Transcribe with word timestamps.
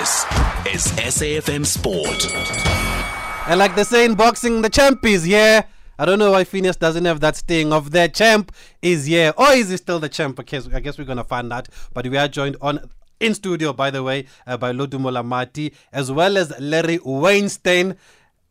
This 0.00 0.24
is 0.72 0.86
SAFM 0.92 1.66
Sport. 1.66 2.32
And 3.46 3.58
like 3.58 3.76
they 3.76 3.84
say 3.84 4.06
in 4.06 4.14
boxing, 4.14 4.62
the 4.62 4.70
champ 4.70 5.04
is 5.04 5.24
here. 5.24 5.62
I 5.98 6.06
don't 6.06 6.18
know 6.18 6.30
why 6.30 6.44
Phineas 6.44 6.76
doesn't 6.76 7.04
have 7.04 7.20
that 7.20 7.36
sting 7.36 7.70
of 7.70 7.90
the 7.90 8.08
champ 8.08 8.50
is 8.80 9.04
here. 9.04 9.34
Or 9.36 9.50
is 9.50 9.68
he 9.68 9.76
still 9.76 10.00
the 10.00 10.08
champ? 10.08 10.40
Okay, 10.40 10.58
I 10.72 10.80
guess 10.80 10.96
we're 10.96 11.04
going 11.04 11.18
to 11.18 11.24
find 11.24 11.52
out. 11.52 11.68
But 11.92 12.06
we 12.06 12.16
are 12.16 12.28
joined 12.28 12.56
on 12.62 12.88
in 13.20 13.34
studio, 13.34 13.74
by 13.74 13.90
the 13.90 14.02
way, 14.02 14.24
uh, 14.46 14.56
by 14.56 14.72
Lodumo 14.72 15.12
Lamati, 15.12 15.74
as 15.92 16.10
well 16.10 16.38
as 16.38 16.58
Larry 16.58 16.98
Weinstein. 17.04 17.96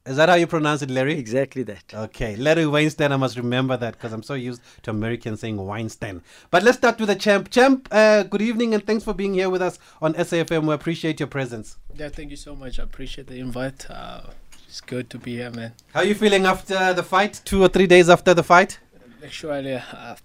Is 0.05 0.15
that 0.15 0.29
how 0.29 0.35
you 0.35 0.47
pronounce 0.47 0.81
it, 0.81 0.89
Larry? 0.89 1.19
Exactly 1.19 1.61
that. 1.63 1.93
Okay, 1.93 2.35
Larry 2.35 2.65
Weinstein. 2.65 3.11
I 3.11 3.17
must 3.17 3.37
remember 3.37 3.75
that 3.77 3.93
because 3.93 4.13
I'm 4.13 4.23
so 4.23 4.33
used 4.33 4.61
to 4.83 4.91
Americans 4.91 5.41
saying 5.41 5.57
Weinstein. 5.57 6.21
But 6.49 6.63
let's 6.63 6.77
start 6.77 6.99
with 6.99 7.09
the 7.09 7.15
champ. 7.15 7.49
Champ, 7.51 7.87
uh, 7.91 8.23
good 8.23 8.41
evening 8.41 8.73
and 8.73 8.85
thanks 8.87 9.03
for 9.03 9.13
being 9.13 9.33
here 9.33 9.49
with 9.49 9.61
us 9.61 9.77
on 10.01 10.13
SAFM. 10.13 10.65
We 10.67 10.73
appreciate 10.73 11.19
your 11.19 11.27
presence. 11.27 11.77
Yeah, 11.95 12.09
thank 12.09 12.31
you 12.31 12.37
so 12.37 12.55
much. 12.55 12.79
I 12.79 12.83
appreciate 12.83 13.27
the 13.27 13.39
invite. 13.39 13.89
Uh, 13.89 14.21
it's 14.67 14.81
good 14.81 15.09
to 15.11 15.19
be 15.19 15.35
here, 15.35 15.51
man. 15.51 15.73
How 15.93 15.99
are 15.99 16.05
you 16.05 16.15
feeling 16.15 16.45
after 16.45 16.93
the 16.93 17.03
fight? 17.03 17.41
Two 17.43 17.61
or 17.61 17.67
three 17.67 17.87
days 17.87 18.09
after 18.09 18.33
the 18.33 18.43
fight? 18.43 18.79
Actually, 19.23 19.75
uh, 19.75 19.81
I 19.93 20.15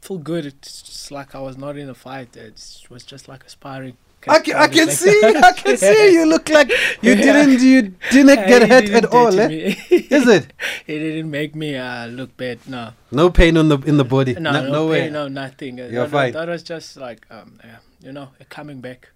feel 0.00 0.18
good. 0.18 0.46
It's 0.46 0.82
just 0.82 1.10
like 1.10 1.34
I 1.34 1.40
was 1.40 1.58
not 1.58 1.76
in 1.76 1.90
a 1.90 1.94
fight. 1.94 2.36
It 2.36 2.86
was 2.88 3.02
just 3.04 3.28
like 3.28 3.44
aspiring. 3.44 3.96
I 4.28 4.38
can, 4.40 4.56
I 4.56 4.68
can 4.68 4.90
see, 4.90 5.20
I 5.24 5.52
can 5.52 5.76
see. 5.76 6.12
You 6.12 6.26
look 6.26 6.48
like 6.48 6.70
you 7.02 7.14
didn't, 7.26 7.60
you 7.60 7.94
didn't 8.10 8.46
get 8.46 8.68
hurt 8.68 8.90
at 8.90 9.06
all. 9.06 9.38
Eh? 9.38 9.74
Is 9.90 10.26
it? 10.28 10.52
it 10.86 10.98
didn't 10.98 11.30
make 11.30 11.54
me 11.54 11.76
uh, 11.76 12.06
look 12.06 12.36
bad. 12.36 12.58
No. 12.68 12.92
No 13.10 13.30
pain 13.30 13.56
on 13.56 13.68
the 13.68 13.78
in 13.78 13.96
the 13.96 14.04
body. 14.04 14.34
No, 14.34 14.52
no, 14.52 14.68
no, 14.68 14.80
pain, 14.82 14.90
way. 14.90 15.10
no 15.10 15.28
nothing. 15.28 15.78
You're 15.78 15.90
that, 15.90 16.10
fine. 16.10 16.32
That 16.32 16.48
was 16.48 16.62
just 16.62 16.96
like, 16.96 17.26
um, 17.30 17.58
yeah, 17.64 17.78
you 18.00 18.12
know, 18.12 18.30
coming 18.48 18.80
back. 18.80 19.10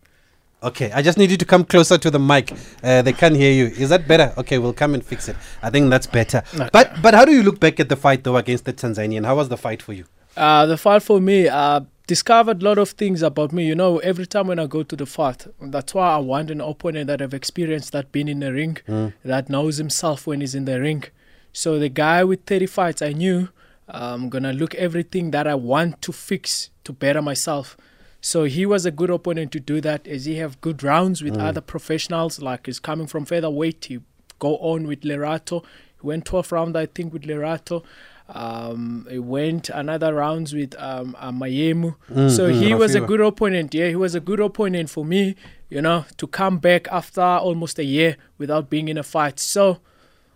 Okay, 0.63 0.93
I 0.93 1.01
just 1.01 1.17
need 1.17 1.31
you 1.31 1.39
to 1.39 1.45
come 1.47 1.65
closer 1.65 1.97
to 1.97 2.11
the 2.11 2.19
mic. 2.19 2.53
Uh, 2.83 3.01
they 3.01 3.15
can't 3.15 3.35
hear 3.35 3.51
you. 3.51 3.67
Is 3.67 3.89
that 3.89 4.07
better? 4.07 4.35
Okay, 4.37 4.59
we'll 4.59 4.75
come 4.75 4.93
and 4.93 5.03
fix 5.03 5.27
it. 5.29 5.37
I 5.63 5.71
think 5.71 5.89
that's 5.89 6.07
better. 6.07 6.43
Okay. 6.55 6.69
But 6.71 7.01
but 7.01 7.15
how 7.15 7.25
do 7.25 7.33
you 7.33 7.43
look 7.43 7.59
back 7.59 7.81
at 7.81 7.89
the 7.89 7.97
fight 7.97 8.25
though 8.25 8.37
against 8.37 8.67
the 8.67 8.73
Tanzanian? 8.73 9.25
How 9.25 9.37
was 9.37 9.49
the 9.49 9.57
fight 9.57 9.81
for 9.81 9.95
you? 9.95 10.05
Uh, 10.37 10.67
the 10.67 10.77
fight 10.77 11.03
for 11.03 11.21
me, 11.21 11.49
uh, 11.49 11.81
discovered 12.11 12.61
a 12.61 12.65
lot 12.65 12.77
of 12.77 12.91
things 12.91 13.23
about 13.23 13.53
me. 13.53 13.65
You 13.65 13.77
know, 13.77 13.99
every 13.99 14.27
time 14.27 14.49
when 14.49 14.59
I 14.59 14.67
go 14.67 14.83
to 14.83 14.97
the 14.97 15.07
fight, 15.07 15.47
that's 15.61 15.95
why 15.95 16.09
I 16.17 16.19
want 16.19 16.51
an 16.51 16.61
opponent 16.61 17.07
that 17.07 17.21
have 17.21 17.33
experienced 17.33 17.93
that 17.93 18.11
being 18.11 18.27
in 18.27 18.41
the 18.41 18.53
ring, 18.53 18.79
hmm. 18.85 19.09
that 19.25 19.49
knows 19.49 19.77
himself 19.77 20.27
when 20.27 20.41
he's 20.41 20.57
in 20.57 20.65
the 20.65 20.81
ring. 20.81 21.05
So 21.53 21.79
the 21.79 21.89
guy 21.89 22.25
with 22.25 22.47
30 22.47 22.67
fights, 22.67 23.01
I 23.01 23.13
knew 23.13 23.51
I'm 23.87 24.29
gonna 24.29 24.53
look 24.53 24.75
everything 24.75 25.31
that 25.31 25.47
I 25.47 25.55
want 25.55 26.03
to 26.03 26.11
fix 26.11 26.71
to 26.83 26.93
better 26.93 27.23
myself. 27.23 27.77
So 28.21 28.43
he 28.43 28.67
was 28.67 28.85
a 28.85 28.91
good 28.91 29.11
opponent 29.11 29.53
to 29.53 29.61
do 29.61 29.81
that, 29.83 30.09
as 30.09 30.25
he 30.25 30.35
have 30.39 30.61
good 30.61 30.83
rounds 30.83 31.23
with 31.23 31.37
hmm. 31.37 31.43
other 31.43 31.61
professionals. 31.61 32.43
Like 32.43 32.67
he's 32.67 32.81
coming 32.81 33.07
from 33.07 33.25
featherweight, 33.25 33.85
he 33.85 34.01
go 34.41 34.57
on 34.57 34.89
with 34.89 35.03
Lerato. 35.03 35.63
He 36.01 36.09
went 36.09 36.25
12 36.25 36.51
round, 36.51 36.77
I 36.77 36.87
think, 36.87 37.13
with 37.13 37.23
Lerato. 37.23 37.85
Um, 38.33 39.07
he 39.11 39.19
went 39.19 39.69
another 39.71 40.15
rounds 40.15 40.55
with 40.55 40.75
um, 40.79 41.17
uh, 41.19 41.33
Mayemu. 41.33 41.97
so 42.31 42.49
he 42.49 42.75
was 42.75 42.95
a 42.95 43.01
good 43.07 43.21
opponent. 43.21 43.75
Yeah, 43.75 43.89
he 43.89 43.97
was 43.97 44.15
a 44.15 44.21
good 44.21 44.41
opponent 44.41 44.89
for 44.91 45.05
me. 45.05 45.35
You 45.69 45.83
know, 45.83 46.05
to 46.17 46.27
come 46.27 46.59
back 46.59 46.89
after 46.91 47.21
almost 47.21 47.79
a 47.79 47.85
year 47.85 48.17
without 48.39 48.71
being 48.71 48.89
in 48.89 48.99
a 48.99 49.03
fight. 49.05 49.39
So 49.41 49.79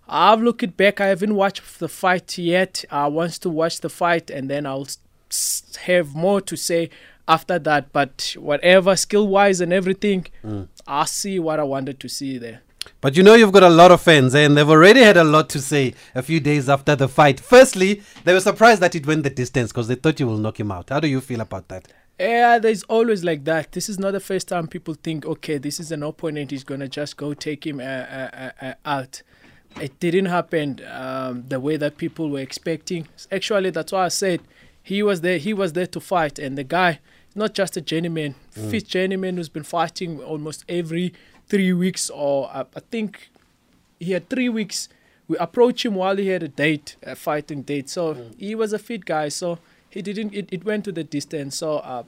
I've 0.09 0.41
looked 0.43 0.77
back. 0.77 1.01
I 1.01 1.07
haven't 1.07 1.35
watched 1.35 1.79
the 1.79 1.89
fight 1.89 2.37
yet. 2.39 2.85
I 2.91 3.07
want 3.09 3.33
to 3.43 3.51
watch 3.51 3.81
the 3.81 3.89
fight, 3.91 4.31
and 4.31 4.49
then 4.51 4.67
I'll 4.67 4.87
have 5.83 6.15
more 6.15 6.41
to 6.43 6.57
say 6.57 6.91
after 7.27 7.59
that. 7.59 7.93
But 7.93 8.37
whatever 8.39 8.95
skill 8.97 9.27
wise 9.29 9.61
and 9.61 9.73
everything, 9.73 10.27
I'll 10.87 11.07
see 11.07 11.39
what 11.39 11.59
I 11.59 11.65
wanted 11.65 11.99
to 12.01 12.09
see 12.09 12.39
there. 12.39 12.61
But 13.01 13.17
you 13.17 13.23
know 13.23 13.35
you've 13.35 13.53
got 13.53 13.63
a 13.63 13.69
lot 13.69 13.91
of 13.91 14.01
fans, 14.01 14.35
eh, 14.35 14.45
and 14.45 14.57
they've 14.57 14.69
already 14.69 15.01
had 15.01 15.17
a 15.17 15.25
lot 15.25 15.49
to 15.51 15.61
say 15.61 15.95
a 16.15 16.23
few 16.23 16.41
days 16.41 16.69
after 16.69 16.97
the 16.97 17.09
fight. 17.09 17.41
Firstly, 17.41 18.03
they 18.25 18.33
were 18.33 18.41
surprised 18.41 18.81
that 18.81 18.95
it 18.95 19.07
went 19.07 19.23
the 19.23 19.31
distance 19.31 19.73
because 19.73 19.89
they 19.89 19.95
thought 19.95 20.21
you 20.21 20.27
will 20.27 20.39
knock 20.39 20.59
him 20.59 20.73
out. 20.73 20.91
How 20.91 21.01
do 21.01 21.09
you 21.09 21.21
feel 21.21 21.41
about 21.41 21.69
that? 21.69 21.89
Yeah, 22.19 22.59
there's 22.59 22.85
always 22.85 23.25
like 23.25 23.45
that. 23.45 23.73
This 23.73 23.89
is 23.89 23.99
not 23.99 24.13
the 24.13 24.21
first 24.21 24.47
time 24.47 24.69
people 24.69 24.95
think, 24.95 25.27
okay, 25.27 25.59
this 25.59 25.81
is 25.81 25.91
an 25.91 26.03
opponent, 26.03 26.53
he's 26.53 26.63
gonna 26.65 26.89
just 26.89 27.17
go 27.17 27.35
take 27.35 27.67
him 27.67 27.81
uh, 27.81 27.83
uh, 27.83 28.31
uh, 28.33 28.51
uh, 28.63 28.75
out. 28.85 29.23
It 29.81 29.99
didn't 29.99 30.27
happen 30.27 30.81
um, 30.89 31.45
the 31.49 31.59
way 31.59 31.77
that 31.77 31.97
people 31.97 32.31
were 32.31 32.39
expecting. 32.39 33.09
Actually, 33.33 33.71
that's 33.71 33.91
why 33.91 34.05
I 34.05 34.09
said 34.09 34.41
he 34.81 35.03
was 35.03 35.23
there. 35.23 35.39
He 35.39 35.53
was 35.53 35.73
there 35.73 35.89
to 35.89 35.99
fight, 35.99 36.39
and 36.39 36.57
the 36.57 36.63
guy, 36.63 37.01
not 37.35 37.55
just 37.55 37.77
a 37.77 37.81
journeyman, 37.81 38.37
fit 38.51 38.87
journeyman 38.87 39.37
who's 39.37 39.49
been 39.49 39.65
fighting 39.65 40.23
almost 40.23 40.65
every 40.69 41.13
three 41.49 41.73
weeks, 41.73 42.11
or 42.11 42.51
uh, 42.53 42.65
I 42.75 42.81
think 42.91 43.31
he 43.99 44.13
had 44.13 44.29
three 44.29 44.49
weeks. 44.49 44.89
We 45.29 45.37
approached 45.39 45.85
him 45.85 45.95
while 45.95 46.17
he 46.17 46.29
had 46.29 46.43
a 46.43 46.49
date, 46.49 46.97
a 47.03 47.17
fighting 47.17 47.63
date. 47.63 47.89
So 47.89 48.31
he 48.39 48.55
was 48.55 48.73
a 48.73 48.79
fit 48.79 49.05
guy. 49.05 49.29
So 49.29 49.59
he 49.89 50.03
didn't. 50.03 50.35
It, 50.35 50.49
it 50.53 50.65
went 50.65 50.85
to 50.85 50.93
the 50.93 51.05
distance. 51.05 51.57
So 51.57 51.79
uh, 51.79 52.03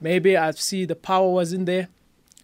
maybe 0.00 0.36
I 0.36 0.50
see 0.52 0.84
the 0.84 0.94
power 0.94 1.30
was 1.32 1.52
in 1.52 1.64
there. 1.64 1.88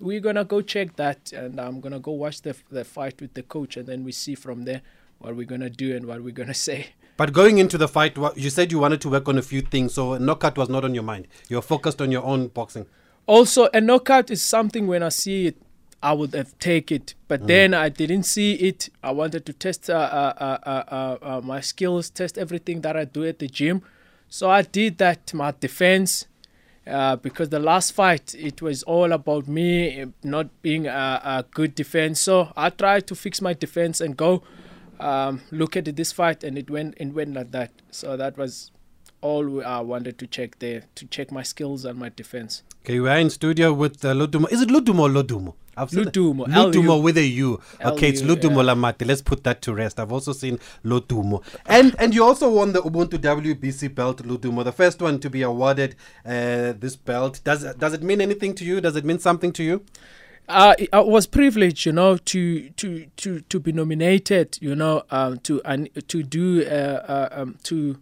We're 0.00 0.20
gonna 0.20 0.44
go 0.44 0.60
check 0.60 0.96
that, 0.96 1.32
and 1.32 1.60
I'm 1.60 1.80
gonna 1.80 1.98
go 1.98 2.12
watch 2.12 2.42
the 2.42 2.56
the 2.70 2.84
fight 2.84 3.20
with 3.20 3.34
the 3.34 3.42
coach, 3.42 3.76
and 3.76 3.86
then 3.86 4.04
we 4.04 4.12
see 4.12 4.34
from 4.34 4.64
there 4.64 4.82
what 5.18 5.34
we're 5.36 5.46
gonna 5.46 5.70
do 5.70 5.94
and 5.96 6.06
what 6.06 6.22
we're 6.22 6.30
gonna 6.34 6.54
say. 6.68 6.88
But 7.16 7.32
going 7.32 7.58
into 7.58 7.76
the 7.76 7.88
fight, 7.88 8.16
you 8.36 8.48
said 8.48 8.70
you 8.70 8.78
wanted 8.78 9.00
to 9.00 9.08
work 9.10 9.28
on 9.28 9.38
a 9.38 9.42
few 9.42 9.60
things, 9.60 9.94
so 9.94 10.12
a 10.12 10.20
knockout 10.20 10.56
was 10.56 10.68
not 10.68 10.84
on 10.84 10.94
your 10.94 11.02
mind. 11.02 11.26
You're 11.48 11.62
focused 11.62 12.00
on 12.00 12.12
your 12.12 12.22
own 12.22 12.46
boxing. 12.46 12.86
Also, 13.26 13.68
a 13.74 13.80
knockout 13.80 14.30
is 14.30 14.40
something 14.40 14.86
when 14.86 15.02
I 15.02 15.08
see 15.08 15.48
it, 15.48 15.56
I 16.02 16.12
would 16.12 16.32
have 16.34 16.56
take 16.58 16.92
it. 16.92 17.14
But 17.26 17.46
then 17.48 17.74
I 17.74 17.88
didn't 17.88 18.22
see 18.22 18.52
it. 18.54 18.88
I 19.02 19.10
wanted 19.10 19.44
to 19.46 19.52
test 19.52 19.90
uh, 19.90 19.94
uh, 19.94 20.34
uh, 20.38 20.58
uh, 20.64 20.84
uh, 20.94 21.18
uh, 21.22 21.40
my 21.42 21.60
skills, 21.60 22.08
test 22.10 22.38
everything 22.38 22.82
that 22.82 22.96
I 22.96 23.04
do 23.04 23.24
at 23.24 23.38
the 23.40 23.48
gym. 23.48 23.82
So 24.28 24.48
I 24.50 24.62
did 24.62 24.98
that. 24.98 25.34
My 25.34 25.52
defense, 25.58 26.26
uh, 26.86 27.16
because 27.16 27.48
the 27.48 27.58
last 27.58 27.92
fight 27.92 28.34
it 28.34 28.62
was 28.62 28.82
all 28.84 29.12
about 29.12 29.48
me 29.48 30.02
uh, 30.02 30.06
not 30.22 30.62
being 30.62 30.86
a, 30.86 31.20
a 31.24 31.44
good 31.52 31.74
defense. 31.74 32.20
So 32.20 32.52
I 32.56 32.70
tried 32.70 33.06
to 33.08 33.14
fix 33.14 33.40
my 33.42 33.54
defense 33.54 34.00
and 34.00 34.16
go 34.16 34.42
um, 35.00 35.42
look 35.50 35.76
at 35.76 35.84
this 35.96 36.12
fight, 36.12 36.44
and 36.44 36.56
it 36.56 36.70
went 36.70 36.94
it 36.98 37.08
went 37.12 37.34
like 37.34 37.50
that. 37.50 37.70
So 37.90 38.16
that 38.16 38.36
was 38.38 38.70
all 39.20 39.64
I 39.64 39.80
wanted 39.80 40.16
to 40.18 40.26
check 40.28 40.60
there 40.60 40.84
to 40.94 41.06
check 41.06 41.32
my 41.32 41.42
skills 41.42 41.84
and 41.84 41.98
my 41.98 42.08
defense. 42.08 42.62
Okay, 42.84 43.00
we 43.00 43.08
are 43.08 43.18
in 43.18 43.30
studio 43.30 43.72
with 43.72 44.04
uh, 44.04 44.14
Ludumo. 44.14 44.50
Is 44.52 44.62
it 44.62 44.68
Ludumo 44.68 45.00
or 45.00 45.08
Lodumo? 45.08 45.54
I've 45.78 45.90
said 45.90 46.06
that. 46.06 46.14
Ludumo, 46.14 46.46
Ludumo 46.46 46.88
L-U. 46.88 47.02
with 47.02 47.18
a 47.18 47.24
U. 47.24 47.60
Okay, 47.84 48.08
it's 48.08 48.22
L-U, 48.22 48.36
Ludumo 48.36 48.64
yeah. 48.64 48.74
Lamati. 48.74 49.06
Let's 49.06 49.22
put 49.22 49.44
that 49.44 49.62
to 49.62 49.74
rest. 49.74 49.98
I've 50.00 50.12
also 50.12 50.32
seen 50.32 50.58
Lodumo. 50.84 51.42
And 51.66 51.94
and 51.98 52.14
you 52.14 52.24
also 52.24 52.50
won 52.50 52.72
the 52.72 52.82
Ubuntu 52.82 53.18
WBC 53.18 53.94
belt, 53.94 54.22
Ludumo, 54.22 54.64
the 54.64 54.72
first 54.72 55.00
one 55.00 55.18
to 55.20 55.30
be 55.30 55.42
awarded 55.42 55.94
uh, 56.24 56.72
this 56.78 56.96
belt. 56.96 57.40
Does 57.44 57.64
does 57.76 57.92
it 57.94 58.02
mean 58.02 58.20
anything 58.20 58.54
to 58.56 58.64
you? 58.64 58.80
Does 58.80 58.96
it 58.96 59.04
mean 59.04 59.18
something 59.18 59.52
to 59.52 59.62
you? 59.62 59.84
uh, 60.48 60.74
I 60.92 61.00
was 61.00 61.26
privileged, 61.26 61.84
you 61.86 61.92
know, 61.92 62.16
to 62.16 62.70
to 62.70 63.06
to 63.16 63.40
to 63.40 63.60
be 63.60 63.72
nominated, 63.72 64.58
you 64.60 64.74
know, 64.74 65.02
um, 65.10 65.38
to 65.40 65.60
and 65.64 65.88
to 66.08 66.22
do 66.22 66.64
uh, 66.64 66.68
uh, 66.70 67.28
um, 67.32 67.58
to 67.64 67.98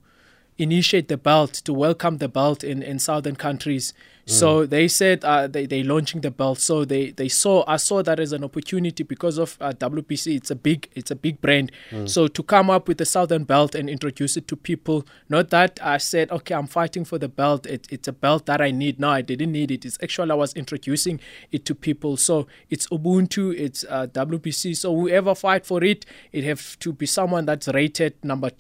initiate 0.59 1.09
the 1.09 1.17
belt, 1.17 1.53
to 1.55 1.73
welcome 1.73 2.19
the 2.19 2.29
belt 2.29 2.65
in 2.65 2.83
in 2.83 2.99
southern 2.99 3.37
countries. 3.37 3.93
So 4.29 4.67
they 4.67 4.89
said 4.89 5.25
uh, 5.25 5.47
they 5.47 5.67
they 5.67 5.85
launching 5.85 6.21
the 6.21 6.33
belt. 6.33 6.59
So 6.59 6.85
they 6.85 7.13
they 7.13 7.29
saw 7.29 7.63
I 7.69 7.77
saw 7.77 8.03
that 8.03 8.19
as 8.19 8.33
an 8.33 8.43
opportunity 8.43 9.05
because 9.05 9.39
of 9.39 9.57
uh, 9.61 9.73
WBC. 9.73 10.35
It's 10.37 10.51
a 10.51 10.57
big 10.57 10.89
it's 10.97 11.13
a 11.13 11.15
big 11.15 11.41
brand. 11.41 11.71
So 12.07 12.27
to 12.27 12.43
come 12.43 12.69
up 12.69 12.89
with 12.89 12.99
the 12.99 13.05
southern 13.05 13.45
belt 13.45 13.77
and 13.77 13.89
introduce 13.89 14.37
it 14.37 14.49
to 14.49 14.57
people, 14.57 15.07
not 15.29 15.51
that 15.51 15.79
I 15.81 15.99
said 15.99 16.33
okay 16.33 16.55
I'm 16.55 16.67
fighting 16.67 17.05
for 17.05 17.19
the 17.19 17.29
belt. 17.29 17.67
It, 17.67 17.87
it's 17.89 18.09
a 18.09 18.13
belt 18.13 18.47
that 18.47 18.61
I 18.61 18.73
need. 18.73 18.99
No, 18.99 19.11
I 19.11 19.23
didn't 19.23 19.53
need 19.53 19.71
it. 19.71 19.85
It's 19.85 19.99
actually 20.03 20.33
I 20.33 20.35
was 20.35 20.53
introducing 20.55 21.21
it 21.53 21.65
to 21.67 21.75
people. 21.77 22.17
So 22.17 22.49
it's 22.69 22.89
Ubuntu. 22.89 23.55
It's 23.57 23.85
uh, 23.89 24.09
WBC. 24.09 24.77
So 24.77 24.93
whoever 24.93 25.37
fight 25.37 25.65
for 25.65 25.85
it, 25.85 26.05
it 26.33 26.43
have 26.43 26.77
to 26.81 26.93
be 26.93 27.07
someone 27.07 27.47
that's 27.47 27.69
rated 27.69 28.15
number 28.25 28.51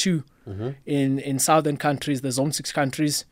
2 0.46 0.74
in 0.86 1.18
in 1.18 1.38
southern 1.38 1.76
countries, 1.76 2.20
the 2.20 2.32
zone 2.32 2.52
six 2.52 2.72
countries. 2.72 3.24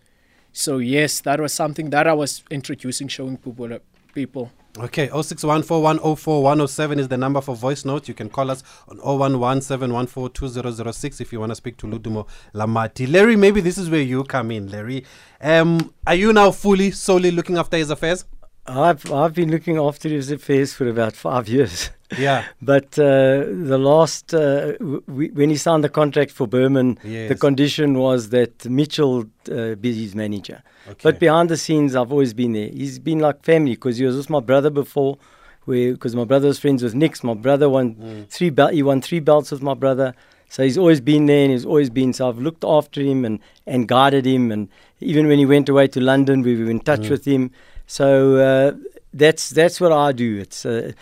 So 0.52 0.78
yes, 0.78 1.20
that 1.20 1.40
was 1.40 1.52
something 1.52 1.90
that 1.90 2.06
I 2.06 2.12
was 2.12 2.42
introducing, 2.50 3.08
showing 3.08 3.36
people. 3.38 3.78
People. 4.14 4.52
Okay, 4.78 5.08
0614104107 5.08 6.98
is 6.98 7.08
the 7.08 7.16
number 7.16 7.40
for 7.40 7.56
voice 7.56 7.84
notes. 7.84 8.08
You 8.08 8.14
can 8.14 8.28
call 8.28 8.50
us 8.50 8.62
on 8.88 8.98
0117142006 8.98 11.20
if 11.20 11.32
you 11.32 11.38
want 11.40 11.50
to 11.50 11.56
speak 11.56 11.76
to 11.78 11.86
Ludumo 11.86 12.26
Lamati. 12.54 13.10
Larry, 13.10 13.36
maybe 13.36 13.60
this 13.60 13.78
is 13.78 13.88
where 13.88 14.00
you 14.00 14.24
come 14.24 14.50
in, 14.50 14.68
Larry. 14.70 15.04
Um, 15.40 15.94
are 16.06 16.16
you 16.16 16.32
now 16.32 16.50
fully, 16.50 16.90
solely 16.90 17.30
looking 17.30 17.56
after 17.56 17.76
his 17.76 17.90
affairs? 17.90 18.24
I've 18.66 19.12
I've 19.12 19.34
been 19.34 19.50
looking 19.50 19.78
after 19.78 20.08
his 20.08 20.30
affairs 20.30 20.72
for 20.74 20.88
about 20.88 21.14
five 21.14 21.48
years. 21.56 21.90
Yeah. 22.18 22.44
But 22.62 22.98
uh, 22.98 23.44
the 23.72 23.78
last, 23.78 24.32
uh, 24.34 24.72
w- 24.78 25.32
when 25.34 25.50
he 25.50 25.56
signed 25.56 25.84
the 25.84 25.88
contract 25.88 26.30
for 26.30 26.46
Berman, 26.46 26.98
the 27.28 27.34
condition 27.36 27.98
was 27.98 28.28
that 28.30 28.64
Mitchell 28.66 29.24
uh, 29.50 29.74
be 29.76 29.92
his 29.92 30.14
manager. 30.14 30.62
Okay. 30.88 31.00
But 31.02 31.18
behind 31.18 31.48
the 31.48 31.56
scenes, 31.56 31.94
I've 31.96 32.12
always 32.12 32.34
been 32.34 32.52
there. 32.52 32.68
He's 32.68 32.98
been 32.98 33.18
like 33.18 33.42
family 33.44 33.72
because 33.72 33.96
he 33.98 34.04
was 34.04 34.16
just 34.16 34.30
my 34.30 34.40
brother 34.40 34.70
before. 34.70 35.18
where 35.66 35.92
because 35.92 36.14
my 36.14 36.24
brother 36.24 36.48
was 36.48 36.58
friends 36.58 36.82
with 36.82 36.94
Nix. 36.94 37.24
My 37.24 37.34
brother 37.34 37.68
won 37.70 38.26
three 38.28 38.50
belt. 38.50 38.72
He 38.74 38.82
won 38.82 39.00
three 39.00 39.20
belts 39.20 39.50
with 39.50 39.62
my 39.62 39.74
brother. 39.74 40.14
So 40.50 40.62
he's 40.62 40.76
always 40.78 41.00
been 41.00 41.24
there 41.26 41.42
and 41.44 41.52
he's 41.52 41.64
always 41.64 41.88
been. 41.90 42.12
So 42.12 42.28
I've 42.28 42.38
looked 42.38 42.64
after 42.64 43.00
him 43.00 43.24
and, 43.24 43.38
and 43.66 43.88
guided 43.88 44.26
him. 44.26 44.52
And 44.52 44.68
even 45.00 45.26
when 45.26 45.38
he 45.38 45.46
went 45.46 45.68
away 45.70 45.86
to 45.88 46.00
London, 46.00 46.42
we 46.42 46.52
were 46.62 46.70
in 46.70 46.80
touch 46.80 47.08
with 47.08 47.24
him. 47.24 47.50
So 47.86 48.36
uh, 48.36 48.72
that's 49.14 49.50
that's 49.50 49.80
what 49.80 49.92
I 49.92 50.12
do. 50.12 50.38
It's 50.38 50.66
uh, 50.66 50.92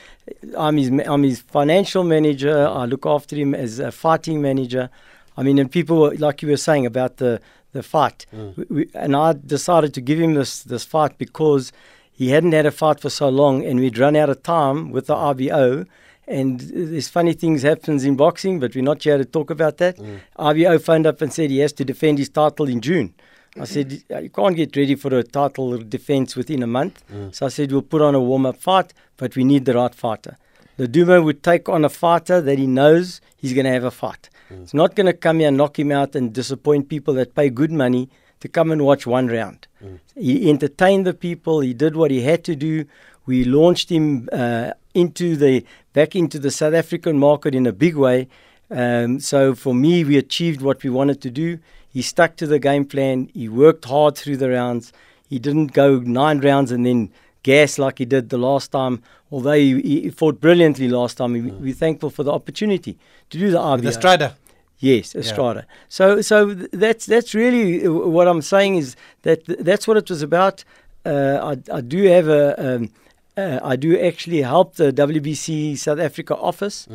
I'm 0.56 0.76
his 0.76 0.88
I'm 1.06 1.22
his 1.22 1.40
financial 1.40 2.04
manager. 2.04 2.68
I 2.68 2.84
look 2.84 3.06
after 3.06 3.34
him 3.36 3.54
as 3.54 3.78
a 3.78 3.90
fighting 3.90 4.40
manager. 4.42 4.90
I 5.36 5.42
mean, 5.42 5.58
and 5.58 5.70
people 5.70 5.98
were, 5.98 6.14
like 6.14 6.42
you 6.42 6.48
were 6.48 6.58
saying 6.58 6.86
about 6.86 7.16
the 7.16 7.40
the 7.72 7.82
fight, 7.82 8.26
we, 8.32 8.64
we, 8.68 8.88
and 8.94 9.16
I 9.16 9.32
decided 9.32 9.94
to 9.94 10.00
give 10.00 10.20
him 10.20 10.34
this 10.34 10.62
this 10.62 10.84
fight 10.84 11.16
because 11.16 11.72
he 12.12 12.28
hadn't 12.28 12.52
had 12.52 12.66
a 12.66 12.70
fight 12.70 13.00
for 13.00 13.10
so 13.10 13.28
long, 13.30 13.64
and 13.64 13.80
we'd 13.80 13.98
run 13.98 14.14
out 14.14 14.28
of 14.28 14.42
time 14.42 14.90
with 14.90 15.06
the 15.06 15.16
IBO. 15.16 15.86
And 16.28 16.60
there's 16.60 17.08
funny 17.08 17.32
things 17.32 17.62
happens 17.62 18.04
in 18.04 18.14
boxing, 18.14 18.60
but 18.60 18.74
we're 18.76 18.84
not 18.84 19.02
here 19.02 19.18
to 19.18 19.24
talk 19.24 19.50
about 19.50 19.78
that. 19.78 19.98
IBO 20.38 20.78
phoned 20.78 21.06
up 21.06 21.20
and 21.20 21.32
said 21.32 21.50
he 21.50 21.58
has 21.58 21.72
to 21.74 21.84
defend 21.84 22.18
his 22.18 22.28
title 22.28 22.68
in 22.68 22.80
June. 22.80 23.12
I 23.60 23.64
said, 23.64 24.02
you 24.08 24.30
can't 24.30 24.56
get 24.56 24.74
ready 24.76 24.94
for 24.94 25.14
a 25.14 25.22
title 25.22 25.76
defense 25.78 26.34
within 26.36 26.62
a 26.62 26.66
month. 26.66 27.02
So 27.32 27.46
I 27.46 27.50
said, 27.50 27.70
we'll 27.70 27.82
put 27.82 28.00
on 28.00 28.14
a 28.14 28.20
warm 28.20 28.46
up 28.46 28.56
fight, 28.56 28.94
but 29.18 29.36
we 29.36 29.44
need 29.44 29.66
the 29.66 29.74
right 29.74 29.94
fighter. 29.94 30.36
The 30.78 30.88
Duma 30.88 31.20
would 31.20 31.42
take 31.42 31.68
on 31.68 31.84
a 31.84 31.90
fighter 31.90 32.40
that 32.40 32.58
he 32.58 32.66
knows 32.66 33.20
he's 33.36 33.52
going 33.52 33.66
to 33.66 33.72
have 33.72 33.84
a 33.84 33.90
fight. 33.90 34.30
He's 34.48 34.74
not 34.74 34.94
going 34.96 35.06
to 35.06 35.12
come 35.12 35.38
here 35.40 35.48
and 35.48 35.56
knock 35.56 35.78
him 35.78 35.92
out 35.92 36.14
and 36.16 36.32
disappoint 36.32 36.88
people 36.88 37.12
that 37.14 37.34
pay 37.34 37.50
good 37.50 37.70
money 37.72 38.08
to 38.40 38.48
come 38.48 38.70
and 38.72 38.82
watch 38.84 39.06
one 39.06 39.28
round. 39.28 39.66
He 40.14 40.48
entertained 40.50 41.06
the 41.06 41.14
people. 41.14 41.60
He 41.60 41.74
did 41.74 41.94
what 41.94 42.10
he 42.10 42.22
had 42.22 42.44
to 42.44 42.56
do. 42.56 42.86
We 43.26 43.44
launched 43.44 43.90
him 43.90 44.28
uh, 44.32 44.72
into 44.94 45.36
the 45.36 45.64
back 45.92 46.16
into 46.16 46.38
the 46.38 46.50
South 46.50 46.74
African 46.74 47.18
market 47.18 47.54
in 47.54 47.66
a 47.66 47.72
big 47.72 47.96
way. 47.96 48.28
Um, 48.70 49.20
so 49.20 49.54
for 49.54 49.74
me, 49.74 50.04
we 50.04 50.16
achieved 50.16 50.60
what 50.62 50.82
we 50.82 50.90
wanted 50.90 51.20
to 51.22 51.30
do. 51.30 51.58
He 51.92 52.02
stuck 52.02 52.36
to 52.36 52.46
the 52.46 52.58
game 52.58 52.84
plan. 52.84 53.28
He 53.34 53.48
worked 53.48 53.84
hard 53.84 54.16
through 54.16 54.38
the 54.38 54.50
rounds. 54.50 54.92
He 55.28 55.38
didn't 55.38 55.72
go 55.72 55.98
nine 55.98 56.40
rounds 56.40 56.72
and 56.72 56.84
then 56.86 57.10
gas 57.42 57.78
like 57.78 57.98
he 57.98 58.04
did 58.04 58.30
the 58.30 58.38
last 58.38 58.70
time. 58.72 59.02
Although 59.30 59.52
he, 59.52 59.80
he 59.82 60.10
fought 60.10 60.40
brilliantly 60.40 60.88
last 60.88 61.16
time, 61.16 61.32
we, 61.32 61.40
we're 61.40 61.74
thankful 61.74 62.10
for 62.10 62.22
the 62.22 62.32
opportunity 62.32 62.98
to 63.30 63.38
do 63.38 63.50
the 63.50 63.58
IBO. 63.60 63.82
The 63.82 63.92
Strider. 63.92 64.34
Yes, 64.78 65.14
Estrada. 65.14 65.64
So, 65.88 66.20
so 66.22 66.54
that's 66.54 67.06
that's 67.06 67.34
really 67.34 67.86
uh, 67.86 67.92
what 67.92 68.26
I'm 68.26 68.42
saying 68.42 68.76
is 68.76 68.96
that 69.22 69.44
that's 69.46 69.86
what 69.86 69.96
it 69.96 70.10
was 70.10 70.22
about. 70.22 70.64
Uh, 71.06 71.54
I, 71.70 71.76
I 71.76 71.80
do 71.82 72.02
have 72.04 72.26
a, 72.26 72.74
um, 72.76 72.90
uh, 73.36 73.60
I 73.62 73.76
do 73.76 73.96
actually 74.00 74.42
help 74.42 74.74
the 74.74 74.92
WBC 74.92 75.78
South 75.78 76.00
Africa 76.00 76.36
office, 76.36 76.88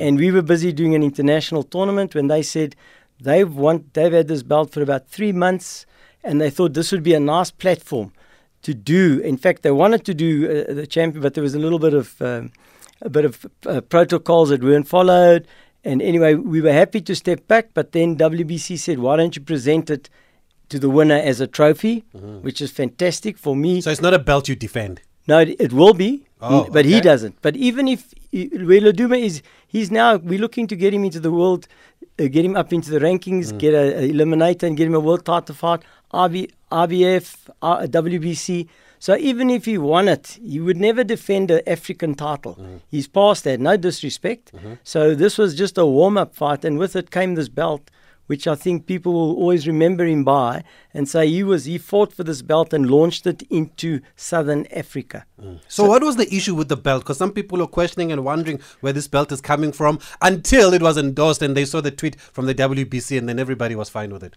and 0.00 0.18
we 0.18 0.30
were 0.30 0.40
busy 0.42 0.72
doing 0.72 0.94
an 0.94 1.02
international 1.02 1.62
tournament 1.64 2.14
when 2.14 2.28
they 2.28 2.42
said 2.42 2.76
they've 3.20 3.52
want 3.54 3.94
they've 3.94 4.12
had 4.12 4.28
this 4.28 4.42
belt 4.42 4.70
for 4.72 4.82
about 4.82 5.08
three 5.08 5.32
months, 5.32 5.86
and 6.22 6.40
they 6.40 6.50
thought 6.50 6.74
this 6.74 6.92
would 6.92 7.02
be 7.02 7.14
a 7.14 7.20
nice 7.20 7.50
platform 7.50 8.12
to 8.62 8.74
do. 8.74 9.20
In 9.20 9.36
fact, 9.36 9.62
they 9.62 9.70
wanted 9.70 10.04
to 10.06 10.14
do 10.14 10.64
uh, 10.68 10.72
the 10.74 10.86
champion, 10.86 11.22
but 11.22 11.34
there 11.34 11.42
was 11.42 11.54
a 11.54 11.58
little 11.58 11.78
bit 11.78 11.94
of 11.94 12.20
um, 12.22 12.52
a 13.02 13.08
bit 13.10 13.24
of 13.24 13.46
uh, 13.66 13.80
protocols 13.82 14.48
that 14.50 14.62
weren't 14.62 14.88
followed. 14.88 15.46
And 15.86 16.00
anyway, 16.00 16.34
we 16.34 16.62
were 16.62 16.72
happy 16.72 17.00
to 17.02 17.14
step 17.14 17.46
back, 17.46 17.68
but 17.74 17.92
then 17.92 18.16
WBC 18.16 18.78
said, 18.78 18.98
"Why 19.00 19.16
don't 19.16 19.36
you 19.36 19.42
present 19.42 19.90
it 19.90 20.08
to 20.70 20.78
the 20.78 20.88
winner 20.88 21.16
as 21.16 21.40
a 21.40 21.46
trophy?" 21.46 22.04
Which 22.12 22.60
is 22.62 22.70
fantastic 22.70 23.36
for 23.38 23.54
me. 23.54 23.80
So 23.82 23.90
it's 23.90 24.00
not 24.00 24.14
a 24.14 24.18
belt 24.18 24.48
you 24.48 24.56
defend. 24.56 25.02
No, 25.26 25.38
it, 25.40 25.56
it 25.58 25.72
will 25.72 25.94
be, 25.94 26.26
Oh, 26.40 26.68
but 26.70 26.84
he 26.84 27.00
doesn't. 27.00 27.40
But 27.40 27.56
even 27.56 27.88
if 27.88 28.12
Wela 28.32 28.94
Duma 28.94 29.16
is, 29.16 29.42
he's 29.74 29.90
now 30.00 30.08
we're 30.30 30.44
looking 30.46 30.66
to 30.72 30.76
get 30.82 30.90
him 30.96 31.04
into 31.08 31.20
the 31.26 31.32
world, 31.40 31.62
uh, 32.22 32.28
get 32.36 32.44
him 32.48 32.56
up 32.62 32.70
into 32.76 32.90
the 32.94 33.00
rankings, 33.08 33.46
Mm. 33.52 33.58
get 33.64 33.74
a, 33.82 33.84
a 34.02 34.04
eliminator, 34.14 34.64
and 34.68 34.76
get 34.78 34.86
him 34.90 34.96
a 35.02 35.04
world 35.08 35.24
title 35.32 35.54
fight. 35.62 35.82
RB, 36.24 36.36
IBF, 36.82 37.26
R, 37.60 37.78
WBC. 38.02 38.68
So 39.06 39.10
even 39.30 39.46
if 39.56 39.62
he 39.70 39.76
won 39.92 40.06
it, 40.16 40.24
he 40.52 40.58
would 40.66 40.80
never 40.88 41.02
defend 41.14 41.50
an 41.50 41.60
African 41.76 42.12
title. 42.26 42.54
Mm. 42.60 42.80
He's 42.94 43.08
past 43.18 43.40
that. 43.44 43.58
No 43.68 43.74
disrespect. 43.76 44.44
Mm-hmm. 44.54 44.74
So 44.92 45.00
this 45.22 45.34
was 45.42 45.50
just 45.62 45.76
a 45.76 45.86
warm-up 45.98 46.30
fight, 46.42 46.64
and 46.64 46.78
with 46.82 46.94
it 47.00 47.10
came 47.10 47.34
this 47.34 47.50
belt. 47.60 47.82
Which 48.26 48.46
I 48.46 48.54
think 48.54 48.86
people 48.86 49.12
will 49.12 49.36
always 49.36 49.66
remember 49.66 50.06
him 50.06 50.24
by, 50.24 50.64
and 50.94 51.06
say 51.06 51.28
he 51.28 51.42
was 51.42 51.66
he 51.66 51.76
fought 51.76 52.12
for 52.12 52.24
this 52.24 52.40
belt 52.40 52.72
and 52.72 52.90
launched 52.90 53.26
it 53.26 53.42
into 53.50 54.00
Southern 54.16 54.66
Africa. 54.68 55.26
So, 55.68 55.84
what 55.84 56.02
was 56.02 56.16
the 56.16 56.32
issue 56.34 56.54
with 56.54 56.68
the 56.68 56.76
belt? 56.76 57.02
Because 57.02 57.18
some 57.18 57.32
people 57.32 57.60
are 57.62 57.66
questioning 57.66 58.10
and 58.12 58.24
wondering 58.24 58.60
where 58.80 58.94
this 58.94 59.08
belt 59.08 59.30
is 59.30 59.42
coming 59.42 59.72
from 59.72 59.98
until 60.22 60.72
it 60.72 60.80
was 60.80 60.96
endorsed 60.96 61.42
and 61.42 61.54
they 61.54 61.66
saw 61.66 61.82
the 61.82 61.90
tweet 61.90 62.18
from 62.18 62.46
the 62.46 62.54
WBC 62.54 63.18
and 63.18 63.28
then 63.28 63.38
everybody 63.38 63.74
was 63.74 63.90
fine 63.90 64.10
with 64.10 64.22
it. 64.22 64.36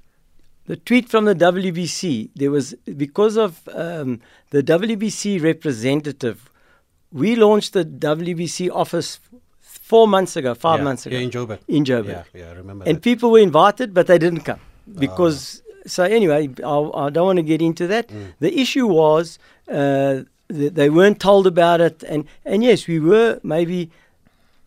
The 0.65 0.75
tweet 0.75 1.07
from 1.07 1.23
the 1.23 1.33
WBC, 1.33 2.31
there 2.35 2.51
was 2.51 2.73
because 2.97 3.37
of 3.37 3.67
um, 3.73 4.19
the 4.49 4.61
WBC 4.61 5.41
representative. 5.41 6.49
We 7.09 7.37
launched 7.37 7.71
the 7.71 7.85
WBC 7.85 8.69
office 8.69 9.21
four 9.91 10.07
months 10.07 10.35
ago, 10.35 10.53
five 10.53 10.79
Yeah, 10.79 10.83
months 10.83 11.05
ago 11.05 11.15
yeah, 11.17 11.23
in 11.23 11.31
Joburg. 11.31 11.59
In 11.67 11.83
Joburg, 11.85 12.07
Yeah, 12.33 12.39
yeah, 12.41 12.49
I 12.51 12.55
remember 12.55 12.83
and 12.89 12.97
that. 12.97 13.03
people 13.09 13.31
were 13.31 13.43
invited, 13.51 13.93
but 13.93 14.07
they 14.07 14.17
didn't 14.25 14.43
come 14.49 14.59
because. 15.05 15.61
So 15.85 16.03
anyway, 16.03 16.49
I'll, 16.65 16.91
I 16.95 17.09
don't 17.09 17.25
want 17.25 17.37
to 17.37 17.43
get 17.43 17.61
into 17.61 17.87
that. 17.87 18.09
Mm. 18.09 18.33
The 18.45 18.59
issue 18.59 18.87
was 18.87 19.39
uh, 19.71 20.23
th- 20.49 20.73
they 20.73 20.89
weren't 20.89 21.19
told 21.21 21.47
about 21.47 21.79
it, 21.79 22.03
and 22.03 22.25
and 22.43 22.61
yes, 22.69 22.87
we 22.87 22.99
were 22.99 23.39
maybe 23.41 23.89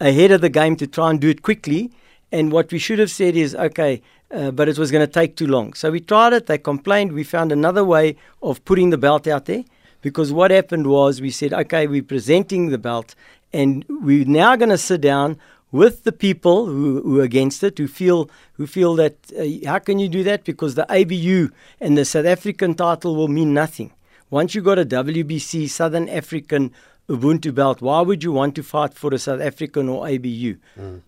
ahead 0.00 0.30
of 0.36 0.40
the 0.40 0.48
game 0.48 0.76
to 0.76 0.86
try 0.86 1.10
and 1.10 1.20
do 1.20 1.28
it 1.28 1.42
quickly. 1.42 1.90
And 2.32 2.50
what 2.52 2.72
we 2.72 2.78
should 2.78 3.00
have 3.04 3.10
said 3.10 3.36
is, 3.36 3.54
okay, 3.54 4.00
uh, 4.30 4.50
but 4.50 4.68
it 4.68 4.78
was 4.78 4.90
going 4.90 5.06
to 5.06 5.12
take 5.12 5.36
too 5.36 5.46
long. 5.46 5.74
So 5.74 5.90
we 5.90 6.00
tried 6.00 6.32
it. 6.32 6.46
They 6.46 6.58
complained. 6.58 7.12
We 7.12 7.24
found 7.24 7.52
another 7.52 7.84
way 7.84 8.16
of 8.40 8.64
putting 8.64 8.90
the 8.90 8.98
belt 8.98 9.26
out 9.26 9.44
there 9.44 9.64
because 10.00 10.32
what 10.32 10.50
happened 10.50 10.86
was 10.86 11.20
we 11.20 11.30
said, 11.30 11.52
okay, 11.52 11.86
we're 11.86 12.02
presenting 12.14 12.70
the 12.70 12.78
belt, 12.78 13.14
and 13.52 13.84
we're 13.88 14.24
now 14.24 14.56
going 14.56 14.68
to 14.70 14.78
sit 14.78 15.00
down 15.00 15.36
with 15.72 16.02
the 16.04 16.12
people 16.12 16.66
who, 16.66 17.00
who 17.02 17.20
are 17.20 17.24
against 17.24 17.62
it, 17.62 17.78
who 17.78 17.86
feel 17.86 18.28
who 18.54 18.66
feel 18.66 18.94
that 18.96 19.14
uh, 19.38 19.68
how 19.68 19.78
can 19.78 19.98
you 19.98 20.08
do 20.08 20.22
that? 20.24 20.44
Because 20.44 20.74
the 20.74 20.86
ABU 20.90 21.50
and 21.80 21.96
the 21.96 22.04
South 22.04 22.26
African 22.26 22.74
title 22.74 23.14
will 23.16 23.28
mean 23.28 23.54
nothing. 23.54 23.92
Once 24.30 24.54
you 24.54 24.60
got 24.62 24.78
a 24.78 24.84
WBC 24.84 25.68
Southern 25.68 26.08
African 26.08 26.72
Ubuntu 27.08 27.52
belt, 27.54 27.80
why 27.82 28.00
would 28.00 28.22
you 28.22 28.32
want 28.32 28.54
to 28.54 28.62
fight 28.62 28.94
for 28.94 29.12
a 29.12 29.18
South 29.18 29.40
African 29.40 29.88
or 29.88 30.06
ABU? 30.08 30.56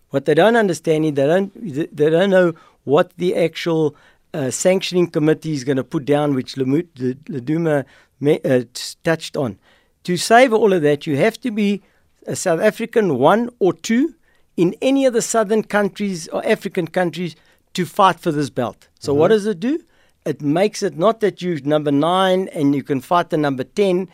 What 0.09 0.25
they 0.25 0.33
don't 0.33 0.55
understand 0.57 1.05
is 1.05 1.13
they 1.13 1.27
don't 1.27 1.51
they 1.95 2.09
don't 2.09 2.29
know 2.29 2.53
what 2.83 3.11
the 3.17 3.35
actual 3.35 3.95
uh, 4.33 4.49
sanctioning 4.51 5.07
committee 5.07 5.53
is 5.53 5.63
going 5.63 5.77
to 5.77 5.83
put 5.83 6.03
down, 6.05 6.33
which 6.33 6.57
Lamu- 6.57 6.87
the- 6.95 7.15
Laduma 7.29 7.85
me- 8.19 8.41
uh, 8.43 8.63
touched 9.03 9.37
on. 9.37 9.57
To 10.05 10.17
save 10.17 10.51
all 10.53 10.73
of 10.73 10.81
that, 10.81 11.05
you 11.07 11.15
have 11.17 11.39
to 11.41 11.51
be 11.51 11.81
a 12.27 12.35
South 12.35 12.61
African 12.61 13.17
one 13.17 13.49
or 13.59 13.73
two 13.73 14.15
in 14.55 14.75
any 14.81 15.05
of 15.05 15.13
the 15.13 15.21
southern 15.21 15.63
countries 15.63 16.27
or 16.29 16.45
African 16.45 16.87
countries 16.87 17.35
to 17.73 17.85
fight 17.85 18.19
for 18.19 18.31
this 18.31 18.49
belt. 18.49 18.87
So 18.99 19.13
what 19.13 19.31
uh-huh. 19.31 19.35
does 19.35 19.45
it 19.47 19.59
do? 19.59 19.83
It 20.25 20.41
makes 20.41 20.83
it 20.83 20.97
not 20.97 21.19
that 21.19 21.41
you're 21.41 21.59
number 21.61 21.91
nine 21.91 22.47
and 22.49 22.75
you 22.75 22.83
can 22.83 23.01
fight 23.01 23.29
the 23.29 23.37
number 23.37 23.63
ten. 23.63 24.09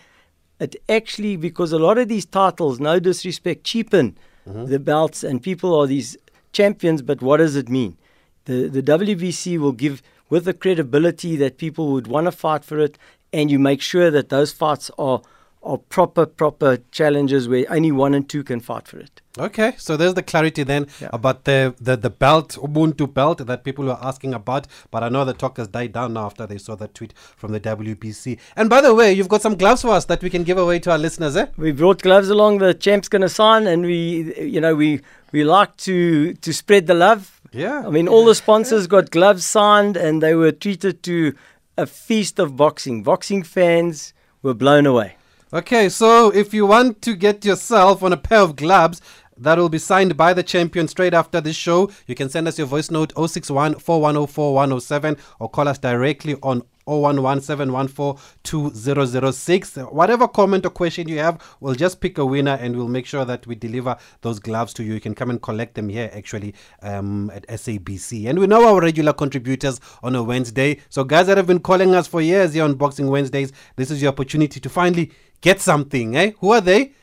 It 0.60 0.76
actually 0.88 1.36
because 1.36 1.72
a 1.72 1.80
lot 1.80 1.98
of 1.98 2.08
these 2.08 2.26
titles, 2.26 2.80
no 2.80 3.00
disrespect, 3.00 3.64
cheapen 3.64 4.18
uh-huh. 4.48 4.66
the 4.66 4.80
belts 4.80 5.24
and 5.24 5.42
people 5.42 5.76
are 5.76 5.88
these 5.88 6.18
champions. 6.52 7.02
But 7.02 7.22
what 7.22 7.38
does 7.38 7.56
it 7.56 7.70
mean? 7.70 7.98
The 8.46 8.68
the 8.68 8.82
WBC 8.82 9.60
will 9.60 9.74
give 9.74 10.02
with 10.30 10.46
the 10.46 10.54
credibility 10.54 11.36
that 11.36 11.58
people 11.58 11.92
would 11.92 12.08
want 12.08 12.26
to 12.26 12.32
fight 12.32 12.64
for 12.64 12.80
it, 12.80 12.98
and 13.34 13.52
you 13.52 13.60
make 13.60 13.82
sure 13.82 14.12
that 14.12 14.30
those 14.30 14.52
fights 14.52 14.90
are 14.98 15.22
are 15.62 15.78
proper 15.78 16.26
proper 16.26 16.78
challenges 16.92 17.50
where 17.50 17.66
only 17.70 17.92
one 17.92 18.14
and 18.14 18.30
two 18.30 18.44
can 18.44 18.60
fight 18.62 18.88
for 18.88 18.98
it. 18.98 19.22
Okay, 19.38 19.74
so 19.78 19.98
there's 19.98 20.14
the 20.14 20.24
clarity 20.24 20.64
then 20.64 20.88
Yeah. 21.02 21.10
about 21.14 21.44
the, 21.44 21.76
the, 21.80 21.96
the 21.98 22.10
belt, 22.10 22.58
Ubuntu 22.62 23.14
belt 23.14 23.46
that 23.46 23.64
people 23.64 23.86
were 23.86 23.98
asking 24.02 24.34
about. 24.34 24.68
But 24.92 25.04
I 25.04 25.10
know 25.10 25.24
the 25.26 25.34
talk 25.34 25.58
has 25.58 25.68
died 25.68 25.92
down 25.94 26.14
now 26.14 26.26
after 26.26 26.46
they 26.48 26.58
saw 26.58 26.76
that 26.78 26.94
tweet 26.94 27.14
from 27.38 27.52
the 27.52 27.60
WBC. 27.60 28.38
And 28.56 28.70
by 28.70 28.82
the 28.82 28.94
way, 28.94 29.12
you've 29.14 29.30
got 29.30 29.42
some 29.42 29.56
gloves 29.56 29.82
for 29.82 29.90
us 29.90 30.06
that 30.06 30.22
we 30.22 30.30
can 30.30 30.44
give 30.44 30.58
away 30.58 30.80
to 30.80 30.92
our 30.92 30.98
listeners, 30.98 31.36
eh? 31.38 31.48
We 31.58 31.72
brought 31.74 32.02
gloves 32.02 32.30
along. 32.30 32.58
The 32.60 32.74
champ's 32.74 33.08
going 33.10 33.22
to 33.22 33.30
sign, 33.30 33.68
and 33.68 33.84
we, 33.84 34.34
you 34.42 34.60
know, 34.62 34.76
we 34.76 35.02
we 35.32 35.44
like 35.44 35.76
to 35.78 36.34
to 36.34 36.54
spread 36.54 36.88
the 36.88 36.94
love. 36.96 37.40
Yeah. 37.52 37.84
I 37.86 37.90
mean, 37.90 38.08
all 38.08 38.26
the 38.26 38.36
sponsors 38.36 38.88
got 38.88 39.10
gloves 39.12 39.46
signed, 39.46 39.96
and 39.98 40.22
they 40.24 40.36
were 40.36 40.52
treated 40.52 41.04
to 41.04 41.34
a 41.78 41.86
feast 41.86 42.40
of 42.40 42.56
boxing. 42.58 43.04
Boxing 43.04 43.44
fans 43.44 44.14
were 44.42 44.54
blown 44.54 44.86
away. 44.86 45.16
Okay, 45.52 45.90
so 45.90 46.30
if 46.30 46.54
you 46.54 46.68
want 46.68 47.02
to 47.02 47.16
get 47.16 47.44
yourself 47.44 48.04
on 48.04 48.14
a 48.14 48.18
pair 48.18 48.38
of 48.42 48.56
gloves 48.56 49.02
that 49.36 49.58
will 49.58 49.68
be 49.68 49.80
signed 49.80 50.16
by 50.16 50.32
the 50.32 50.44
champion 50.44 50.88
straight 50.88 51.16
after 51.16 51.42
this 51.42 51.56
show, 51.56 51.90
you 52.06 52.14
can 52.14 52.30
send 52.30 52.48
us 52.48 52.60
your 52.60 52.68
voice 52.68 52.92
note 52.92 53.12
061 53.18 53.80
4104 53.80 55.18
or 55.40 55.50
call 55.50 55.68
us 55.68 55.80
directly 55.80 56.36
on 56.44 56.62
011 56.86 57.42
714 57.42 58.22
2006. 58.44 59.76
Whatever 59.92 60.28
comment 60.28 60.68
or 60.68 60.70
question 60.70 61.08
you 61.08 61.18
have, 61.18 61.42
we'll 61.62 61.74
just 61.74 62.00
pick 62.00 62.20
a 62.20 62.26
winner 62.26 62.58
and 62.62 62.76
we'll 62.76 62.88
make 62.88 63.08
sure 63.08 63.26
that 63.26 63.48
we 63.48 63.56
deliver 63.56 63.98
those 64.22 64.38
gloves 64.38 64.74
to 64.76 64.84
you. 64.84 64.94
You 64.96 65.02
can 65.02 65.16
come 65.16 65.32
and 65.32 65.42
collect 65.42 65.76
them 65.76 65.90
here 65.90 66.12
actually 66.14 66.54
um, 66.84 67.32
at 67.34 67.48
SABC. 67.48 68.30
And 68.30 68.38
we 68.38 68.46
know 68.46 68.68
our 68.68 68.82
regular 68.82 69.14
contributors 69.14 69.80
on 70.04 70.16
a 70.16 70.22
Wednesday. 70.22 70.80
So, 70.90 71.04
guys 71.04 71.28
that 71.28 71.38
have 71.38 71.48
been 71.48 71.60
calling 71.60 71.96
us 71.96 72.08
for 72.08 72.22
years 72.22 72.54
here 72.54 72.64
on 72.64 72.76
Boxing 72.76 73.08
Wednesdays, 73.08 73.52
this 73.76 73.90
is 73.90 74.02
your 74.02 74.12
opportunity 74.12 74.60
to 74.60 74.70
finally 74.70 75.12
get 75.42 75.62
something. 75.62 76.16
Eh? 76.16 76.32
Who 76.40 76.52
are 76.52 76.62
they? 76.62 76.94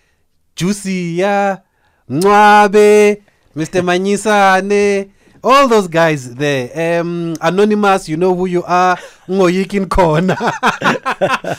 Juicy, 0.55 1.14
yeah. 1.16 1.59
Mwabe, 2.09 3.23
Mr. 3.55 3.83
Manyisane, 3.87 5.11
all 5.43 5.69
those 5.69 5.88
guys 5.88 6.35
there. 6.35 7.00
Um, 7.00 7.37
Anonymous, 7.40 8.09
you 8.09 8.16
know 8.16 8.35
who 8.35 8.47
you 8.47 8.62
are. 8.64 8.97
Ngoyikin 9.28 9.88
Kona. 9.88 10.37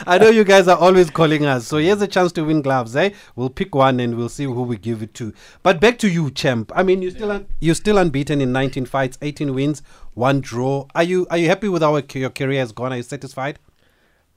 I 0.07 0.17
know 0.19 0.29
you 0.29 0.43
guys 0.43 0.67
are 0.67 0.77
always 0.77 1.09
calling 1.09 1.45
us. 1.45 1.67
So 1.67 1.77
here's 1.77 2.01
a 2.01 2.07
chance 2.07 2.31
to 2.33 2.43
win 2.43 2.61
gloves, 2.61 2.95
eh? 2.95 3.11
We'll 3.35 3.49
pick 3.49 3.75
one 3.75 3.99
and 3.99 4.15
we'll 4.15 4.29
see 4.29 4.45
who 4.45 4.63
we 4.63 4.77
give 4.77 5.03
it 5.03 5.13
to. 5.15 5.33
But 5.63 5.79
back 5.79 5.99
to 5.99 6.09
you, 6.09 6.31
champ. 6.31 6.71
I 6.75 6.83
mean, 6.83 7.01
you 7.01 7.11
still 7.11 7.31
un- 7.31 7.47
you're 7.59 7.75
still 7.75 7.97
unbeaten 7.97 8.41
in 8.41 8.51
19 8.51 8.85
fights, 8.85 9.17
18 9.21 9.53
wins, 9.53 9.81
one 10.13 10.39
draw. 10.41 10.87
Are 10.95 11.03
you 11.03 11.27
are 11.29 11.37
you 11.37 11.47
happy 11.47 11.67
with 11.67 11.81
how 11.81 11.97
your 11.97 12.29
career 12.29 12.59
has 12.59 12.71
gone? 12.71 12.93
Are 12.93 12.97
you 12.97 13.03
satisfied? 13.03 13.59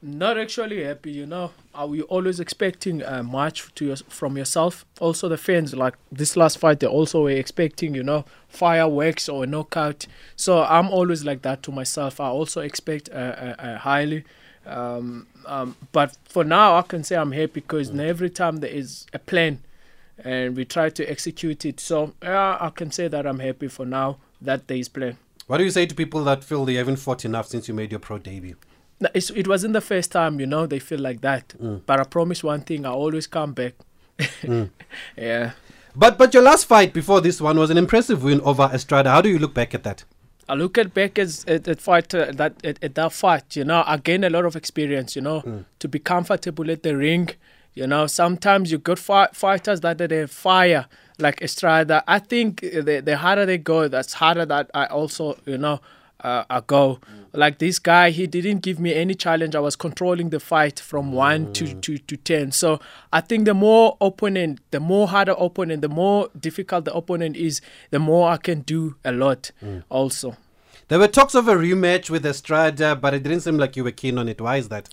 Not 0.02 0.38
actually 0.38 0.82
happy, 0.82 1.12
you 1.12 1.26
know. 1.26 1.52
Are 1.74 1.86
we 1.86 2.00
always 2.02 2.40
expecting 2.40 3.02
uh, 3.02 3.22
much 3.22 3.74
to 3.74 3.84
your, 3.84 3.96
from 3.96 4.38
yourself? 4.38 4.86
Also, 4.98 5.28
the 5.28 5.36
fans, 5.36 5.74
like 5.74 5.94
this 6.10 6.38
last 6.38 6.56
fight, 6.56 6.80
they 6.80 6.86
also 6.86 7.24
were 7.24 7.30
expecting, 7.30 7.94
you 7.94 8.02
know, 8.02 8.24
fireworks 8.48 9.28
or 9.28 9.44
a 9.44 9.46
knockout. 9.46 10.06
So 10.36 10.62
I'm 10.62 10.88
always 10.88 11.22
like 11.24 11.42
that 11.42 11.62
to 11.64 11.72
myself. 11.72 12.18
I 12.18 12.28
also 12.28 12.62
expect 12.62 13.10
uh, 13.10 13.14
uh, 13.14 13.54
uh, 13.58 13.78
highly. 13.78 14.24
Um, 14.64 15.26
um, 15.44 15.76
but 15.92 16.16
for 16.24 16.44
now, 16.44 16.76
I 16.76 16.82
can 16.82 17.04
say 17.04 17.16
I'm 17.16 17.32
happy 17.32 17.60
because 17.60 17.90
every 17.90 18.30
time 18.30 18.58
there 18.58 18.70
is 18.70 19.06
a 19.12 19.18
plan 19.18 19.58
and 20.24 20.56
we 20.56 20.64
try 20.64 20.88
to 20.88 21.10
execute 21.10 21.66
it. 21.66 21.78
So 21.78 22.14
yeah, 22.22 22.56
I 22.58 22.70
can 22.70 22.90
say 22.90 23.08
that 23.08 23.26
I'm 23.26 23.40
happy 23.40 23.68
for 23.68 23.84
now 23.84 24.16
that 24.40 24.66
there 24.66 24.78
is 24.78 24.88
plan. 24.88 25.18
What 25.46 25.58
do 25.58 25.64
you 25.64 25.70
say 25.70 25.84
to 25.84 25.94
people 25.94 26.24
that 26.24 26.42
feel 26.42 26.64
they 26.64 26.74
haven't 26.74 26.96
fought 26.96 27.24
enough 27.24 27.48
since 27.48 27.68
you 27.68 27.74
made 27.74 27.90
your 27.90 28.00
pro 28.00 28.18
debut? 28.18 28.56
It 29.14 29.48
wasn't 29.48 29.72
the 29.72 29.80
first 29.80 30.12
time, 30.12 30.40
you 30.40 30.46
know, 30.46 30.66
they 30.66 30.78
feel 30.78 31.00
like 31.00 31.22
that. 31.22 31.54
Mm. 31.60 31.82
But 31.86 32.00
I 32.00 32.04
promise 32.04 32.44
one 32.44 32.60
thing, 32.60 32.84
I 32.84 32.90
always 32.90 33.26
come 33.26 33.52
back. 33.52 33.74
Mm. 34.42 34.70
Yeah. 35.16 35.52
But 35.96 36.18
but 36.18 36.34
your 36.34 36.42
last 36.42 36.66
fight 36.66 36.92
before 36.92 37.20
this 37.20 37.40
one 37.40 37.58
was 37.58 37.70
an 37.70 37.78
impressive 37.78 38.22
win 38.22 38.40
over 38.42 38.70
Estrada. 38.72 39.10
How 39.10 39.20
do 39.20 39.28
you 39.28 39.38
look 39.38 39.54
back 39.54 39.74
at 39.74 39.82
that? 39.82 40.04
I 40.48 40.54
look 40.54 40.78
at 40.78 40.92
back 40.94 41.18
as 41.18 41.44
at, 41.46 41.68
at 41.68 41.80
fight 41.80 42.14
uh, 42.14 42.32
that 42.32 42.64
at, 42.64 42.82
at 42.82 42.94
that 42.96 43.12
fight, 43.12 43.56
you 43.56 43.64
know, 43.64 43.82
I 43.86 43.96
gained 43.96 44.24
a 44.24 44.30
lot 44.30 44.44
of 44.44 44.56
experience, 44.56 45.16
you 45.16 45.22
know, 45.22 45.42
mm. 45.42 45.64
to 45.78 45.88
be 45.88 45.98
comfortable 45.98 46.70
at 46.70 46.82
the 46.82 46.96
ring. 46.96 47.30
You 47.74 47.86
know, 47.86 48.06
sometimes 48.08 48.72
you 48.72 48.78
got 48.78 48.98
fi- 48.98 49.28
fighters 49.32 49.80
that 49.80 49.98
they 49.98 50.26
fire 50.26 50.86
like 51.18 51.40
Estrada. 51.42 52.02
I 52.06 52.18
think 52.18 52.60
the 52.60 53.00
the 53.04 53.16
harder 53.16 53.46
they 53.46 53.58
go, 53.58 53.88
that's 53.88 54.14
harder 54.14 54.44
that 54.46 54.70
I 54.74 54.86
also, 54.86 55.38
you 55.46 55.58
know, 55.58 55.80
uh, 56.22 56.44
I 56.50 56.60
go. 56.60 57.00
Like 57.32 57.58
this 57.58 57.78
guy, 57.78 58.10
he 58.10 58.26
didn't 58.26 58.58
give 58.60 58.80
me 58.80 58.92
any 58.94 59.14
challenge. 59.14 59.54
I 59.54 59.60
was 59.60 59.76
controlling 59.76 60.30
the 60.30 60.40
fight 60.40 60.80
from 60.80 61.12
one 61.12 61.52
to, 61.52 61.74
to, 61.74 61.98
to 61.98 62.16
ten. 62.16 62.50
So 62.52 62.80
I 63.12 63.20
think 63.20 63.44
the 63.44 63.54
more 63.54 63.96
opponent, 64.00 64.60
the 64.72 64.80
more 64.80 65.06
harder 65.08 65.34
opponent, 65.38 65.82
the 65.82 65.88
more 65.88 66.28
difficult 66.38 66.84
the 66.86 66.94
opponent 66.94 67.36
is, 67.36 67.60
the 67.90 67.98
more 68.00 68.28
I 68.30 68.36
can 68.36 68.62
do 68.62 68.96
a 69.04 69.12
lot. 69.12 69.52
Also, 69.88 70.36
There 70.88 70.98
were 70.98 71.06
talks 71.08 71.34
of 71.36 71.46
a 71.46 71.54
rematch 71.54 72.10
with 72.10 72.26
Estrada, 72.26 72.96
but 72.96 73.14
it 73.14 73.22
didn't 73.22 73.40
seem 73.42 73.58
like 73.58 73.76
you 73.76 73.84
were 73.84 73.92
keen 73.92 74.18
on 74.18 74.28
it. 74.28 74.40
Why 74.40 74.56
is 74.56 74.68
that? 74.70 74.88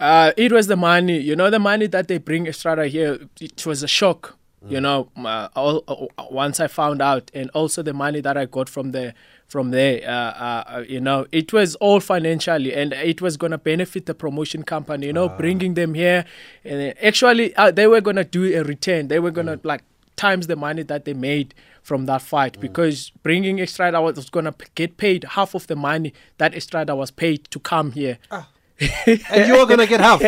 Uh, 0.00 0.32
it 0.38 0.50
was 0.50 0.66
the 0.66 0.76
money. 0.76 1.18
You 1.18 1.36
know, 1.36 1.50
the 1.50 1.58
money 1.58 1.86
that 1.88 2.08
they 2.08 2.16
bring 2.18 2.46
Estrada 2.46 2.86
here, 2.86 3.18
it 3.40 3.66
was 3.66 3.82
a 3.82 3.88
shock. 3.88 4.36
You 4.68 4.80
know, 4.80 5.08
uh, 5.16 5.48
all, 5.56 5.82
uh, 5.88 6.24
once 6.30 6.60
I 6.60 6.68
found 6.68 7.02
out, 7.02 7.32
and 7.34 7.50
also 7.50 7.82
the 7.82 7.92
money 7.92 8.20
that 8.20 8.36
I 8.36 8.44
got 8.46 8.68
from 8.68 8.92
the 8.92 9.12
from 9.52 9.70
there. 9.70 10.00
Uh, 10.08 10.10
uh, 10.46 10.64
uh, 10.66 10.84
you 10.88 11.00
know, 11.00 11.26
it 11.30 11.52
was 11.52 11.74
all 11.76 12.00
financially, 12.00 12.72
and 12.74 12.94
it 12.94 13.20
was 13.20 13.36
gonna 13.36 13.58
benefit 13.58 14.06
the 14.06 14.14
promotion 14.14 14.62
company. 14.62 15.06
You 15.06 15.12
know, 15.12 15.28
bringing 15.28 15.74
them 15.74 15.92
here, 15.94 16.24
and 16.64 16.80
then 16.80 16.94
actually 17.02 17.54
uh, 17.56 17.70
they 17.70 17.86
were 17.86 18.00
gonna 18.00 18.24
do 18.24 18.42
a 18.58 18.62
return. 18.64 19.08
They 19.08 19.20
were 19.20 19.30
gonna 19.30 19.60
like 19.62 19.82
times 20.16 20.46
the 20.46 20.56
money 20.56 20.82
that 20.84 21.04
they 21.04 21.14
made 21.14 21.54
from 21.82 22.06
that 22.06 22.22
fight 22.22 22.54
because 22.60 23.10
bringing 23.22 23.58
Estrada 23.58 24.00
was 24.00 24.30
gonna 24.30 24.52
p- 24.52 24.66
get 24.74 24.96
paid 24.96 25.24
half 25.36 25.54
of 25.54 25.66
the 25.66 25.76
money 25.76 26.12
that 26.38 26.54
Estrada 26.54 26.94
was 26.96 27.10
paid 27.10 27.44
to 27.50 27.58
come 27.60 27.92
here. 27.92 28.16
And 29.30 29.46
you 29.48 29.56
are 29.56 29.66
gonna 29.66 29.86
get 29.86 30.00
half, 30.00 30.20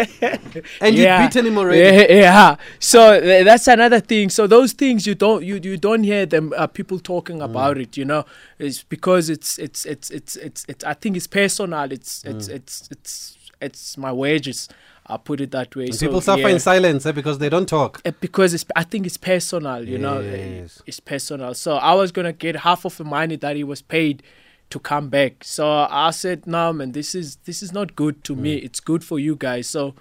and 0.81 0.97
you'd 0.97 1.19
beaten 1.19 1.47
him 1.47 1.59
already. 1.59 1.81
Yeah, 1.81 2.13
yeah. 2.21 2.57
So 2.79 3.21
th- 3.21 3.45
that's 3.45 3.67
another 3.69 4.01
thing. 4.01 4.31
So 4.31 4.47
those 4.47 4.73
things 4.73 5.07
you 5.07 5.15
don't 5.15 5.45
you 5.45 5.61
you 5.63 5.77
don't 5.77 6.05
hear 6.05 6.27
them 6.27 6.53
uh, 6.57 6.67
people 6.67 6.99
talking 6.99 7.39
Mm. 7.39 7.45
about 7.45 7.79
it. 7.79 7.97
You 7.97 8.05
know, 8.05 8.25
it's 8.59 8.83
because 8.83 9.29
it's 9.31 9.59
it's 9.59 9.85
it's 9.87 10.11
it's 10.11 10.37
it's, 10.37 10.65
it's 10.69 10.85
I 10.85 10.95
think 10.95 11.17
it's 11.17 11.27
personal. 11.27 11.91
It's 11.91 12.23
Mm. 12.23 12.31
it's 12.37 12.49
it's 12.49 12.89
it's 12.91 13.37
it's 13.61 13.99
my 13.99 14.13
wages. 14.13 14.69
I 15.07 15.19
put 15.19 15.41
it 15.43 15.51
that 15.51 15.77
way. 15.77 15.91
So, 15.91 16.07
people 16.07 16.23
suffer 16.23 16.49
yeah. 16.49 16.55
in 16.55 16.59
silence 16.61 17.05
eh, 17.05 17.13
because 17.13 17.39
they 17.39 17.51
don't 17.51 17.69
talk. 17.69 18.01
Uh, 18.07 18.13
because 18.21 18.55
it's 18.55 18.65
I 18.75 18.85
think 18.85 19.05
it's 19.07 19.19
personal, 19.19 19.87
you 19.87 19.99
know, 19.99 20.19
uh, 20.19 20.69
it's 20.87 21.01
personal. 21.01 21.53
So 21.55 21.77
I 21.77 21.93
was 21.95 22.11
gonna 22.11 22.33
get 22.33 22.57
half 22.57 22.87
of 22.87 22.97
the 22.97 23.05
money 23.05 23.37
that 23.37 23.55
he 23.57 23.65
was 23.65 23.83
paid 23.83 24.23
to 24.75 24.81
come 24.81 25.09
back. 25.09 25.45
So 25.45 25.65
I 25.91 26.11
said, 26.11 26.47
no, 26.47 26.73
man, 26.73 26.93
this 26.93 27.15
is 27.15 27.37
this 27.51 27.63
is 27.63 27.73
not 27.73 27.95
good 27.97 28.23
to 28.25 28.37
me. 28.47 28.57
It's 28.69 28.81
good 28.91 29.03
for 29.11 29.19
you 29.19 29.37
guys. 29.37 29.67
So 29.77 29.95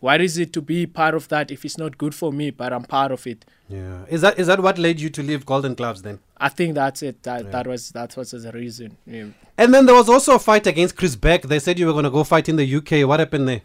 what 0.00 0.20
is 0.20 0.36
it 0.38 0.52
to 0.54 0.62
be 0.62 0.86
part 0.86 1.14
of 1.14 1.28
that 1.28 1.50
if 1.50 1.64
it's 1.64 1.78
not 1.78 1.96
good 1.98 2.14
for 2.14 2.32
me, 2.32 2.50
but 2.50 2.72
I'm 2.72 2.84
part 2.84 3.12
of 3.12 3.26
it? 3.26 3.44
Yeah, 3.68 4.04
is 4.08 4.20
that 4.22 4.38
is 4.38 4.46
that 4.46 4.60
what 4.66 4.78
led 4.78 5.00
you 5.00 5.10
to 5.18 5.22
leave 5.22 5.44
Golden 5.52 5.74
Gloves 5.74 6.02
then? 6.02 6.18
I 6.38 6.48
think 6.48 6.74
that's 6.74 7.02
it. 7.02 7.22
That 7.24 7.50
that 7.52 7.66
was 7.66 7.90
that 7.90 8.16
was 8.16 8.30
the 8.30 8.52
reason. 8.52 8.96
Yeah. 9.06 9.26
And 9.58 9.74
then 9.74 9.86
there 9.86 9.94
was 9.94 10.08
also 10.08 10.34
a 10.36 10.38
fight 10.38 10.66
against 10.66 10.96
Chris 10.96 11.16
Beck. 11.16 11.42
They 11.42 11.58
said 11.58 11.78
you 11.78 11.86
were 11.86 11.92
gonna 12.00 12.10
go 12.18 12.24
fight 12.24 12.48
in 12.48 12.56
the 12.56 12.66
UK. 12.78 13.06
What 13.08 13.20
happened 13.20 13.48
there? 13.48 13.62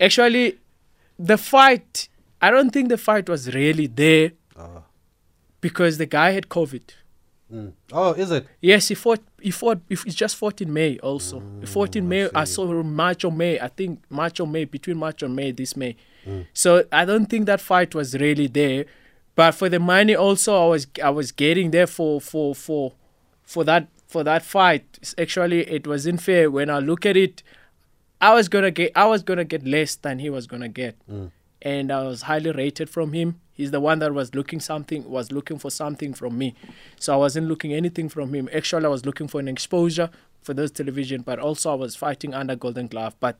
Actually, 0.00 0.58
the 1.18 1.38
fight. 1.38 2.08
I 2.40 2.50
don't 2.50 2.70
think 2.70 2.88
the 2.88 2.98
fight 2.98 3.28
was 3.28 3.52
really 3.54 3.88
there 3.88 4.30
Ah. 4.56 4.82
because 5.60 5.98
the 5.98 6.06
guy 6.06 6.30
had 6.38 6.48
COVID. 6.48 6.82
Mm. 7.52 7.72
Oh, 7.92 8.12
is 8.12 8.30
it? 8.30 8.46
Yes, 8.60 8.88
he 8.88 8.94
fought. 8.94 9.20
He 9.40 9.50
fought. 9.50 9.80
He 9.88 9.96
just 10.10 10.36
fought 10.36 10.60
in 10.60 10.70
May. 10.72 10.98
Also, 10.98 11.42
he 11.60 11.66
fought 11.66 11.96
in 11.96 12.04
Mm, 12.04 12.06
I 12.06 12.08
May. 12.10 12.30
I, 12.34 12.44
see. 12.44 12.52
saw 12.54 12.82
March 12.82 13.24
or 13.24 13.32
May. 13.32 13.58
I 13.58 13.68
think 13.68 14.00
March 14.10 14.38
or 14.40 14.46
May. 14.46 14.64
Between 14.66 14.98
March 14.98 15.22
or 15.22 15.28
May, 15.30 15.52
this 15.52 15.74
May. 15.76 15.96
Mm. 16.26 16.46
So 16.52 16.84
I 16.92 17.04
don't 17.06 17.26
think 17.26 17.46
that 17.46 17.60
fight 17.60 17.94
was 17.94 18.14
really 18.14 18.48
there. 18.48 18.84
But 19.34 19.52
for 19.52 19.68
the 19.70 19.78
money, 19.78 20.14
also, 20.14 20.62
I 20.62 20.66
was 20.68 20.86
I 21.02 21.10
was 21.10 21.32
getting 21.32 21.70
there 21.70 21.86
for 21.86 22.20
for 22.20 22.54
for 22.54 22.92
for 23.44 23.64
that 23.64 23.88
for 24.06 24.22
that 24.24 24.42
fight. 24.44 24.84
Actually, 25.16 25.60
it 25.70 25.86
wasn't 25.86 26.20
fair. 26.20 26.50
When 26.50 26.68
I 26.68 26.80
look 26.80 27.06
at 27.06 27.16
it, 27.16 27.42
I 28.20 28.34
was 28.34 28.48
gonna 28.50 28.70
get 28.70 28.92
I 28.94 29.06
was 29.06 29.22
gonna 29.22 29.44
get 29.44 29.66
less 29.66 29.94
than 29.96 30.18
he 30.18 30.28
was 30.28 30.46
gonna 30.46 30.68
get, 30.68 30.96
and 31.62 31.90
I 31.92 32.02
was 32.02 32.22
highly 32.22 32.50
rated 32.50 32.90
from 32.90 33.12
him. 33.14 33.40
He's 33.58 33.72
the 33.72 33.80
one 33.80 33.98
that 33.98 34.14
was 34.14 34.36
looking 34.36 34.60
something 34.60 35.10
was 35.10 35.32
looking 35.32 35.58
for 35.58 35.68
something 35.68 36.14
from 36.14 36.38
me, 36.38 36.54
so 36.96 37.12
I 37.12 37.16
wasn't 37.16 37.48
looking 37.48 37.74
anything 37.74 38.08
from 38.08 38.32
him. 38.32 38.48
Actually, 38.54 38.84
I 38.84 38.88
was 38.88 39.04
looking 39.04 39.26
for 39.26 39.40
an 39.40 39.48
exposure 39.48 40.10
for 40.40 40.54
those 40.54 40.70
television, 40.70 41.22
but 41.22 41.40
also 41.40 41.72
I 41.72 41.74
was 41.74 41.96
fighting 41.96 42.34
under 42.34 42.54
Golden 42.54 42.86
Glove. 42.86 43.16
But 43.18 43.36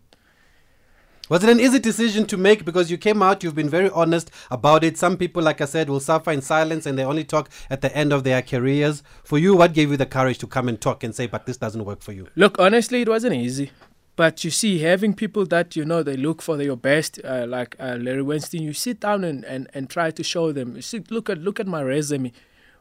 Was 1.29 1.45
it 1.45 1.51
an 1.51 1.61
easy 1.61 1.79
decision 1.79 2.27
to 2.27 2.37
make 2.37 2.65
because 2.65 2.91
you 2.91 2.99
came 2.99 3.23
out, 3.23 3.45
you've 3.45 3.55
been 3.55 3.69
very 3.69 3.91
honest 3.91 4.33
about 4.51 4.83
it. 4.83 4.99
Some 4.99 5.17
people, 5.17 5.41
like 5.41 5.61
I 5.61 5.67
said, 5.67 5.89
will 5.89 6.01
suffer 6.01 6.33
in 6.33 6.43
silence 6.43 6.85
and 6.85 6.99
they 6.99 7.05
only 7.05 7.23
talk 7.23 7.49
at 7.71 7.81
the 7.81 7.95
end 7.97 8.13
of 8.13 8.25
their 8.25 8.43
careers. 8.43 9.05
For 9.23 9.39
you, 9.39 9.55
what 9.55 9.73
gave 9.73 9.93
you 9.93 9.97
the 9.97 10.07
courage 10.07 10.39
to 10.39 10.49
come 10.49 10.69
and 10.69 10.81
talk 10.81 11.05
and 11.05 11.15
say, 11.15 11.27
but 11.29 11.47
this 11.47 11.59
doesn't 11.59 11.85
work 11.85 12.03
for 12.03 12.13
you? 12.13 12.27
Look, 12.35 12.59
honestly, 12.59 13.03
it 13.03 13.09
wasn't 13.09 13.35
easy. 13.35 13.71
But 14.19 14.43
you 14.45 14.51
see, 14.51 14.81
having 14.81 15.15
people 15.15 15.47
that 15.47 15.77
you 15.77 15.85
know 15.85 16.03
they 16.03 16.17
look 16.17 16.43
for 16.43 16.61
your 16.61 16.77
best, 16.77 17.21
uh, 17.25 17.47
like 17.49 17.77
uh, 17.79 17.97
Larry 18.01 18.23
Weinstein, 18.23 18.63
you 18.65 18.73
sit 18.73 18.99
down 18.99 19.23
and, 19.23 19.45
and, 19.45 19.69
and 19.75 19.89
try 19.89 20.11
to 20.11 20.23
show 20.25 20.51
them. 20.51 20.75
You 20.75 20.83
see, 20.83 21.01
look 21.09 21.31
at 21.31 21.39
look 21.39 21.61
at 21.61 21.69
my 21.69 21.83
resume. 21.83 22.33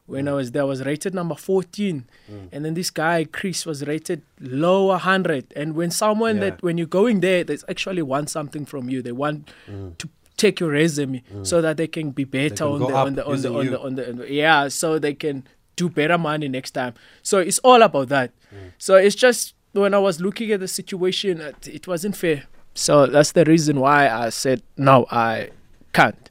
When 0.06 0.26
I 0.26 0.32
was 0.32 0.50
there, 0.52 0.62
I 0.62 0.64
was 0.64 0.82
rated 0.84 1.14
number 1.14 1.34
14, 1.36 2.06
and 2.50 2.64
then 2.64 2.74
this 2.74 2.90
guy 2.90 3.24
Chris 3.24 3.64
was 3.66 3.86
rated 3.86 4.22
lower 4.40 4.96
100. 4.96 5.52
And 5.54 5.76
when 5.76 5.90
someone 5.92 6.36
Yeah. 6.36 6.44
that 6.46 6.62
when 6.62 6.76
you're 6.78 6.96
going 7.02 7.20
there, 7.20 7.44
they 7.44 7.56
actually 7.68 8.02
want 8.02 8.30
something 8.30 8.64
from 8.66 8.88
you. 8.88 9.00
They 9.02 9.12
want 9.12 9.48
to 9.98 10.08
take 10.36 10.58
your 10.60 10.70
resume 10.70 11.22
so 11.42 11.60
that 11.60 11.76
they 11.76 11.86
can 11.86 12.10
be 12.10 12.24
better 12.24 12.64
can 12.64 12.74
on, 12.74 12.80
the, 12.80 12.96
on 12.96 13.14
the 13.14 13.24
on 13.26 13.42
the 13.42 13.50
on 13.60 13.66
the 13.70 13.80
on 13.86 13.94
the 13.94 14.08
on 14.10 14.16
the 14.16 14.32
yeah, 14.32 14.66
so 14.68 14.98
they 14.98 15.14
can 15.14 15.44
do 15.76 15.88
better 15.88 16.18
money 16.18 16.48
next 16.48 16.72
time. 16.72 16.94
So 17.22 17.38
it's 17.38 17.60
all 17.60 17.82
about 17.82 18.08
that. 18.08 18.32
So 18.78 18.96
it's 18.96 19.14
just 19.26 19.54
when 19.72 19.94
I 19.94 19.98
was 19.98 20.20
looking 20.20 20.52
at 20.52 20.60
the 20.60 20.68
situation, 20.68 21.40
it, 21.40 21.68
it 21.68 21.86
wasn't 21.86 22.16
fair. 22.16 22.44
So 22.74 23.06
that's 23.06 23.32
the 23.32 23.44
reason 23.44 23.80
why 23.80 24.08
I 24.08 24.28
said 24.28 24.62
no, 24.76 25.06
I 25.10 25.50
can't. 25.92 26.30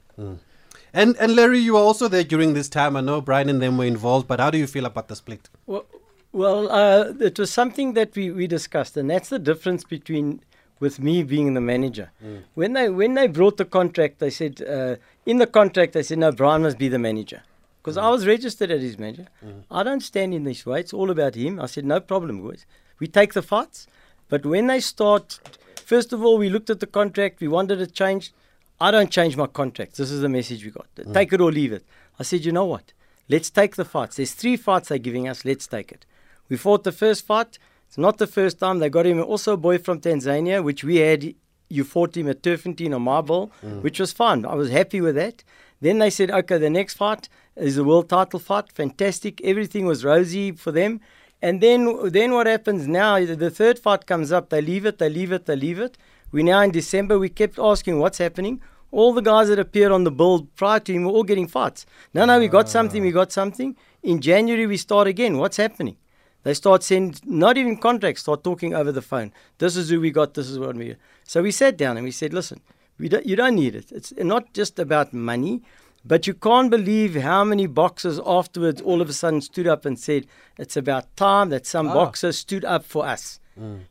And 0.94 1.16
and 1.18 1.36
Larry, 1.36 1.58
you 1.58 1.74
were 1.74 1.80
also 1.80 2.08
there 2.08 2.24
during 2.24 2.54
this 2.54 2.68
time. 2.68 2.96
I 2.96 3.00
know 3.00 3.20
Brian 3.20 3.48
and 3.48 3.60
them 3.60 3.76
were 3.76 3.84
involved, 3.84 4.26
but 4.26 4.40
how 4.40 4.50
do 4.50 4.58
you 4.58 4.66
feel 4.66 4.86
about 4.86 5.08
the 5.08 5.16
split? 5.16 5.48
Well, 5.66 5.84
well 6.32 6.70
uh, 6.70 7.12
it 7.20 7.38
was 7.38 7.50
something 7.50 7.92
that 7.92 8.16
we, 8.16 8.30
we 8.30 8.46
discussed, 8.46 8.96
and 8.96 9.10
that's 9.10 9.28
the 9.28 9.38
difference 9.38 9.84
between 9.84 10.40
with 10.80 11.00
me 11.00 11.22
being 11.22 11.54
the 11.54 11.60
manager. 11.60 12.10
When 12.54 12.72
they 12.72 12.88
when 12.88 13.14
they 13.14 13.26
brought 13.26 13.58
the 13.58 13.66
contract, 13.66 14.18
they 14.18 14.30
said 14.30 14.62
uh, 14.62 14.96
in 15.26 15.36
the 15.38 15.46
contract 15.46 15.92
they 15.92 16.02
said 16.02 16.18
no, 16.18 16.32
Brian 16.32 16.62
must 16.62 16.78
be 16.78 16.88
the 16.88 16.98
manager 16.98 17.42
because 17.88 17.96
I 17.96 18.10
was 18.10 18.26
registered 18.26 18.70
as 18.70 18.82
his 18.82 18.98
manager. 18.98 19.28
Mm-hmm. 19.42 19.60
I 19.70 19.82
don't 19.82 20.02
stand 20.02 20.34
in 20.34 20.44
this 20.44 20.66
way. 20.66 20.80
It's 20.80 20.92
all 20.92 21.10
about 21.10 21.34
him. 21.34 21.58
I 21.58 21.64
said 21.64 21.86
no 21.86 22.00
problem, 22.00 22.42
boys. 22.42 22.66
We 22.98 23.06
take 23.06 23.32
the 23.32 23.40
fights, 23.40 23.86
but 24.28 24.44
when 24.44 24.66
they 24.66 24.80
start, 24.80 25.40
first 25.86 26.12
of 26.12 26.22
all, 26.22 26.36
we 26.36 26.50
looked 26.50 26.68
at 26.68 26.80
the 26.80 26.86
contract. 26.86 27.40
We 27.40 27.48
wanted 27.48 27.80
it 27.80 27.94
changed. 27.94 28.34
I 28.78 28.90
don't 28.90 29.10
change 29.10 29.38
my 29.38 29.46
contracts. 29.46 29.96
This 29.96 30.10
is 30.10 30.20
the 30.20 30.28
message 30.28 30.64
we 30.64 30.70
got. 30.70 30.86
Mm. 30.96 31.14
Take 31.14 31.32
it 31.32 31.40
or 31.40 31.50
leave 31.50 31.72
it. 31.72 31.84
I 32.20 32.24
said, 32.24 32.44
you 32.44 32.52
know 32.52 32.66
what? 32.66 32.92
Let's 33.30 33.48
take 33.48 33.76
the 33.76 33.86
fights. 33.86 34.16
There's 34.16 34.34
three 34.34 34.58
fights 34.58 34.90
they're 34.90 34.98
giving 34.98 35.26
us. 35.26 35.46
Let's 35.46 35.66
take 35.66 35.90
it. 35.90 36.04
We 36.50 36.58
fought 36.58 36.84
the 36.84 36.92
first 36.92 37.26
fight. 37.26 37.58
It's 37.86 37.96
not 37.96 38.18
the 38.18 38.26
first 38.26 38.58
time. 38.58 38.80
They 38.80 38.90
got 38.90 39.06
him 39.06 39.22
also 39.22 39.54
a 39.54 39.56
boy 39.56 39.78
from 39.78 40.00
Tanzania, 40.00 40.62
which 40.62 40.84
we 40.84 40.96
had. 40.96 41.34
You 41.68 41.84
fought 41.84 42.16
him 42.16 42.28
at 42.28 42.42
Turffontein 42.42 42.92
or 42.94 43.00
Marble, 43.00 43.52
which 43.82 44.00
was 44.00 44.12
fun. 44.12 44.46
I 44.46 44.54
was 44.54 44.70
happy 44.70 45.00
with 45.00 45.16
that. 45.16 45.44
Then 45.80 45.98
they 45.98 46.10
said, 46.10 46.30
okay, 46.30 46.58
the 46.58 46.70
next 46.70 46.94
fight 46.94 47.28
is 47.56 47.76
the 47.76 47.84
world 47.84 48.08
title 48.08 48.40
fight. 48.40 48.72
Fantastic. 48.72 49.40
Everything 49.44 49.86
was 49.86 50.04
rosy 50.04 50.52
for 50.52 50.72
them. 50.72 51.00
And 51.40 51.60
then, 51.60 52.10
then 52.10 52.32
what 52.32 52.46
happens 52.48 52.88
now? 52.88 53.24
The 53.24 53.36
the 53.36 53.50
third 53.50 53.78
fight 53.78 54.06
comes 54.06 54.32
up. 54.32 54.48
They 54.48 54.60
leave 54.60 54.86
it. 54.86 54.98
They 54.98 55.08
leave 55.08 55.30
it. 55.30 55.46
They 55.46 55.54
leave 55.56 55.78
it. 55.78 55.96
We're 56.32 56.44
now 56.44 56.62
in 56.62 56.72
December. 56.72 57.18
We 57.18 57.28
kept 57.28 57.58
asking 57.58 58.00
what's 58.00 58.18
happening. 58.18 58.60
All 58.90 59.12
the 59.12 59.20
guys 59.20 59.48
that 59.48 59.58
appeared 59.58 59.92
on 59.92 60.04
the 60.04 60.10
build 60.10 60.52
prior 60.56 60.80
to 60.80 60.92
him 60.92 61.04
were 61.04 61.12
all 61.12 61.22
getting 61.22 61.46
fights. 61.46 61.86
No, 62.14 62.24
no, 62.24 62.38
we 62.38 62.48
got 62.48 62.68
something. 62.68 63.02
We 63.02 63.12
got 63.12 63.30
something. 63.30 63.76
In 64.02 64.20
January 64.20 64.66
we 64.66 64.78
start 64.78 65.06
again. 65.06 65.36
What's 65.38 65.58
happening? 65.58 65.96
They 66.44 66.54
start 66.54 66.82
sending, 66.82 67.14
not 67.24 67.58
even 67.58 67.76
contracts, 67.76 68.22
start 68.22 68.44
talking 68.44 68.74
over 68.74 68.92
the 68.92 69.02
phone. 69.02 69.32
This 69.58 69.76
is 69.76 69.90
who 69.90 70.00
we 70.00 70.10
got, 70.10 70.34
this 70.34 70.48
is 70.48 70.58
what 70.58 70.76
we 70.76 70.96
So 71.24 71.42
we 71.42 71.50
sat 71.50 71.76
down 71.76 71.96
and 71.96 72.04
we 72.04 72.10
said, 72.12 72.32
listen, 72.32 72.60
we 72.98 73.08
don't, 73.08 73.26
you 73.26 73.36
don't 73.36 73.56
need 73.56 73.74
it. 73.74 73.92
It's 73.92 74.12
not 74.16 74.52
just 74.54 74.78
about 74.78 75.12
money, 75.12 75.62
but 76.04 76.26
you 76.26 76.34
can't 76.34 76.70
believe 76.70 77.16
how 77.16 77.44
many 77.44 77.66
boxers 77.66 78.20
afterwards 78.24 78.80
all 78.80 79.00
of 79.00 79.08
a 79.08 79.12
sudden 79.12 79.40
stood 79.40 79.66
up 79.66 79.84
and 79.84 79.98
said, 79.98 80.26
it's 80.56 80.76
about 80.76 81.04
time 81.16 81.50
that 81.50 81.66
some 81.66 81.88
Ah. 81.88 81.94
boxer 81.94 82.32
stood 82.32 82.64
up 82.64 82.84
for 82.84 83.04
us. 83.06 83.40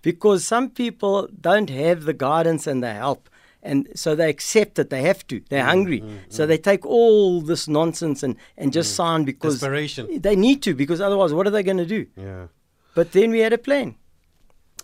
Because 0.01 0.45
some 0.47 0.69
people 0.69 1.27
don't 1.41 1.69
have 1.69 2.05
the 2.05 2.13
guidance 2.13 2.65
and 2.67 2.81
the 2.81 2.93
help. 2.93 3.29
And 3.67 3.87
so 3.93 4.15
they 4.15 4.29
accept 4.29 4.79
it. 4.79 4.89
They 4.89 5.03
have 5.03 5.27
to. 5.27 5.41
They're 5.49 5.63
mm, 5.63 5.73
hungry. 5.73 6.01
Mm, 6.01 6.19
so 6.29 6.45
mm. 6.45 6.47
they 6.47 6.57
take 6.57 6.85
all 6.85 7.41
this 7.41 7.67
nonsense 7.67 8.23
and, 8.23 8.35
and 8.57 8.71
just 8.71 8.95
sign 8.95 9.25
because 9.25 9.55
Desperation. 9.59 10.21
they 10.21 10.35
need 10.35 10.63
to. 10.63 10.73
Because 10.73 11.01
otherwise, 11.01 11.33
what 11.33 11.45
are 11.47 11.51
they 11.51 11.63
going 11.63 11.77
to 11.77 11.85
do? 11.85 12.07
Yeah. 12.15 12.47
But 12.95 13.11
then 13.11 13.31
we 13.31 13.39
had 13.39 13.53
a 13.53 13.57
plan. 13.57 13.95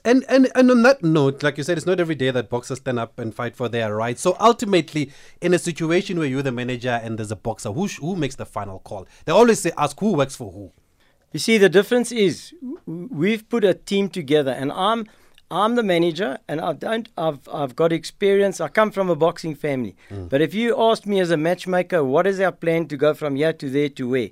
And, 0.05 0.25
and 0.27 0.49
and 0.53 0.69
on 0.69 0.81
that 0.83 1.01
note, 1.01 1.43
like 1.43 1.57
you 1.57 1.63
said, 1.63 1.77
it's 1.77 1.87
not 1.87 2.01
every 2.01 2.15
day 2.15 2.29
that 2.29 2.49
boxers 2.49 2.79
stand 2.79 2.99
up 2.99 3.17
and 3.17 3.33
fight 3.33 3.55
for 3.55 3.69
their 3.69 3.95
rights. 3.95 4.21
So 4.21 4.35
ultimately, 4.37 5.11
in 5.39 5.53
a 5.53 5.59
situation 5.59 6.19
where 6.19 6.27
you're 6.27 6.41
the 6.41 6.51
manager 6.51 6.99
and 7.01 7.17
there's 7.17 7.31
a 7.31 7.37
boxer, 7.37 7.71
who 7.71 7.87
sh- 7.87 7.99
who 7.99 8.17
makes 8.17 8.35
the 8.35 8.45
final 8.45 8.79
call? 8.79 9.07
They 9.23 9.31
always 9.31 9.61
say, 9.61 9.71
ask 9.77 9.97
who 9.97 10.13
works 10.13 10.35
for 10.35 10.51
who. 10.51 10.73
You 11.31 11.39
see, 11.39 11.57
the 11.57 11.69
difference 11.69 12.11
is 12.11 12.53
we've 12.85 13.47
put 13.47 13.63
a 13.63 13.73
team 13.73 14.09
together, 14.09 14.51
and 14.51 14.73
I'm 14.73 15.07
I'm 15.51 15.75
the 15.75 15.83
manager, 15.83 16.39
and 16.47 16.59
I 16.59 16.73
don't 16.73 17.09
I've 17.17 17.47
I've 17.51 17.75
got 17.75 17.91
experience. 17.91 18.59
I 18.59 18.67
come 18.69 18.91
from 18.91 19.09
a 19.09 19.15
boxing 19.15 19.55
family, 19.55 19.95
hmm. 20.09 20.27
but 20.27 20.41
if 20.41 20.53
you 20.53 20.79
asked 20.79 21.05
me 21.05 21.19
as 21.19 21.31
a 21.31 21.37
matchmaker, 21.37 22.03
what 22.03 22.25
is 22.25 22.39
our 22.39 22.51
plan 22.51 22.87
to 22.87 22.97
go 22.97 23.13
from 23.13 23.35
here 23.35 23.53
to 23.53 23.69
there 23.69 23.89
to 23.89 24.09
where, 24.09 24.29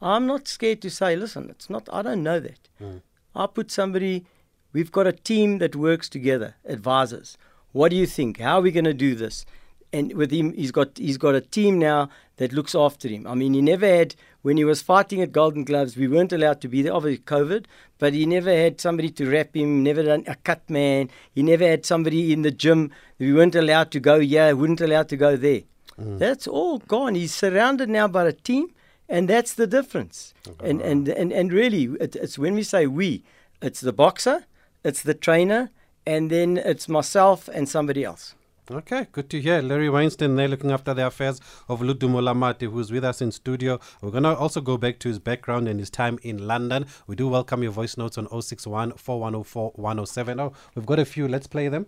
I'm 0.00 0.26
not 0.26 0.46
scared 0.46 0.82
to 0.82 0.90
say, 0.90 1.16
listen, 1.16 1.48
it's 1.50 1.70
not. 1.70 1.88
I 1.92 2.02
don't 2.02 2.22
know 2.22 2.40
that. 2.40 2.68
Hmm. 2.78 2.98
I 3.34 3.46
put 3.46 3.70
somebody. 3.70 4.26
We've 4.72 4.92
got 4.92 5.06
a 5.06 5.12
team 5.12 5.58
that 5.58 5.74
works 5.74 6.08
together, 6.08 6.56
advisors. 6.66 7.38
What 7.72 7.88
do 7.90 7.96
you 7.96 8.06
think? 8.06 8.38
How 8.38 8.58
are 8.58 8.62
we 8.62 8.70
going 8.70 8.84
to 8.84 8.94
do 8.94 9.14
this? 9.14 9.46
And 9.92 10.12
with 10.12 10.30
him, 10.30 10.52
he's 10.52 10.72
got 10.72 10.98
he's 10.98 11.16
got 11.16 11.34
a 11.34 11.40
team 11.40 11.78
now 11.78 12.10
that 12.36 12.52
looks 12.52 12.74
after 12.74 13.08
him. 13.08 13.26
I 13.26 13.34
mean, 13.34 13.54
he 13.54 13.62
never 13.62 13.86
had 13.86 14.14
when 14.48 14.56
he 14.56 14.64
was 14.64 14.80
fighting 14.80 15.20
at 15.20 15.30
Golden 15.30 15.62
Gloves. 15.62 15.94
We 15.94 16.08
weren't 16.08 16.32
allowed 16.32 16.62
to 16.62 16.68
be 16.68 16.80
there, 16.80 16.94
obviously 16.94 17.22
COVID, 17.24 17.66
but 17.98 18.14
he 18.14 18.24
never 18.24 18.50
had 18.50 18.80
somebody 18.80 19.10
to 19.10 19.30
wrap 19.30 19.54
him. 19.54 19.82
Never 19.82 20.02
done 20.02 20.24
a 20.26 20.36
cut 20.36 20.62
man. 20.70 21.10
He 21.34 21.42
never 21.42 21.66
had 21.68 21.84
somebody 21.84 22.32
in 22.32 22.40
the 22.40 22.50
gym. 22.50 22.90
We 23.18 23.34
weren't 23.34 23.54
allowed 23.54 23.90
to 23.90 24.00
go 24.00 24.20
here. 24.20 24.56
We 24.56 24.62
weren't 24.62 24.80
allowed 24.80 25.10
to 25.10 25.18
go 25.18 25.36
there. 25.36 25.64
Mm. 26.00 26.18
That's 26.18 26.46
all 26.46 26.78
gone. 26.78 27.14
He's 27.14 27.34
surrounded 27.34 27.90
now 27.90 28.08
by 28.08 28.26
a 28.26 28.32
team, 28.32 28.72
and 29.06 29.28
that's 29.28 29.52
the 29.52 29.66
difference. 29.66 30.32
And, 30.64 30.80
and 30.80 31.08
and 31.08 31.30
and 31.30 31.52
really, 31.52 31.84
it, 32.00 32.16
it's 32.16 32.38
when 32.38 32.54
we 32.54 32.62
say 32.62 32.86
we, 32.86 33.24
it's 33.60 33.82
the 33.82 33.92
boxer, 33.92 34.46
it's 34.82 35.02
the 35.02 35.12
trainer, 35.26 35.68
and 36.06 36.30
then 36.30 36.56
it's 36.56 36.88
myself 36.88 37.50
and 37.52 37.68
somebody 37.68 38.02
else. 38.02 38.34
Okay, 38.70 39.06
good 39.12 39.30
to 39.30 39.40
hear. 39.40 39.62
Larry 39.62 39.88
Weinstein 39.88 40.36
there 40.36 40.46
looking 40.46 40.70
after 40.70 40.92
the 40.92 41.06
affairs 41.06 41.40
of 41.70 41.80
Ludumo 41.80 42.20
Lamati, 42.20 42.70
who's 42.70 42.92
with 42.92 43.02
us 43.02 43.22
in 43.22 43.32
studio. 43.32 43.80
We're 44.02 44.10
going 44.10 44.24
to 44.24 44.36
also 44.36 44.60
go 44.60 44.76
back 44.76 44.98
to 44.98 45.08
his 45.08 45.18
background 45.18 45.68
and 45.68 45.80
his 45.80 45.88
time 45.88 46.18
in 46.22 46.46
London. 46.46 46.84
We 47.06 47.16
do 47.16 47.28
welcome 47.28 47.62
your 47.62 47.72
voice 47.72 47.96
notes 47.96 48.18
on 48.18 48.28
061 48.28 48.92
4104 48.92 49.72
1070. 49.74 50.54
We've 50.74 50.84
got 50.84 50.98
a 50.98 51.06
few. 51.06 51.26
Let's 51.26 51.46
play 51.46 51.68
them. 51.68 51.86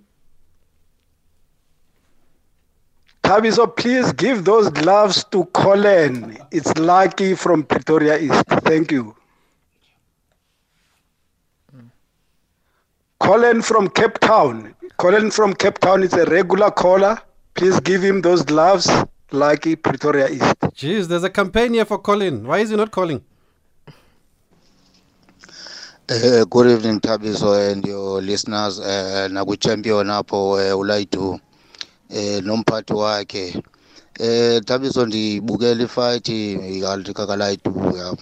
Thabiso, 3.23 3.77
please 3.77 4.11
give 4.15 4.47
those 4.47 4.71
gloves 4.71 5.23
to 5.25 5.45
Colin. 5.47 6.39
It's 6.51 6.75
Lucky 6.79 7.35
from 7.35 7.63
Pretoria 7.63 8.19
East. 8.19 8.47
Thank 8.65 8.91
you. 8.91 9.15
Colin 13.19 13.61
from 13.61 13.91
Cape 13.91 14.19
Town. 14.19 14.75
Colin 15.01 15.31
from 15.31 15.55
Cape 15.55 15.79
Town 15.79 16.03
is 16.03 16.13
a 16.13 16.27
regular 16.27 16.71
caller. 16.71 17.17
Please 17.55 17.81
give 17.81 18.03
him 18.03 18.21
those 18.21 18.43
gloves. 18.43 18.87
like 19.33 19.63
Pretoria 19.83 20.29
East. 20.29 20.61
Jeez, 20.77 21.09
there's 21.09 21.25
a 21.25 21.31
campaign 21.31 21.73
here 21.73 21.87
for 21.87 21.97
Colin. 21.99 22.47
Why 22.47 22.59
is 22.59 22.69
he 22.69 22.77
not 22.77 22.91
calling? 22.91 23.23
Uh, 26.07 26.45
good 26.45 26.67
evening, 26.67 27.01
Tabiso, 27.01 27.73
and 27.73 27.83
your 27.87 28.21
listeners. 28.21 28.79
Uh, 28.79 29.29
nakuchampion 29.31 30.11
apho 30.11 30.59
uh, 30.59 30.77
ulaitu 30.77 31.33
uh, 31.33 32.41
nomphathi 32.43 32.93
wakhe. 32.93 33.63
Eh 34.21 34.61
Tabiso 34.67 35.07
ndibukela 35.07 35.83
ifight 35.83 37.15
kakalaitu 37.15 37.73
ya. 37.97 38.17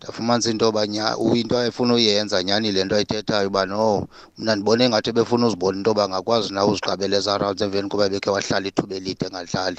Ndafumanisa 0.00 0.50
into 0.50 0.64
yoba 0.64 0.86
nya 0.86 1.16
into 1.34 1.58
ayefuna 1.58 1.94
uyenza 1.94 2.42
nyani 2.42 2.72
le 2.72 2.84
nto 2.84 2.96
ayithethayo 2.96 3.48
uba 3.48 3.66
no 3.66 4.08
mna 4.38 4.56
ndibone 4.56 4.88
ngathi 4.88 5.12
befuna 5.12 5.46
uzibona 5.46 5.76
into 5.78 5.90
yoba 5.90 6.08
ngakwazi 6.08 6.54
na 6.54 6.64
uziqabeleza 6.66 7.38
rounds 7.38 7.62
emveni 7.62 7.88
kuba 7.88 8.08
bekhe 8.08 8.30
wahlala 8.30 8.68
ithuba 8.68 8.94
elide 8.96 9.26
engadlali 9.26 9.76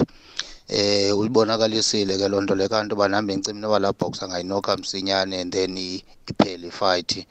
eh 0.68 1.10
uyibonakalisile 1.18 2.14
ke 2.18 2.28
loo 2.28 2.40
nto 2.40 2.54
le 2.54 2.68
kanti 2.68 2.94
uba 2.94 3.08
nami 3.08 3.26
bengicima 3.28 3.60
noba 3.60 3.78
laa 3.82 3.92
box 3.92 4.22
angayinokha 4.22 4.76
msinyane 4.76 5.40
and 5.40 5.52
then 5.52 5.76
i- 5.76 6.04
iphele 6.30 6.68
ifight 6.68 7.26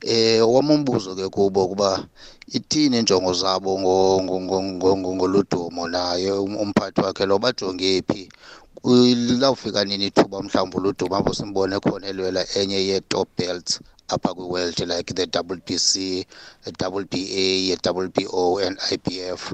eh 0.00 0.40
owam 0.42 0.70
umbuzo 0.70 1.14
ke 1.14 1.28
kubo 1.28 1.68
kuba 1.68 2.06
ithini 2.48 2.98
injongo 2.98 3.32
zabo 3.32 3.78
ngo- 3.78 4.22
ngo- 4.24 4.40
ngo- 4.40 4.62
ngo- 4.64 4.96
ngo- 4.96 5.14
ngoludumo 5.14 5.88
naye 5.88 6.32
um- 6.32 6.56
umphathi 6.56 7.00
wakhe 7.04 7.26
lo 7.26 7.38
bajonge 7.38 8.02
phi 8.08 8.28
lawufika 8.84 9.84
nini 9.84 10.06
ithuba 10.06 10.42
mhlawumbi 10.42 10.76
uludumo 10.76 11.16
apho 11.16 11.34
simbone 11.34 11.76
khona 11.80 12.06
elwela 12.06 12.42
enye 12.58 12.78
yee-top 12.88 13.28
belts 13.36 13.80
apha 14.08 14.34
kwi-world 14.34 14.78
like 14.88 15.14
the 15.14 15.26
WBC, 15.26 16.24
the 16.64 16.72
WBA, 16.72 17.76
the 17.82 17.92
WBO 17.92 18.66
and 18.66 18.78
IBF 18.78 19.52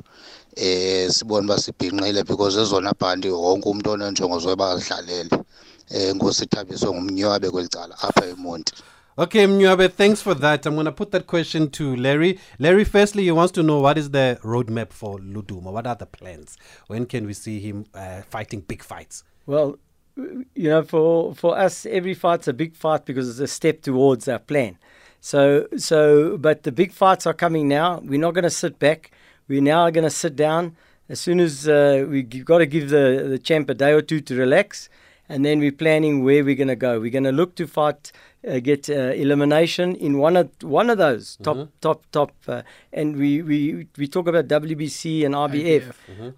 eh 0.57 1.09
sibone 1.11 1.45
uba 1.45 1.59
sibhinqile 1.59 2.25
because 2.27 2.57
ezona 2.57 2.93
bhanti 2.95 3.29
wonke 3.29 3.69
umuntu 3.69 3.91
oneenjongo 3.91 4.39
zoba 4.39 4.71
azidlalele. 4.71 5.45
Eh 5.91 6.15
ngosithabiso 6.15 6.95
ngumnyabe 6.95 7.51
kweli 7.51 7.69
cala 7.69 7.95
apha 8.01 8.25
emonti. 8.27 8.73
Okay, 9.19 9.47
Mnywabe, 9.47 9.91
thanks 9.93 10.21
for 10.21 10.35
that. 10.35 10.67
I'm 10.67 10.75
going 10.75 10.85
to 10.85 10.93
put 10.93 11.11
that 11.13 11.27
question 11.27 11.71
to 11.71 11.97
Larry. 11.97 12.39
Larry, 12.59 12.85
firstly, 12.85 13.23
he 13.23 13.33
wants 13.33 13.51
to 13.53 13.63
know 13.63 13.81
what 13.81 13.97
is 13.97 14.11
the 14.11 14.39
roadmap 14.43 14.93
for 14.93 15.19
Luduma? 15.19 15.73
What 15.73 15.87
are 15.87 15.95
the 15.95 16.05
plans? 16.05 16.59
When 16.89 17.07
can 17.07 17.25
we 17.25 17.33
see 17.33 17.59
him 17.59 17.87
uh, 17.95 18.21
fighting 18.21 18.61
big 18.61 18.83
fights? 18.83 19.25
Well, 19.47 19.79
you 20.17 20.69
know, 20.69 20.83
for 20.83 21.35
for 21.35 21.57
us, 21.59 21.87
every 21.87 22.13
fight's 22.13 22.47
a 22.47 22.53
big 22.53 22.77
fight 22.77 23.07
because 23.07 23.31
it's 23.31 23.39
a 23.39 23.47
step 23.47 23.81
towards 23.81 24.29
our 24.29 24.39
plan. 24.39 24.77
So, 25.23 25.67
so, 25.79 26.37
but 26.37 26.65
the 26.65 26.73
big 26.73 26.93
fights 26.93 27.27
are 27.27 27.33
coming 27.33 27.69
now. 27.69 28.01
We're 28.01 28.21
not 28.21 28.35
going 28.35 28.45
to 28.45 28.51
sit 28.51 28.79
back. 28.79 29.13
We're 29.49 29.63
now 29.63 29.89
going 29.89 30.05
to 30.05 30.11
sit 30.11 30.37
down 30.37 30.77
as 31.09 31.21
soon 31.21 31.41
as 31.41 31.67
uh, 31.67 32.05
we've 32.07 32.45
got 32.45 32.59
to 32.59 32.67
give 32.67 32.91
the 32.91 33.25
the 33.27 33.39
champ 33.39 33.71
a 33.71 33.75
day 33.75 33.93
or 33.93 34.03
two 34.03 34.21
to 34.21 34.37
relax, 34.37 34.91
and 35.27 35.43
then 35.43 35.59
we're 35.59 35.73
planning 35.73 36.23
where 36.23 36.45
we're 36.45 36.55
going 36.55 36.69
to 36.69 36.77
go. 36.77 37.01
We're 37.01 37.11
going 37.11 37.25
to 37.25 37.33
look 37.33 37.55
to 37.55 37.67
fight. 37.67 38.13
Uh, 38.47 38.61
get 38.61 38.89
uh, 38.89 38.95
elimination 39.25 39.97
in 39.97 40.19
one 40.19 40.37
of 40.37 40.49
one 40.63 40.89
of 40.89 40.99
those 40.99 41.37
top 41.43 41.57
top 41.81 42.01
top 42.13 42.31
uh, 42.47 42.63
and 42.93 43.17
we, 43.17 43.43
we 43.43 43.89
we 43.99 44.07
talk 44.07 44.29
about 44.29 44.47
WBC 44.47 45.25
and 45.27 45.35
IBF. 45.35 45.85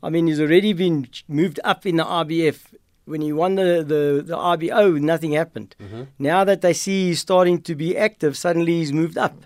I 0.03 0.09
mean 0.09 0.27
he's 0.27 0.41
already 0.41 0.73
been 0.73 1.07
moved 1.29 1.61
up 1.65 1.85
in 1.85 1.97
the 1.97 2.05
IBF 2.05 2.59
when 3.05 3.21
he 3.21 3.33
won 3.33 3.55
the, 3.57 3.83
the, 3.93 4.23
the 4.23 4.37
IBO, 4.37 4.93
nothing 5.13 5.33
happened. 5.33 5.75
Now 6.19 6.45
that 6.45 6.61
they 6.63 6.73
see 6.75 7.09
he's 7.09 7.21
starting 7.21 7.61
to 7.63 7.75
be 7.75 7.97
active, 7.97 8.37
suddenly 8.37 8.73
he's 8.81 8.93
moved 8.93 9.19
up. 9.19 9.37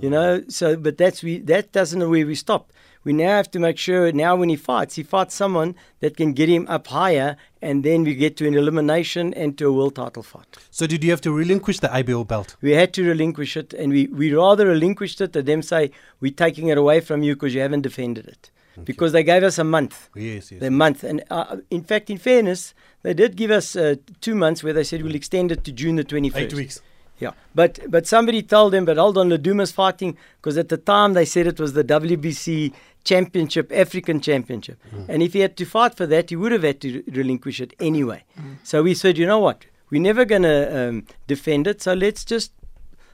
You 0.00 0.10
know, 0.10 0.42
so 0.48 0.76
but 0.76 0.96
that's 0.98 1.22
we 1.22 1.38
that 1.52 1.70
doesn't 1.72 1.98
know 2.00 2.08
where 2.08 2.26
we 2.26 2.34
stop. 2.34 2.72
We 3.04 3.12
now 3.12 3.36
have 3.36 3.50
to 3.52 3.58
make 3.58 3.78
sure 3.78 4.12
now 4.12 4.36
when 4.36 4.48
he 4.48 4.56
fights, 4.56 4.96
he 4.96 5.02
fights 5.02 5.34
someone 5.34 5.74
that 6.00 6.16
can 6.16 6.32
get 6.32 6.48
him 6.48 6.66
up 6.68 6.88
higher, 6.88 7.36
and 7.62 7.82
then 7.82 8.04
we 8.04 8.14
get 8.14 8.36
to 8.38 8.46
an 8.46 8.54
elimination 8.54 9.32
and 9.34 9.56
to 9.58 9.68
a 9.68 9.72
world 9.72 9.96
title 9.96 10.22
fight. 10.22 10.56
So 10.70 10.86
did 10.86 11.02
you 11.02 11.10
have 11.10 11.20
to 11.22 11.32
relinquish 11.32 11.80
the 11.80 11.92
IBO 11.92 12.24
belt? 12.24 12.56
We 12.60 12.72
had 12.72 12.92
to 12.94 13.04
relinquish 13.06 13.56
it, 13.56 13.72
and 13.72 13.92
we, 13.92 14.06
we 14.08 14.34
rather 14.34 14.66
relinquished 14.66 15.20
it 15.20 15.32
than 15.32 15.46
them 15.46 15.62
say, 15.62 15.92
we're 16.20 16.32
taking 16.32 16.68
it 16.68 16.76
away 16.76 17.00
from 17.00 17.22
you 17.22 17.34
because 17.34 17.54
you 17.54 17.60
haven't 17.60 17.82
defended 17.82 18.26
it. 18.26 18.50
Because 18.84 19.12
they 19.12 19.24
gave 19.24 19.42
us 19.42 19.58
a 19.58 19.64
month. 19.64 20.08
Yes, 20.14 20.50
yes. 20.50 20.60
The 20.60 20.70
month. 20.70 21.04
And 21.04 21.22
uh, 21.30 21.56
in 21.70 21.82
fact, 21.82 22.08
in 22.08 22.16
fairness, 22.16 22.72
they 23.02 23.12
did 23.12 23.36
give 23.36 23.50
us 23.50 23.76
uh, 23.76 23.96
two 24.22 24.34
months 24.34 24.62
where 24.62 24.72
they 24.72 24.84
said 24.84 25.02
we'll 25.02 25.14
extend 25.14 25.52
it 25.52 25.64
to 25.64 25.72
June 25.72 25.96
the 25.96 26.04
21st. 26.04 26.36
Eight 26.36 26.54
weeks. 26.54 26.80
Yeah, 27.20 27.32
but 27.54 27.78
but 27.88 28.06
somebody 28.06 28.42
told 28.42 28.72
them, 28.72 28.86
but 28.86 28.96
hold 28.96 29.18
on, 29.18 29.28
Laduma's 29.28 29.70
fighting 29.70 30.16
because 30.38 30.56
at 30.56 30.70
the 30.70 30.78
time 30.78 31.12
they 31.12 31.26
said 31.26 31.46
it 31.46 31.60
was 31.60 31.74
the 31.74 31.84
WBC 31.84 32.72
Championship, 33.04 33.72
African 33.72 34.20
Championship, 34.20 34.78
and 35.08 35.22
if 35.22 35.32
he 35.32 35.40
had 35.40 35.56
to 35.56 35.64
fight 35.64 35.96
for 35.96 36.06
that, 36.06 36.30
he 36.30 36.36
would 36.36 36.52
have 36.52 36.62
had 36.62 36.80
to 36.82 37.02
relinquish 37.12 37.60
it 37.60 37.72
anyway. 37.80 38.24
So 38.62 38.82
we 38.82 38.94
said, 38.94 39.18
you 39.18 39.26
know 39.26 39.38
what, 39.38 39.64
we're 39.90 40.02
never 40.02 40.24
going 40.24 40.42
to 40.42 40.88
um, 40.88 41.06
defend 41.26 41.66
it, 41.66 41.82
so 41.82 41.94
let's 41.94 42.24
just 42.24 42.52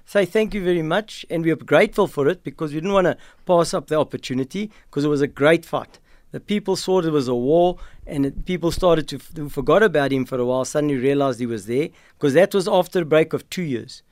say 0.05 0.25
thank 0.25 0.55
you 0.55 0.63
very 0.63 0.83
much, 0.83 1.25
and 1.31 1.45
we 1.45 1.51
are 1.51 1.57
grateful 1.57 2.07
for 2.07 2.29
it 2.29 2.43
because 2.45 2.73
we 2.73 2.81
didn't 2.81 2.93
want 2.93 3.07
to 3.07 3.17
pass 3.47 3.73
up 3.75 3.87
the 3.89 3.97
opportunity 3.99 4.71
because 4.91 5.05
it 5.05 5.09
was 5.09 5.21
a 5.23 5.27
great 5.27 5.65
fight. 5.65 5.99
The 6.33 6.41
people 6.41 6.77
saw 6.77 7.01
it 7.01 7.11
was 7.11 7.29
a 7.29 7.35
war, 7.35 7.79
and 8.07 8.27
it, 8.27 8.45
people 8.45 8.71
started 8.71 9.09
to 9.09 9.17
f- 9.17 9.53
forgot 9.53 9.83
about 9.83 10.13
him 10.13 10.25
for 10.27 10.39
a 10.39 10.45
while. 10.45 10.65
Suddenly 10.65 10.97
realized 10.97 11.39
he 11.41 11.47
was 11.47 11.67
there 11.67 11.89
because 12.19 12.35
that 12.35 12.53
was 12.53 12.69
after 12.69 13.03
a 13.03 13.05
break 13.05 13.33
of 13.33 13.49
two 13.49 13.63
years. 13.63 14.03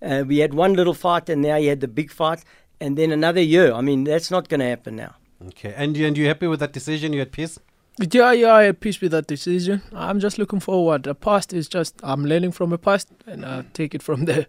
Uh, 0.00 0.24
we 0.26 0.38
had 0.38 0.54
one 0.54 0.74
little 0.74 0.94
fight, 0.94 1.28
and 1.28 1.42
now 1.42 1.56
he 1.58 1.66
had 1.66 1.80
the 1.80 1.88
big 1.88 2.10
fight, 2.10 2.42
and 2.80 2.96
then 2.96 3.10
another 3.12 3.40
year. 3.42 3.72
I 3.72 3.80
mean, 3.80 4.04
that's 4.04 4.30
not 4.30 4.48
going 4.48 4.60
to 4.60 4.66
happen 4.66 4.96
now. 4.96 5.14
Okay. 5.48 5.74
And 5.76 5.96
you 5.96 6.06
and 6.06 6.16
you 6.16 6.26
happy 6.26 6.46
with 6.46 6.60
that 6.60 6.72
decision? 6.72 7.12
You 7.12 7.22
at 7.22 7.32
peace? 7.32 7.58
Yeah, 7.98 8.32
yeah, 8.32 8.54
I'm 8.54 8.70
at 8.70 8.80
peace 8.80 9.00
with 9.00 9.12
that 9.12 9.26
decision. 9.26 9.82
I'm 9.92 10.18
just 10.18 10.38
looking 10.38 10.60
forward. 10.60 11.04
The 11.04 11.14
past 11.14 11.52
is 11.52 11.68
just 11.68 11.94
I'm 12.02 12.24
learning 12.24 12.52
from 12.52 12.70
the 12.70 12.78
past 12.78 13.08
and 13.26 13.44
I 13.44 13.64
take 13.72 13.94
it 13.94 14.02
from 14.02 14.24
there. 14.24 14.46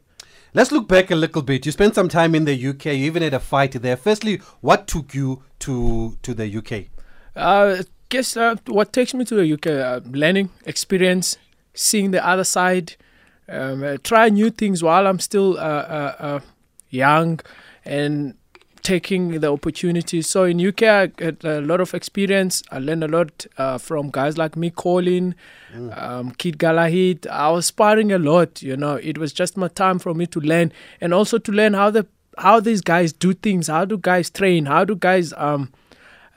Let's 0.53 0.71
look 0.71 0.87
back 0.87 1.11
a 1.11 1.15
little 1.15 1.41
bit. 1.41 1.65
You 1.65 1.71
spent 1.71 1.95
some 1.95 2.07
time 2.07 2.33
in 2.33 2.45
the 2.45 2.67
UK. 2.67 2.85
You 2.85 3.05
even 3.05 3.23
had 3.23 3.33
a 3.33 3.39
fight 3.39 3.73
there. 3.73 3.97
Firstly, 3.97 4.41
what 4.61 4.87
took 4.87 5.13
you 5.13 5.43
to 5.59 6.17
to 6.21 6.33
the 6.33 6.47
UK? 6.57 6.85
Uh, 7.35 7.83
guess 8.09 8.37
uh, 8.37 8.55
what 8.67 8.93
takes 8.93 9.13
me 9.13 9.25
to 9.25 9.35
the 9.35 9.53
UK? 9.53 9.67
Uh, 9.67 9.99
learning, 10.09 10.49
experience, 10.65 11.37
seeing 11.73 12.11
the 12.11 12.25
other 12.25 12.45
side, 12.45 12.95
um, 13.49 13.83
uh, 13.83 13.97
try 14.03 14.29
new 14.29 14.49
things 14.49 14.81
while 14.81 15.05
I'm 15.07 15.19
still 15.19 15.57
uh, 15.57 15.85
uh, 15.99 16.15
uh, 16.19 16.39
young, 16.89 17.41
and 17.83 18.35
taking 18.85 19.39
the 19.39 19.51
opportunities. 19.51 20.27
So 20.29 20.43
in 20.43 20.65
UK, 20.65 20.83
I 20.83 21.07
get 21.07 21.43
a 21.43 21.59
lot 21.59 21.81
of 21.81 21.93
experience. 21.93 22.61
I 22.71 22.79
learned 22.79 23.03
a 23.03 23.07
lot 23.07 23.45
uh, 23.57 23.77
from 23.79 24.11
guys 24.11 24.37
like 24.37 24.55
me, 24.55 24.69
Colin, 24.69 25.35
um, 25.93 26.31
Kid 26.31 26.59
Galahad. 26.59 27.27
I 27.27 27.49
was 27.49 27.65
sparring 27.65 28.11
a 28.11 28.19
lot. 28.19 28.61
You 28.61 28.77
know, 28.77 28.95
it 28.95 29.17
was 29.17 29.33
just 29.33 29.57
my 29.57 29.67
time 29.67 29.99
for 29.99 30.13
me 30.13 30.27
to 30.27 30.39
learn, 30.39 30.71
and 31.01 31.13
also 31.13 31.37
to 31.39 31.51
learn 31.51 31.73
how 31.73 31.89
the 31.89 32.05
how 32.37 32.59
these 32.59 32.81
guys 32.81 33.11
do 33.11 33.33
things. 33.33 33.67
How 33.67 33.85
do 33.85 33.97
guys 33.97 34.29
train? 34.29 34.67
How 34.67 34.85
do 34.85 34.95
guys 34.95 35.33
um 35.35 35.71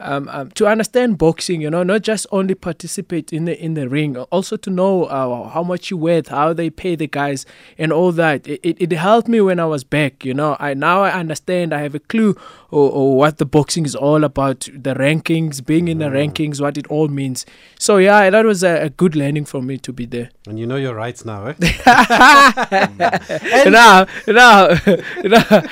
um, 0.00 0.28
um, 0.30 0.50
to 0.52 0.66
understand 0.66 1.18
boxing, 1.18 1.61
you 1.61 1.70
know, 1.70 1.82
not 1.82 2.02
just 2.02 2.26
only 2.30 2.54
participate 2.54 3.32
in 3.32 3.44
the 3.46 3.62
in 3.62 3.74
the 3.74 3.88
ring, 3.88 4.16
also 4.16 4.56
to 4.56 4.70
know 4.70 5.04
uh, 5.04 5.48
how 5.48 5.62
much 5.62 5.90
you 5.90 5.96
worth, 5.96 6.28
how 6.28 6.52
they 6.52 6.70
pay 6.70 6.94
the 6.94 7.06
guys, 7.06 7.44
and 7.76 7.92
all 7.92 8.12
that. 8.12 8.46
It, 8.46 8.61
it, 8.62 8.76
it 8.80 8.92
helped 8.92 9.28
me 9.28 9.40
when 9.40 9.58
I 9.58 9.66
was 9.66 9.84
back, 9.84 10.24
you 10.24 10.34
know. 10.34 10.56
I 10.61 10.74
now 10.74 11.02
I 11.02 11.12
understand. 11.12 11.72
I 11.72 11.80
have 11.80 11.94
a 11.94 12.00
clue 12.00 12.37
or, 12.70 12.90
or 12.90 13.16
what 13.16 13.38
the 13.38 13.46
boxing 13.46 13.84
is 13.84 13.94
all 13.94 14.24
about, 14.24 14.68
the 14.72 14.94
rankings, 14.94 15.64
being 15.64 15.88
in 15.88 15.98
the 15.98 16.06
rankings, 16.06 16.61
what 16.61 16.76
it 16.76 16.87
all 16.88 17.08
means. 17.08 17.46
So 17.78 17.96
yeah, 17.96 18.28
that 18.30 18.44
was 18.44 18.62
a, 18.62 18.84
a 18.84 18.90
good 18.90 19.16
learning 19.16 19.46
for 19.46 19.62
me 19.62 19.78
to 19.78 19.92
be 19.92 20.04
there. 20.06 20.30
And 20.46 20.58
you 20.58 20.66
know 20.66 20.76
your 20.76 20.94
rights 20.94 21.24
now, 21.24 21.46
eh? 21.46 21.54
no, 23.66 24.06
no, 24.26 24.76
no. 25.24 25.66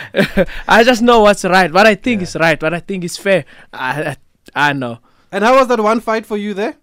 I 0.69 0.83
just 0.85 1.03
know 1.03 1.21
what's 1.21 1.45
right. 1.45 1.73
What 1.73 1.87
I 1.87 1.95
think 1.95 2.23
is 2.23 2.35
right. 2.37 2.61
What 2.61 2.73
I 2.73 2.81
think 2.81 3.05
is 3.05 3.17
fair. 3.17 3.45
I, 3.73 4.03
I, 4.03 4.16
I 4.57 4.73
know. 4.73 4.99
and 5.31 5.45
how 5.45 5.55
was 5.59 5.69
that 5.69 5.81
one 5.81 6.01
fight 6.01 6.25
for 6.27 6.37
you 6.37 6.55
there? 6.55 6.75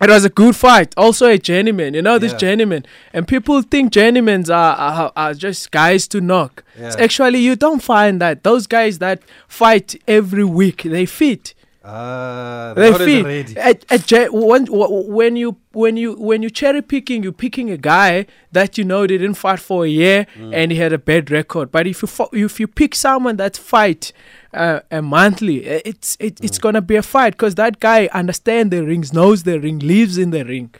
It 0.00 0.10
was 0.10 0.24
a 0.24 0.28
good 0.30 0.56
fight. 0.56 0.92
Also 0.96 1.26
a 1.28 1.38
journeyman. 1.38 1.94
You 1.94 2.02
know 2.02 2.18
this 2.18 2.32
Yeah. 2.32 2.38
journeyman, 2.38 2.84
and 3.14 3.28
people 3.28 3.62
think 3.62 3.92
journeymans 3.92 4.48
are, 4.50 4.74
are 4.76 5.12
are 5.14 5.32
just 5.32 5.70
guys 5.70 6.08
to 6.08 6.20
knock. 6.20 6.64
Yeah. 6.78 6.96
Actually, 6.98 7.38
you 7.38 7.54
don't 7.54 7.80
find 7.82 8.20
that. 8.20 8.42
Those 8.42 8.66
guys 8.66 8.98
that 8.98 9.18
fight 9.46 9.94
every 10.08 10.42
week, 10.44 10.82
they 10.82 11.06
fit. 11.06 11.54
Ah, 11.84 12.72
They 12.76 12.92
fit. 12.92 13.24
ready. 13.24 13.56
At, 13.56 13.84
at, 13.92 14.32
when, 14.32 14.66
when 14.66 15.36
you 15.36 15.56
when 15.72 15.96
you 15.96 16.14
when 16.14 16.42
you 16.42 16.50
cherry 16.50 16.82
picking, 16.82 17.22
you're 17.22 17.32
picking 17.46 17.70
a 17.70 17.76
guy 17.76 18.26
that 18.52 18.76
you 18.78 18.84
know 18.84 19.06
didn't 19.06 19.34
fight 19.34 19.60
for 19.60 19.84
a 19.84 19.88
year 19.88 20.26
Mm. 20.38 20.52
and 20.54 20.72
he 20.72 20.78
had 20.78 20.92
a 20.92 20.98
bad 20.98 21.30
record. 21.30 21.70
But 21.70 21.86
if 21.86 22.02
you 22.02 22.08
fo- 22.08 22.30
if 22.32 22.58
you 22.60 22.66
pick 22.66 22.94
someone 22.94 23.36
that 23.36 23.56
fight 23.56 24.12
uh, 24.54 24.80
a 24.90 25.00
monthly, 25.02 25.58
uh, 25.68 25.80
it's 25.84 26.16
it, 26.20 26.38
it's 26.42 26.58
Mm. 26.58 26.62
gonna 26.62 26.80
be 26.82 26.96
a 26.96 27.02
fight 27.02 27.32
because 27.34 27.54
that 27.56 27.80
guy 27.80 28.08
understand 28.12 28.70
the 28.70 28.84
rings, 28.84 29.12
knows 29.12 29.42
the 29.44 29.58
ring, 29.60 29.78
lives 29.78 30.18
in 30.18 30.30
the 30.30 30.44
ring. 30.44 30.70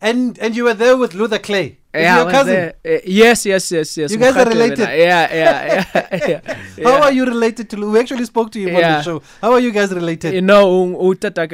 And 0.00 0.36
and 0.40 0.56
you 0.56 0.64
were 0.64 0.74
there 0.74 0.96
with 0.96 1.14
Luther 1.14 1.38
Clay. 1.38 1.78
Is 1.94 2.02
Yeah, 2.02 2.22
your 2.22 2.30
cousin? 2.30 2.56
Uh, 2.84 2.98
yes, 3.04 3.44
yes, 3.46 3.70
yes, 3.70 3.96
yes. 3.98 4.10
You 4.10 4.16
guys 4.18 4.34
are 4.34 4.46
related? 4.48 4.78
wena. 4.78 4.98
Yeah, 4.98 5.34
yeah, 5.34 5.84
yeah. 5.94 6.18
yeah, 6.26 6.54
How 6.84 6.90
yeah. 6.96 7.00
are 7.04 7.12
you 7.12 7.24
related 7.26 7.68
to? 7.70 7.76
We 7.92 8.00
actually 8.00 8.24
spoke 8.24 8.50
to 8.52 8.58
him 8.60 8.68
on 8.70 8.74
the 8.74 8.80
Yeah. 8.80 9.02
show. 9.02 9.22
How 9.42 9.52
are 9.52 9.60
you 9.60 9.70
guys 9.70 9.92
related? 9.92 10.32
You 10.34 10.40
know, 10.40 10.88
utata 10.96 11.46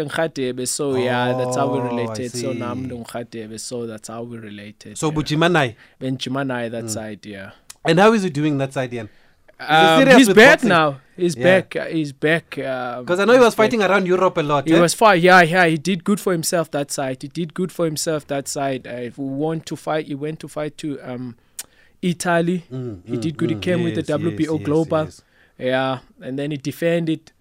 so 0.68 0.94
yeah, 0.96 1.32
that's 1.36 1.56
how 1.56 1.72
we 1.74 1.80
Oh, 1.80 1.82
related. 1.82 2.30
So 2.32 2.52
see. 2.52 2.58
nam 2.58 2.88
so 3.58 3.86
that's 3.86 4.08
how 4.08 4.22
we 4.22 4.38
related. 4.38 4.96
so 4.96 5.08
yeah. 5.08 5.14
Bujimanai. 5.16 5.74
Benchimanai 6.00 6.70
that 6.70 6.88
side, 6.88 7.26
yeah. 7.26 7.50
And 7.84 7.98
how 7.98 8.12
is 8.12 8.22
he 8.22 8.30
doing 8.30 8.56
that 8.58 8.72
side, 8.72 8.94
Ian? 8.94 9.08
Um, 9.60 10.06
he's 10.06 10.28
back 10.28 10.58
boxing? 10.58 10.68
now. 10.68 11.00
He's 11.16 11.36
Yeah. 11.36 11.42
back. 11.42 11.76
Uh, 11.76 11.86
he's 11.86 12.12
back. 12.12 12.50
Because 12.50 13.00
Because 13.00 13.20
I 13.20 13.24
know 13.24 13.32
he 13.32 13.40
was 13.40 13.54
fighting 13.54 13.82
around 13.82 14.06
Europe 14.06 14.36
a 14.38 14.42
lot. 14.42 14.68
He 14.68 14.74
eh? 14.74 14.80
was 14.80 14.94
fine. 14.94 15.20
Yeah, 15.20 15.42
yeah. 15.42 15.66
He 15.66 15.76
did 15.76 16.04
good 16.04 16.20
for 16.20 16.32
himself 16.32 16.70
that 16.70 16.92
side. 16.92 17.22
He 17.22 17.28
did 17.28 17.54
good 17.54 17.72
for 17.72 17.84
himself 17.84 18.26
that 18.28 18.46
side. 18.46 18.86
Uh, 18.86 18.90
if 18.90 19.18
we 19.18 19.26
want 19.26 19.66
to 19.66 19.76
fight, 19.76 20.06
he 20.06 20.14
went 20.14 20.38
to 20.40 20.48
fight 20.48 20.78
to 20.78 21.00
um, 21.00 21.36
Italy. 22.00 22.64
Mm, 22.72 23.00
he 23.04 23.16
mm, 23.16 23.20
did 23.20 23.36
good. 23.36 23.50
He 23.50 23.56
mm, 23.56 23.62
came 23.62 23.82
with 23.82 23.96
the 23.96 24.02
WBO 24.04 24.58
yes, 24.58 24.64
Global. 24.64 25.04
yes. 25.04 25.22
Yeah, 25.58 25.98
and 26.20 26.38
then 26.38 26.52
he 26.52 26.56
defended. 26.56 27.32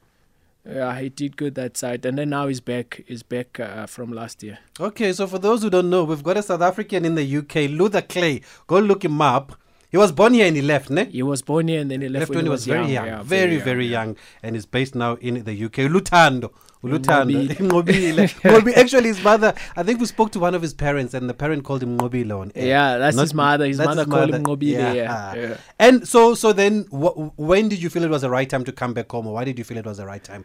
Yeah, 0.65 0.99
he 0.99 1.09
did 1.09 1.37
good 1.37 1.55
that 1.55 1.77
side, 1.77 2.05
and 2.05 2.17
then 2.17 2.31
now 2.31 2.47
he's 2.47 2.59
back. 2.59 3.03
He's 3.07 3.23
back 3.23 3.59
uh, 3.59 3.85
from 3.85 4.11
last 4.11 4.43
year. 4.43 4.57
Okay, 4.79 5.13
so 5.13 5.25
for 5.27 5.39
those 5.39 5.61
who 5.61 5.69
don't 5.69 5.89
know, 5.89 6.03
we've 6.03 6.23
got 6.23 6.35
a 6.35 6.43
South 6.43 6.61
African 6.61 7.05
in 7.05 7.15
the 7.15 7.37
UK, 7.37 7.69
Luther 7.69 8.01
Clay. 8.01 8.41
Go 8.65 8.79
look 8.79 9.05
him 9.05 9.21
up. 9.21 9.57
He 9.89 9.97
was 9.97 10.11
born 10.11 10.33
here 10.33 10.45
and 10.47 10.55
he 10.55 10.61
left, 10.61 10.89
ne? 10.89 11.05
He 11.05 11.23
was 11.23 11.41
born 11.41 11.67
here, 11.69 11.79
and 11.81 11.89
then 11.89 12.01
he 12.01 12.09
left, 12.09 12.23
Left 12.29 12.35
when 12.35 12.45
he 12.45 12.49
was 12.49 12.65
very 12.65 12.91
young, 12.91 13.05
Yeah, 13.05 13.23
very, 13.23 13.57
very 13.57 13.85
yeah. 13.85 14.03
young, 14.03 14.17
and 14.43 14.55
is 14.55 14.65
based 14.65 14.95
now 14.95 15.13
in 15.15 15.43
the 15.45 15.65
UK. 15.65 15.87
Lutando. 15.89 16.51
Lutando. 16.83 17.47
Ngobile. 17.47 18.27
Ngobile. 18.43 18.77
Actually, 18.77 19.07
his 19.07 19.23
mother, 19.23 19.53
I 19.77 19.83
think 19.83 19.99
we 20.01 20.05
spoke 20.05 20.31
to 20.33 20.39
one 20.39 20.53
of 20.55 20.61
his 20.61 20.73
parents, 20.73 21.13
and 21.13 21.29
the 21.29 21.33
parent 21.33 21.63
called 21.63 21.81
him 21.83 21.97
Ngobile 21.97 22.37
on 22.39 22.51
air. 22.53 22.67
Yeah, 22.67 22.97
that's 22.97 23.15
Not- 23.15 23.21
his 23.23 23.33
mother. 23.33 23.65
His 23.65 23.77
mother 23.77 24.03
his 24.03 24.09
called 24.13 24.29
him 24.35 24.43
mother. 24.43 24.57
Ngobile. 24.57 24.95
Yeah. 24.95 25.33
yeah. 25.35 25.57
And 25.79 26.05
so, 26.07 26.35
so 26.35 26.51
then, 26.53 26.83
wh- 26.91 27.37
when 27.39 27.69
did 27.69 27.81
you 27.81 27.89
feel 27.89 28.03
it 28.03 28.09
was 28.09 28.21
the 28.23 28.29
right 28.29 28.49
time 28.49 28.65
to 28.65 28.71
come 28.73 28.93
back 28.93 29.09
home, 29.11 29.25
or 29.27 29.33
why 29.35 29.45
did 29.45 29.57
you 29.57 29.63
feel 29.63 29.77
it 29.77 29.85
was 29.85 29.97
the 29.97 30.05
right 30.05 30.23
time? 30.23 30.43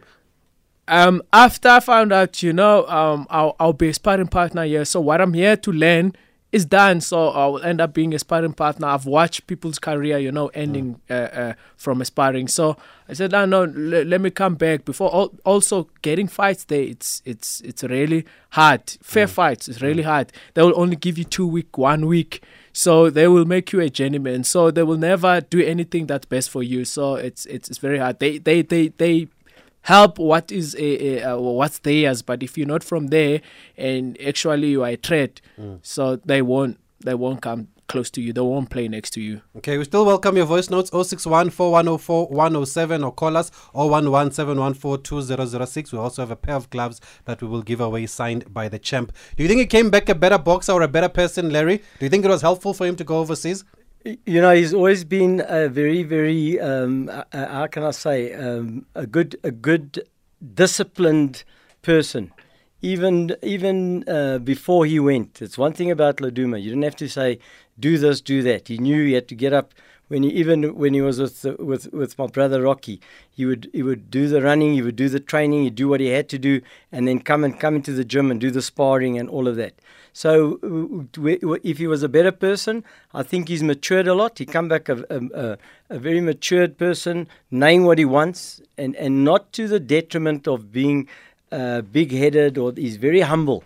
um 0.89 1.21
after 1.31 1.69
I 1.69 1.79
found 1.79 2.11
out, 2.11 2.43
you 2.43 2.51
know, 2.51 2.85
um 2.87 3.25
I'll 3.29 3.55
I'll 3.59 3.71
be 3.71 3.87
a 3.87 3.93
sparring 3.93 4.27
partner 4.27 4.65
here. 4.65 4.83
So 4.83 4.99
what 4.99 5.21
I'm 5.21 5.33
here 5.33 5.55
to 5.55 5.71
learn 5.71 6.13
is 6.53 6.65
done. 6.65 7.01
So 7.01 7.29
I'll 7.29 7.61
end 7.63 7.81
up 7.81 7.93
being 7.93 8.13
a 8.13 8.19
sparring 8.19 8.53
partner. 8.53 8.87
I've 8.87 9.07
watched 9.07 9.47
people's 9.47 9.79
career, 9.79 10.19
you 10.19 10.31
know, 10.31 10.47
ending 10.49 11.01
uh, 11.09 11.13
uh, 11.13 11.53
from 11.75 12.01
sparring. 12.05 12.47
So 12.47 12.77
I 13.09 13.13
said, 13.13 13.31
no, 13.31 13.45
no, 13.45 13.63
le- 13.63 14.05
let 14.05 14.21
me 14.21 14.29
come 14.29 14.55
back. 14.55 14.85
Before 14.85 15.13
al- 15.13 15.33
also 15.43 15.89
getting 16.03 16.27
fights 16.27 16.63
there, 16.65 16.83
it's 16.83 17.23
it's 17.25 17.59
it's 17.61 17.83
really 17.83 18.25
hard. 18.51 18.87
Fair 19.01 19.27
fights 19.27 19.67
is 19.67 19.81
really 19.81 20.03
hard. 20.03 20.31
They 20.53 20.61
will 20.61 20.79
only 20.79 20.95
give 20.95 21.17
you 21.17 21.23
two 21.25 21.47
week, 21.47 21.75
one 21.77 22.05
week. 22.05 22.43
So 22.71 23.09
they 23.09 23.27
will 23.27 23.45
make 23.45 23.71
you 23.73 23.81
a 23.81 23.89
journeyman. 23.89 24.43
So 24.43 24.71
they 24.71 24.83
will 24.83 24.97
never 24.97 25.41
do 25.41 25.59
anything 25.59 26.05
that's 26.07 26.25
best 26.25 26.49
for 26.51 26.61
you. 26.63 26.85
So 26.85 27.15
it's 27.15 27.45
it's, 27.47 27.67
it's 27.67 27.79
very 27.79 27.97
hard. 27.97 28.19
They 28.19 28.37
they 28.37 28.61
they 28.61 28.89
they 28.89 29.27
help 29.83 30.17
what 30.17 30.51
is 30.51 30.75
a, 30.75 31.19
a, 31.19 31.33
uh, 31.33 31.37
what's 31.37 31.79
theirs 31.79 32.21
but 32.21 32.41
if 32.43 32.57
you're 32.57 32.67
not 32.67 32.83
from 32.83 33.07
there 33.07 33.41
and 33.77 34.17
actually 34.21 34.69
you 34.69 34.83
are 34.83 34.89
a 34.89 34.95
threat 34.95 35.41
so 35.81 36.15
they 36.17 36.41
won't 36.41 36.79
they 37.03 37.13
won't 37.13 37.41
come 37.41 37.67
close 37.87 38.09
to 38.09 38.21
you 38.21 38.31
they 38.31 38.39
won't 38.41 38.69
play 38.69 38.87
next 38.87 39.09
to 39.11 39.21
you 39.21 39.41
Okay, 39.57 39.77
we 39.77 39.83
still 39.83 40.05
welcome 40.05 40.37
your 40.37 40.45
voice 40.45 40.69
notes 40.69 40.89
061 40.89 41.49
4104 41.49 42.27
107 42.27 43.03
or 43.03 43.11
call 43.11 43.35
us 43.37 43.51
011 43.75 44.31
714 44.31 45.03
2006. 45.03 45.91
We 45.91 45.99
also 45.99 46.21
have 46.21 46.31
a 46.31 46.35
pair 46.35 46.55
of 46.55 46.69
gloves 46.69 47.01
that 47.25 47.41
we 47.41 47.47
will 47.47 47.61
give 47.61 47.81
away 47.81 48.05
signed 48.05 48.51
by 48.53 48.69
the 48.69 48.79
champ. 48.79 49.11
Do 49.35 49.43
you 49.43 49.49
think 49.49 49.59
he 49.59 49.65
came 49.67 49.89
back 49.89 50.07
a 50.09 50.15
better 50.15 50.37
boxer 50.37 50.71
or 50.71 50.81
a 50.81 50.87
better 50.87 51.09
person, 51.09 51.51
Larry? 51.51 51.77
Do 51.99 52.05
you 52.05 52.09
think 52.09 52.23
it 52.25 52.29
was 52.29 52.41
helpful 52.41 52.73
for 52.73 52.87
him 52.87 52.95
to 52.95 53.03
go 53.03 53.17
overseas? 53.19 53.63
You 54.03 54.41
know, 54.41 54.53
he's 54.53 54.73
always 54.73 55.05
been 55.05 55.41
a 55.47 55.69
very, 55.69 56.03
very, 56.03 56.59
um, 56.59 57.07
uh, 57.07 57.23
uh, 57.31 57.47
how 57.47 57.67
can 57.67 57.83
I 57.83 57.91
say, 57.91 58.33
um, 58.33 58.85
a 58.95 59.07
good, 59.07 59.37
a 59.43 59.51
good 59.51 60.05
disciplined 60.53 61.45
person. 61.81 62.31
Even 62.81 63.33
even 63.41 64.03
uh, 64.09 64.39
before 64.39 64.85
he 64.85 64.99
went, 64.99 65.41
it's 65.41 65.57
one 65.57 65.71
thing 65.71 65.89
about 65.89 66.17
Laduma. 66.17 66.61
You 66.61 66.71
didn't 66.71 66.83
have 66.83 66.97
to 66.97 67.07
say, 67.07 67.39
"Do 67.79 67.97
this, 67.97 68.19
do 68.19 68.41
that." 68.43 68.67
He 68.67 68.77
knew 68.77 69.05
he 69.05 69.13
had 69.13 69.29
to 69.29 69.35
get 69.35 69.53
up. 69.53 69.73
When 70.09 70.23
he, 70.23 70.31
even 70.31 70.75
when 70.75 70.93
he 70.93 71.01
was 71.01 71.17
with, 71.21 71.45
with 71.59 71.93
with 71.93 72.17
my 72.17 72.27
brother 72.27 72.61
Rocky, 72.61 72.99
he 73.31 73.45
would 73.45 73.69
he 73.71 73.83
would 73.83 74.11
do 74.11 74.27
the 74.27 74.41
running, 74.41 74.73
he 74.73 74.81
would 74.81 74.97
do 74.97 75.07
the 75.07 75.21
training, 75.21 75.63
he'd 75.63 75.75
do 75.75 75.87
what 75.87 76.01
he 76.01 76.07
had 76.07 76.27
to 76.27 76.37
do, 76.37 76.59
and 76.91 77.07
then 77.07 77.19
come 77.19 77.45
and 77.45 77.57
come 77.57 77.77
into 77.77 77.93
the 77.93 78.03
gym 78.03 78.29
and 78.29 78.41
do 78.41 78.51
the 78.51 78.61
sparring 78.61 79.17
and 79.17 79.29
all 79.29 79.47
of 79.47 79.55
that. 79.55 79.75
So 80.13 80.59
uh, 80.63 81.57
if 81.63 81.79
he 81.79 81.87
was 81.87 82.03
a 82.03 82.09
better 82.09 82.31
person, 82.31 82.83
I 83.13 83.23
think 83.23 83.49
he's 83.49 83.63
matured 83.63 84.07
a 84.07 84.13
lot. 84.13 84.37
He 84.37 84.45
come 84.45 84.67
back 84.67 84.87
a, 84.87 85.03
a, 85.09 85.57
a, 85.89 85.99
very 85.99 86.21
matured 86.21 86.77
person, 86.77 87.27
knowing 87.49 87.83
what 87.83 87.97
he 87.97 88.05
wants, 88.05 88.61
and, 88.77 88.95
and 88.95 89.25
not 89.25 89.51
to 89.53 89.67
the 89.67 89.79
detriment 89.79 90.47
of 90.47 90.71
being 90.71 91.07
uh, 91.51 91.81
big-headed 91.81 92.59
or 92.59 92.73
he's 92.75 92.97
very 92.97 93.21
humble. 93.21 93.63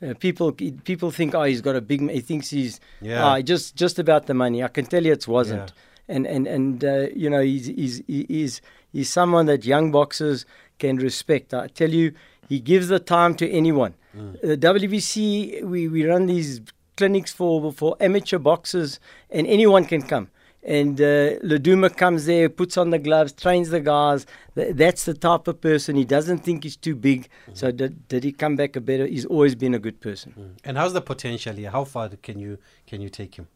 Uh, 0.00 0.14
people 0.14 0.52
people 0.52 1.10
think 1.10 1.34
oh 1.34 1.42
he's 1.42 1.60
got 1.60 1.74
a 1.74 1.80
big 1.80 2.08
he 2.08 2.20
thinks 2.20 2.50
he's 2.50 2.78
Yeah. 3.00 3.24
ah, 3.24 3.40
just 3.40 3.74
just 3.74 3.98
about 3.98 4.26
the 4.26 4.34
money. 4.34 4.62
I 4.62 4.68
can 4.68 4.86
tell 4.86 5.04
you 5.04 5.12
it 5.12 5.26
wasn't. 5.26 5.72
And 6.06 6.24
and 6.24 6.46
and 6.46 6.84
uh, 6.84 7.06
you 7.14 7.28
know 7.28 7.40
he's 7.40 7.66
he's 7.66 8.02
he's 8.06 8.60
he's 8.92 9.10
someone 9.10 9.46
that 9.46 9.64
young 9.64 9.90
boxers 9.90 10.46
can 10.78 10.98
respect. 10.98 11.52
I 11.52 11.66
tell 11.66 11.90
you, 11.90 12.12
he 12.48 12.60
gives 12.60 12.86
the 12.86 13.00
time 13.00 13.34
to 13.36 13.50
anyone. 13.50 13.94
The 14.42 14.56
WBC 14.56 15.62
we, 15.62 15.88
we 15.88 16.06
run 16.06 16.26
these 16.26 16.60
clinics 16.96 17.32
for 17.32 17.72
for 17.72 17.96
amateur 18.00 18.38
boxers 18.38 19.00
and 19.30 19.46
anyone 19.46 19.84
can 19.84 20.02
come. 20.02 20.28
And 20.62 21.00
uh, 21.00 21.88
comes 21.96 22.26
there, 22.26 22.48
puts 22.48 22.76
on 22.76 22.90
the 22.90 22.98
gloves, 22.98 23.32
trains 23.32 23.70
the 23.70 23.80
guys. 23.80 24.26
Th- 24.54 24.74
that's 24.74 25.04
the 25.04 25.14
type 25.14 25.46
of 25.48 25.60
person. 25.60 25.96
He 25.96 26.04
doesn't 26.04 26.40
think 26.40 26.64
he's 26.64 26.76
too 26.76 26.96
big. 26.96 27.28
So 27.54 27.70
did, 27.70 28.08
did 28.08 28.24
he 28.24 28.32
come 28.32 28.56
back 28.56 28.76
a 28.76 28.80
better? 28.80 29.06
He's 29.06 29.24
always 29.24 29.54
been 29.54 29.72
a 29.72 29.78
good 29.78 30.00
person. 30.00 30.56
And 30.64 30.76
how's 30.76 30.92
the 30.92 31.00
potential 31.00 31.54
here? 31.54 31.70
How 31.70 31.84
far 31.84 32.08
can 32.08 32.38
you 32.38 32.58
can 32.86 33.00
you 33.00 33.08
take 33.08 33.36
him? 33.36 33.46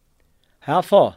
How 0.61 0.81
far? 0.81 1.17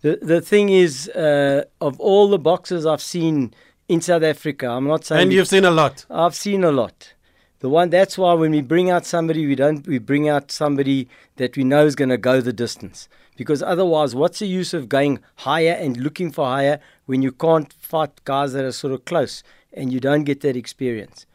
The 0.00 0.18
the 0.22 0.40
thing 0.40 0.70
is, 0.70 1.08
uh, 1.10 1.64
of 1.80 2.00
all 2.00 2.28
the 2.28 2.38
boxers 2.38 2.86
I've 2.86 3.02
seen 3.02 3.52
in 3.88 4.00
South 4.00 4.22
Africa, 4.22 4.66
I'm 4.68 4.86
not 4.86 5.04
saying 5.04 5.22
And 5.22 5.32
you've 5.32 5.48
seen 5.48 5.64
a 5.64 5.70
lot. 5.70 6.06
I've 6.10 6.34
seen 6.34 6.64
a 6.64 6.72
lot. 6.72 7.12
The 7.60 7.68
one 7.70 7.88
that's 7.90 8.18
why 8.18 8.34
when 8.34 8.50
we 8.50 8.60
bring 8.60 8.90
out 8.90 9.06
somebody, 9.06 9.46
we 9.46 9.54
don't 9.54 9.86
we 9.86 9.98
bring 9.98 10.28
out 10.28 10.50
somebody 10.50 11.08
that 11.36 11.56
we 11.56 11.64
know 11.64 11.86
is 11.86 11.96
going 11.96 12.10
to 12.10 12.18
go 12.18 12.40
the 12.40 12.52
distance. 12.52 13.08
Because 13.36 13.62
otherwise, 13.62 14.14
what's 14.14 14.38
the 14.38 14.46
use 14.46 14.74
of 14.74 14.88
going 14.88 15.20
higher 15.36 15.72
and 15.72 15.96
looking 15.96 16.30
for 16.30 16.46
higher 16.46 16.80
when 17.06 17.22
you 17.22 17.32
can't 17.32 17.72
fight 17.72 18.24
guys 18.24 18.52
that 18.52 18.64
are 18.64 18.72
sort 18.72 18.92
of 18.92 19.04
close 19.04 19.42
and 19.72 19.92
you 19.92 20.00
don't 20.00 20.24
get 20.24 20.40
that 20.42 20.56
experience? 20.56 21.26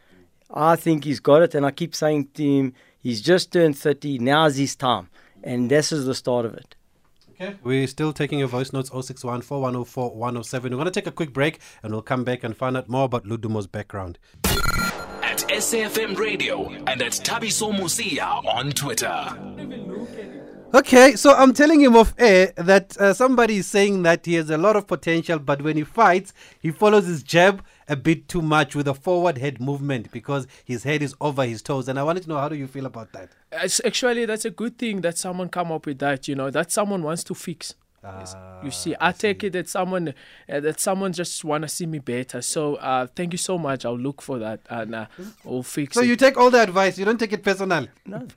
I 0.54 0.76
think 0.76 1.06
he's 1.06 1.20
got 1.20 1.42
it, 1.44 1.56
and 1.56 1.66
I 1.66 1.72
keep 1.72 1.96
saying 1.96 2.30
to 2.36 2.44
him, 2.44 2.74
he's 3.00 3.22
just 3.22 3.54
turned 3.54 3.78
30. 3.78 4.20
Now's 4.20 4.58
his 4.58 4.76
time, 4.76 5.10
and 5.44 5.72
this 5.72 5.92
is 5.92 6.06
the 6.06 6.16
start 6.16 6.46
of 6.46 6.54
it. 6.54 6.76
Okay. 7.42 7.56
We're 7.64 7.88
still 7.88 8.14
taking 8.14 8.38
your 8.38 8.48
voice 8.48 8.72
notes 8.72 8.92
061 8.92 9.42
4104 9.42 10.16
107. 10.16 10.72
We're 10.72 10.76
going 10.76 10.86
to 10.86 10.92
take 10.92 11.08
a 11.08 11.12
quick 11.12 11.34
break 11.34 11.60
and 11.82 11.92
we'll 11.92 12.04
come 12.04 12.24
back 12.24 12.44
and 12.44 12.56
find 12.56 12.78
out 12.78 12.88
more 12.88 13.06
about 13.06 13.26
Ludumo's 13.26 13.66
background. 13.66 14.20
At 15.32 15.46
SAFM 15.48 16.18
Radio 16.18 16.68
and 16.88 17.02
at 17.02 17.14
Thabiso 17.14 17.72
Mosia 17.72 18.44
on 18.46 18.70
Twitter. 18.74 19.30
Okay, 20.74 21.16
so 21.16 21.34
I'm 21.34 21.54
telling 21.54 21.80
him 21.80 21.96
off 21.96 22.14
air 22.18 22.52
that 22.58 22.98
uh, 22.98 23.14
somebody 23.14 23.56
is 23.56 23.66
saying 23.68 24.04
that 24.04 24.26
he 24.26 24.34
has 24.34 24.50
a 24.50 24.58
lot 24.58 24.76
of 24.76 24.88
potential, 24.88 25.40
but 25.40 25.62
when 25.62 25.78
he 25.78 25.86
fights, 25.86 26.34
he 26.60 26.70
follows 26.72 27.08
his 27.08 27.24
jab 27.24 27.64
a 27.88 27.96
bit 27.96 28.28
too 28.28 28.42
much 28.42 28.76
with 28.76 28.90
a 28.90 28.94
forward 28.94 29.38
head 29.38 29.62
movement 29.62 30.12
because 30.12 30.48
his 30.66 30.84
head 30.84 31.02
is 31.02 31.16
over 31.22 31.46
his 31.46 31.62
toes. 31.62 31.88
And 31.88 31.98
I 31.98 32.04
wanted 32.04 32.24
to 32.24 32.30
know 32.30 32.38
how 32.38 32.50
do 32.50 32.56
you 32.56 32.68
feel 32.68 32.86
about 32.86 33.14
that? 33.14 33.30
It's 33.54 33.80
actually 33.86 34.26
that's 34.26 34.44
a 34.44 34.52
good 34.52 34.78
thing 34.78 35.00
that 35.00 35.18
someone 35.18 35.48
come 35.48 35.72
up 35.72 35.86
with 35.86 36.00
that. 36.00 36.28
You 36.28 36.36
know 36.36 36.50
that 36.50 36.74
someone 36.74 37.04
wants 37.04 37.24
to 37.24 37.34
fix. 37.36 37.76
Yes. 38.04 38.36
you 38.64 38.72
see, 38.72 38.96
I, 39.00 39.12
take 39.12 39.44
it 39.44 39.54
that 39.54 39.70
someone 39.70 40.14
uh, 40.52 40.60
that 40.60 40.80
someone 40.80 41.14
just 41.14 41.44
want 41.44 41.62
to 41.64 41.68
see 41.68 41.86
me 41.86 42.00
better. 42.00 42.42
So 42.42 42.76
uh, 42.76 43.06
thank 43.16 43.32
you 43.34 43.38
so 43.38 43.58
much. 43.60 43.86
I'll 43.86 43.98
look 43.98 44.22
for 44.24 44.40
that 44.40 44.62
and 44.70 44.96
uh, 44.96 45.06
we'll 45.44 45.62
fix 45.62 45.94
So 45.96 46.02
it. 46.02 46.08
you 46.08 46.16
take 46.16 46.36
all 46.38 46.50
the 46.50 46.62
advice, 46.64 46.98
you 46.98 47.06
don't 47.06 47.20
take 47.20 47.34
it 47.34 47.44
personal. 47.44 47.88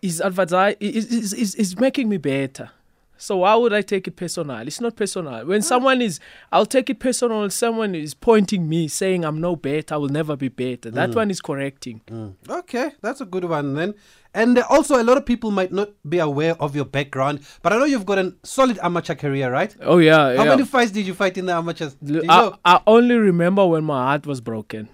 is 0.03 0.21
advertise 0.21 0.77
is, 0.81 1.07
is, 1.07 1.33
is, 1.33 1.55
is 1.55 1.81
making 1.81 2.09
me 2.11 2.19
better. 2.19 2.71
So 3.17 3.39
why 3.39 3.55
would 3.55 3.73
I 3.73 3.83
take 3.83 4.09
it 4.09 4.17
personal? 4.17 4.67
It's 4.67 4.81
not 4.81 4.97
personal. 4.97 5.47
When 5.47 5.61
ah. 5.61 5.65
someone 5.65 6.03
is, 6.03 6.21
I'll 6.53 6.67
take 6.67 6.91
it 6.91 6.99
personal. 6.99 7.49
Someone 7.51 7.95
is 7.95 8.15
pointing 8.15 8.69
me, 8.69 8.89
saying 8.89 9.25
I'm 9.25 9.41
no 9.41 9.57
better. 9.57 9.95
I 9.95 9.99
will 9.99 10.09
never 10.09 10.37
be 10.37 10.49
better. 10.49 10.91
That 10.91 11.11
mm. 11.11 11.15
one 11.15 11.31
is 11.31 11.41
correcting. 11.41 12.01
Mm. 12.07 12.35
Okay, 12.49 12.91
that's 13.01 13.21
a 13.21 13.25
good 13.25 13.45
one 13.45 13.75
then. 13.75 13.95
And 14.35 14.59
uh, 14.59 14.65
also, 14.69 15.01
a 15.01 15.05
lot 15.05 15.17
of 15.17 15.25
people 15.25 15.53
might 15.53 15.73
not 15.73 15.91
be 16.09 16.19
aware 16.19 16.61
of 16.61 16.75
your 16.75 16.85
background, 16.85 17.41
but 17.63 17.73
I 17.73 17.79
know 17.79 17.85
you've 17.85 18.07
got 18.07 18.19
a 18.19 18.35
solid 18.43 18.79
amateur 18.83 19.15
career, 19.15 19.51
right? 19.51 19.75
Oh 19.81 19.99
yeah, 19.99 20.37
How 20.37 20.45
yeah. 20.45 20.51
many 20.51 20.65
fights 20.65 20.91
did 20.91 21.07
you 21.07 21.15
fight 21.15 21.39
in 21.39 21.47
the 21.47 21.53
amateurs? 21.53 21.97
I? 22.29 22.53
I 22.65 22.81
only 22.87 23.15
remember 23.15 23.65
when 23.67 23.85
my 23.85 24.07
heart 24.07 24.27
was 24.27 24.41
broken. 24.41 24.89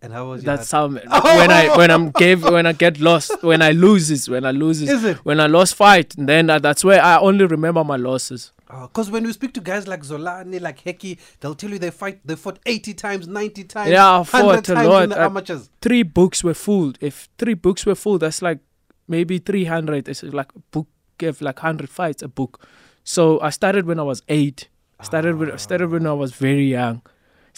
And 0.00 0.12
how 0.12 0.28
was 0.30 0.44
That's 0.44 0.70
heart? 0.70 1.04
how 1.08 1.36
when 1.38 1.50
I 1.50 1.76
when 1.76 1.90
I'm 1.90 2.10
gave 2.10 2.44
when 2.44 2.66
I 2.66 2.72
get 2.72 3.00
lost 3.00 3.42
when 3.42 3.62
I 3.62 3.72
lose 3.72 4.10
is 4.12 4.28
when 4.28 4.44
I 4.44 4.52
lose 4.52 4.80
Is 4.80 5.18
when 5.24 5.40
I 5.40 5.46
lost 5.46 5.74
fight 5.74 6.14
then 6.16 6.50
uh, 6.50 6.58
that's 6.60 6.84
where 6.84 7.02
I 7.02 7.18
only 7.18 7.46
remember 7.46 7.82
my 7.82 7.96
losses. 7.96 8.52
Because 8.68 9.10
when 9.10 9.24
we 9.24 9.32
speak 9.32 9.54
to 9.54 9.60
guys 9.62 9.88
like 9.88 10.02
Zolani, 10.02 10.60
like 10.60 10.84
Hekkie, 10.84 11.18
they'll 11.40 11.54
tell 11.54 11.70
you 11.70 11.78
they 11.78 11.90
fight, 11.90 12.20
they 12.22 12.36
fought 12.36 12.58
80 12.66 12.92
times, 12.94 13.26
90 13.26 13.64
times, 13.64 13.90
Yeah, 13.90 14.06
I 14.06 14.18
100 14.18 14.26
fought 14.28 14.58
a 14.58 14.74
times 14.74 14.88
lot. 14.88 15.02
in 15.04 15.08
the 15.10 15.18
I- 15.18 15.24
amateurs. 15.24 15.70
Three 15.80 16.02
books 16.02 16.44
were 16.44 16.52
full. 16.52 16.92
If 17.00 17.28
three 17.38 17.54
books 17.54 17.86
were 17.86 17.94
full, 17.94 18.18
that's 18.18 18.42
like 18.42 18.58
maybe 19.08 19.38
three 19.38 19.64
hundred. 19.64 20.06
It's 20.06 20.22
like 20.22 20.52
a 20.54 20.58
book 20.70 20.86
gave 21.16 21.40
like 21.40 21.58
hundred 21.58 21.88
fights 21.88 22.22
a 22.22 22.28
book. 22.28 22.68
So 23.04 23.40
I 23.40 23.50
started 23.50 23.86
when 23.86 23.98
I 23.98 24.02
was 24.02 24.22
eight. 24.28 24.68
Started 25.02 25.36
with, 25.36 25.58
started 25.58 25.90
when 25.90 26.06
I 26.06 26.12
was 26.12 26.32
very 26.32 26.66
young. 26.70 27.00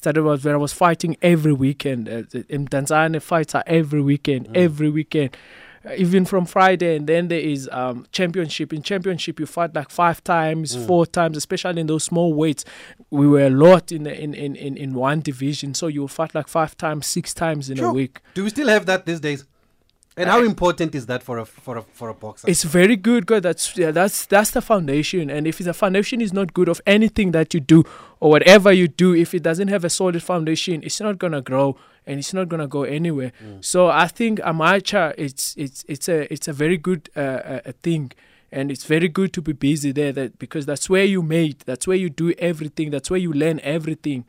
Started 0.00 0.22
was 0.22 0.42
when 0.46 0.54
I 0.54 0.56
was 0.56 0.72
fighting 0.72 1.14
every 1.20 1.52
weekend. 1.52 2.08
Uh, 2.08 2.22
in 2.48 2.66
Tanzania, 2.66 3.20
fights 3.20 3.54
are 3.54 3.62
every 3.66 4.00
weekend, 4.00 4.48
every 4.56 4.88
weekend. 4.88 5.36
Uh, 5.84 5.92
even 5.94 6.24
from 6.24 6.46
Friday, 6.46 6.96
and 6.96 7.06
then 7.06 7.28
there 7.28 7.38
is 7.38 7.68
um, 7.70 8.06
championship. 8.10 8.72
In 8.72 8.82
championship, 8.82 9.38
you 9.38 9.44
fight 9.44 9.74
like 9.74 9.90
five 9.90 10.24
times, 10.24 10.74
four 10.86 11.04
times, 11.04 11.36
especially 11.36 11.82
in 11.82 11.86
those 11.86 12.04
small 12.04 12.32
weights. 12.32 12.64
We 13.10 13.28
were 13.28 13.46
a 13.46 13.50
lot 13.50 13.92
in, 13.92 14.04
the, 14.04 14.18
in, 14.18 14.32
in, 14.32 14.56
in 14.56 14.78
in 14.78 14.94
one 14.94 15.20
division, 15.20 15.74
so 15.74 15.86
you 15.88 16.08
fight 16.08 16.34
like 16.34 16.48
five 16.48 16.78
times, 16.78 17.06
six 17.06 17.34
times 17.34 17.68
in 17.68 17.78
a 17.78 17.92
week. 17.92 18.20
Do 18.32 18.44
we 18.44 18.48
still 18.48 18.68
have 18.68 18.86
that 18.86 19.04
these 19.04 19.20
days? 19.20 19.44
And 20.16 20.28
how 20.28 20.42
important 20.42 20.94
is 20.94 21.06
that 21.06 21.22
for 21.22 21.38
a 21.38 21.46
for 21.46 21.78
a 21.78 21.82
for 21.82 22.08
a 22.08 22.14
boxer? 22.14 22.48
It's 22.50 22.64
very 22.64 22.96
good, 22.96 23.26
good. 23.26 23.42
That's 23.42 23.76
yeah, 23.76 23.90
that's 23.90 24.26
that's 24.26 24.50
the 24.50 24.60
foundation. 24.60 25.30
And 25.30 25.46
if 25.46 25.58
the 25.58 25.72
foundation 25.72 26.20
is 26.20 26.32
not 26.32 26.52
good 26.52 26.68
of 26.68 26.80
anything 26.86 27.30
that 27.32 27.54
you 27.54 27.60
do 27.60 27.84
or 28.18 28.30
whatever 28.30 28.72
you 28.72 28.88
do, 28.88 29.14
if 29.14 29.34
it 29.34 29.42
doesn't 29.42 29.68
have 29.68 29.84
a 29.84 29.90
solid 29.90 30.22
foundation, 30.22 30.82
it's 30.82 31.00
not 31.00 31.18
gonna 31.18 31.40
grow 31.40 31.76
and 32.06 32.18
it's 32.18 32.34
not 32.34 32.48
gonna 32.48 32.66
go 32.66 32.82
anywhere. 32.82 33.32
So 33.60 33.88
I 33.88 34.08
think 34.08 34.40
amateur, 34.44 35.12
it's 35.16 35.54
it's 35.56 35.84
it's 35.88 36.08
a 36.08 36.30
it's 36.32 36.48
a 36.48 36.52
very 36.52 36.76
good 36.76 37.08
uh, 37.16 37.20
uh, 37.20 37.60
a 37.66 37.72
thing. 37.72 38.12
And 38.52 38.72
it's 38.72 38.84
very 38.84 39.06
good 39.08 39.32
to 39.34 39.40
be 39.42 39.52
busy 39.52 39.92
there, 39.92 40.10
that 40.10 40.40
because 40.40 40.66
that's 40.66 40.90
where 40.90 41.04
you 41.04 41.22
made, 41.22 41.60
that's 41.66 41.86
where 41.86 41.96
you 41.96 42.10
do 42.10 42.32
everything, 42.36 42.90
that's 42.90 43.08
where 43.08 43.20
you 43.20 43.32
learn 43.32 43.60
everything. 43.62 44.24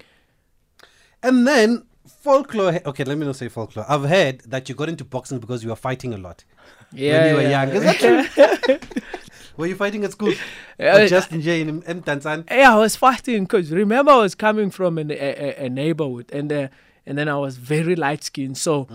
and 1.24 1.48
then 1.48 1.84
folklore. 2.22 2.80
Okay, 2.86 3.04
let 3.04 3.18
me 3.18 3.26
not 3.26 3.36
say 3.36 3.50
folklore. 3.50 3.86
I've 3.88 4.06
heard 4.06 4.42
that 4.42 4.70
you 4.70 4.76
got 4.76 4.90
into 4.90 5.04
boxing 5.04 5.40
because 5.40 5.64
you 5.64 5.70
were 5.70 5.76
fighting 5.76 6.14
a 6.14 6.18
lot 6.18 6.44
Yeah, 6.92 7.20
when 7.20 7.30
you 7.30 7.36
were 7.36 7.42
yeah. 7.42 7.64
young. 7.64 7.76
Is 7.76 7.84
that 7.84 7.98
true? 8.00 8.80
were 9.58 9.68
you 9.68 9.76
fighting 9.76 10.04
at 10.04 10.12
school? 10.12 10.34
Yeah, 10.80 10.98
or 10.98 11.08
just 11.08 11.32
in 11.32 11.42
jail 11.42 11.68
in, 11.68 11.84
in 11.84 12.02
Tanzania? 12.02 12.50
Yeah, 12.50 12.76
I 12.76 12.78
was 12.78 12.96
fighting 12.96 13.44
because 13.44 13.72
remember 13.72 14.12
I 14.12 14.18
was 14.18 14.36
coming 14.36 14.70
from 14.72 14.98
an, 14.98 15.12
a, 15.12 15.66
a, 15.66 15.70
neighborhood 15.70 16.30
and 16.32 16.52
uh, 16.52 16.68
and 17.06 17.18
then 17.18 17.28
I 17.28 17.38
was 17.38 17.58
very 17.58 17.96
light 17.96 18.24
skinned. 18.24 18.58
So, 18.58 18.88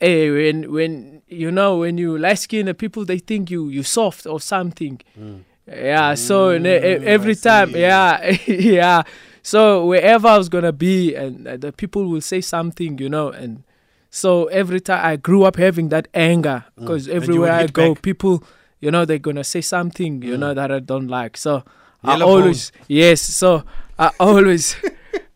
eh, 0.00 0.30
when 0.30 0.72
when 0.72 1.22
you 1.28 1.50
know 1.50 1.78
when 1.78 1.98
you 1.98 2.18
light 2.18 2.38
skinned, 2.38 2.68
the 2.68 2.74
people 2.74 3.04
they 3.04 3.18
think 3.18 3.50
you 3.50 3.68
you 3.68 3.82
soft 3.82 4.26
or 4.26 4.40
something. 4.40 5.00
Yeah. 5.66 6.14
So 6.14 6.50
and, 6.50 6.66
eh, 6.66 6.70
eh, 6.70 6.98
every 7.04 7.34
time, 7.36 7.70
yeah, 7.70 8.36
yeah. 8.46 9.02
So 9.46 9.84
wherever 9.84 10.26
I 10.26 10.38
was 10.38 10.48
gonna 10.48 10.72
be, 10.72 11.14
and 11.14 11.46
uh, 11.46 11.56
the 11.58 11.70
people 11.70 12.06
will 12.08 12.22
say 12.22 12.40
something, 12.40 12.96
you 12.98 13.10
know, 13.10 13.28
and 13.28 13.62
so 14.08 14.46
every 14.46 14.80
time 14.80 15.04
I 15.04 15.16
grew 15.16 15.42
up 15.44 15.56
having 15.56 15.90
that 15.90 16.08
anger 16.14 16.64
because 16.76 17.08
would 17.08 17.16
everywhere 17.16 17.52
I 17.52 17.66
go, 17.66 17.92
back. 17.94 18.02
people, 18.02 18.42
you 18.80 18.90
know, 18.90 19.04
they're 19.04 19.18
gonna 19.18 19.44
say 19.44 19.60
something, 19.60 20.22
you 20.22 20.38
know, 20.38 20.54
that 20.54 20.72
I 20.72 20.78
don't 20.78 21.08
like. 21.08 21.36
So 21.36 21.62
I 22.02 22.12
Yellow 22.12 22.24
bone. 22.26 22.40
always, 22.42 22.72
yes. 22.88 23.20
So 23.20 23.64
I 23.98 24.12
always, 24.18 24.76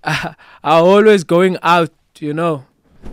I, 0.03 0.35
I 0.65 0.79
always 0.79 1.23
going 1.25 1.59
out, 1.63 1.91
you 2.19 2.33
know. 2.33 2.65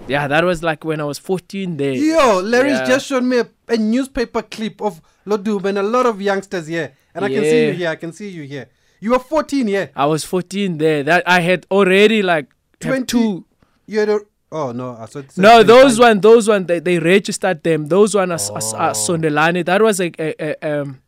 Yeah, 0.08 0.30
that 0.30 0.46
was 0.46 0.64
like 0.64 0.86
when 0.86 1.02
I 1.02 1.04
was 1.04 1.18
14 1.20 1.76
there. 1.76 1.92
Yo, 1.92 2.40
Larry's 2.40 2.80
Yeah. 2.80 2.86
just 2.88 3.08
showed 3.08 3.24
me 3.24 3.40
a, 3.40 3.48
a 3.68 3.76
newspaper 3.78 4.44
clip 4.44 4.82
of 4.82 5.02
Lodub 5.28 5.66
and 5.66 5.78
a 5.78 5.84
lot 5.84 6.06
of 6.06 6.22
youngsters 6.22 6.68
here. 6.68 6.94
And 7.14 7.26
I 7.26 7.30
can 7.30 7.44
see 7.44 7.66
you 7.68 7.74
here. 7.74 7.90
I 7.90 7.96
can 7.96 8.14
see 8.14 8.30
you 8.30 8.44
here. 8.44 8.70
You 9.00 9.12
were 9.12 9.20
14, 9.20 9.68
yeah. 9.68 9.88
I 9.96 10.06
was 10.06 10.24
14 10.24 10.78
there. 10.78 11.04
That 11.04 11.24
I 11.28 11.42
had 11.42 11.66
already 11.70 12.22
like 12.24 12.48
have 12.82 12.92
20 12.92 13.06
two. 13.06 13.46
You 13.88 14.00
had 14.00 14.10
a, 14.10 14.20
Oh 14.52 14.72
no, 14.72 14.96
I 14.98 15.06
said 15.08 15.26
No, 15.38 15.64
those 15.64 16.00
one, 16.00 16.22
those 16.22 16.48
one, 16.48 16.66
they, 16.66 16.80
they 16.80 16.98
registered 17.00 17.62
them. 17.64 17.88
Those 17.88 18.16
one 18.16 18.32
as 18.32 18.50
as, 18.56 18.74
as 18.74 18.98
Sondelani. 18.98 19.66
That 19.66 19.82
was 19.82 20.00
a, 20.00 20.12
a, 20.20 20.56
a 20.64 20.82
um 20.82 21.02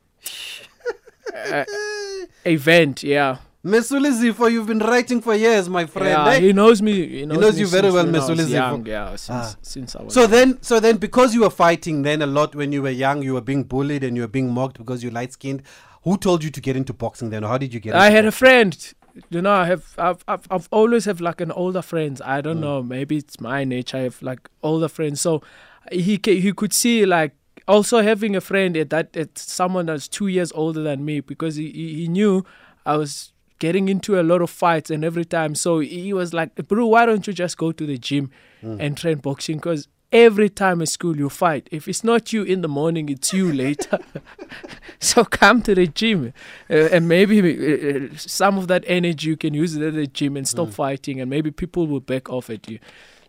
a, 1.34 1.65
event. 2.45 3.04
Yeah, 3.04 3.38
Mesuli 3.65 4.34
for 4.34 4.50
you've 4.50 4.67
been 4.67 4.80
writing 4.80 5.21
for 5.21 5.36
years, 5.36 5.69
my 5.69 5.86
friend. 5.86 6.10
yeah. 6.10 6.28
eh? 6.34 6.39
He 6.39 6.54
knows 6.54 6.82
me. 6.82 7.08
He 7.08 7.26
knows, 7.26 7.38
knows 7.39 7.54
me 7.56 7.62
you 7.62 7.67
very 7.67 7.91
well, 7.91 8.06
when 8.06 8.15
I 8.15 8.19
was 8.19 8.30
Mesuli 8.30 8.45
Zifo. 8.45 8.50
young, 8.52 8.86
Yeah, 8.86 9.10
since 9.15 9.30
Ah. 9.30 9.56
since 9.62 9.95
I 9.95 10.04
was. 10.04 10.13
So 10.13 10.28
then, 10.28 10.62
so 10.62 10.80
then, 10.80 10.97
because 10.97 11.34
you 11.34 11.41
were 11.41 11.50
fighting 11.50 12.02
then 12.02 12.21
a 12.21 12.28
lot 12.28 12.56
when 12.56 12.71
you 12.71 12.82
were 12.82 12.89
young, 12.89 13.23
you 13.23 13.34
were 13.34 13.41
being 13.41 13.63
bullied 13.63 14.04
and 14.04 14.15
you 14.15 14.23
were 14.23 14.28
being 14.28 14.52
mocked 14.52 14.78
because 14.78 15.04
you 15.04 15.10
light 15.12 15.34
skinned. 15.34 15.63
Who 16.08 16.17
told 16.17 16.43
you 16.43 16.50
to 16.52 16.62
get 16.62 16.76
into 16.78 16.93
boxing 16.93 17.30
then, 17.32 17.43
how 17.43 17.58
did 17.58 17.74
you 17.74 17.80
get? 17.82 17.93
I 17.96 18.10
had 18.12 18.26
a 18.26 18.32
friend. 18.32 18.72
You 19.30 19.41
know, 19.41 19.52
I 19.52 19.65
have 19.65 19.84
I've, 19.98 20.24
I've 20.28 20.46
I've 20.50 20.67
always 20.72 21.06
have 21.06 21.20
like 21.20 21.41
an 21.41 21.52
older 21.52 21.82
friends. 21.82 22.22
I 22.22 22.39
Mm. 22.39 22.43
don't 22.43 22.62
know. 22.62 22.84
Maybe 22.84 23.17
it's 23.17 23.39
my 23.41 23.63
nature. 23.63 23.98
I 23.98 24.02
have 24.10 24.22
like 24.22 24.48
older 24.63 24.88
friends. 24.88 25.20
So 25.22 25.41
he 25.91 26.20
he 26.24 26.54
could 26.54 26.72
see 26.74 27.06
like 27.06 27.34
also 27.67 28.02
having 28.02 28.36
a 28.38 28.41
friend 28.41 28.78
at 28.78 28.89
that 28.91 29.17
at 29.17 29.38
someone 29.38 29.88
that's 29.88 30.08
two 30.08 30.28
years 30.28 30.52
older 30.54 30.82
than 30.84 31.04
me 31.04 31.20
because 31.20 31.56
he 31.58 31.72
he, 31.72 31.93
he 32.02 32.08
knew 32.08 32.46
I 32.86 32.96
was 32.96 33.34
getting 33.60 33.89
into 33.89 34.20
a 34.20 34.24
lot 34.24 34.41
of 34.41 34.50
fights 34.52 34.89
and 34.91 35.04
every 35.04 35.26
time. 35.26 35.56
So 35.56 35.80
he 35.80 36.13
was 36.13 36.32
like, 36.34 36.56
bro, 36.70 36.86
why 36.86 37.06
don't 37.08 37.26
you 37.28 37.34
just 37.34 37.58
go 37.58 37.72
to 37.74 37.86
the 37.86 37.98
gym 37.98 38.30
Mm. 38.63 38.78
and 38.80 38.98
train 38.98 39.17
boxing? 39.17 39.58
Because 39.58 39.88
every 40.12 40.50
time 40.50 40.82
at 40.82 40.89
school 40.89 41.17
you 41.17 41.30
fight. 41.30 41.67
If 41.72 41.88
it's 41.88 42.04
not 42.04 42.32
you 42.34 42.43
in 42.43 42.62
the 42.62 42.67
morning, 42.67 43.10
it's 43.10 43.34
you 43.34 43.52
later. 43.52 44.00
so 45.00 45.24
come 45.26 45.62
to 45.63 45.76
the 45.76 45.88
gym, 45.88 46.34
uh, 46.70 46.74
and 46.74 47.08
maybe 47.08 47.39
uh, 47.39 48.06
uh, 48.13 48.17
some 48.17 48.58
of 48.58 48.67
that 48.67 48.84
energy 48.88 49.30
you 49.30 49.38
can 49.38 49.54
use 49.54 49.76
it 49.76 49.82
at 49.84 49.93
the 49.93 50.08
gym 50.08 50.38
and 50.38 50.46
Mm. 50.46 50.50
stop 50.50 50.70
fighting, 50.70 51.20
and 51.22 51.30
maybe 51.30 51.52
people 51.52 51.88
will 51.88 52.00
back 52.00 52.30
off 52.30 52.50
at 52.50 52.70
you. 52.70 52.80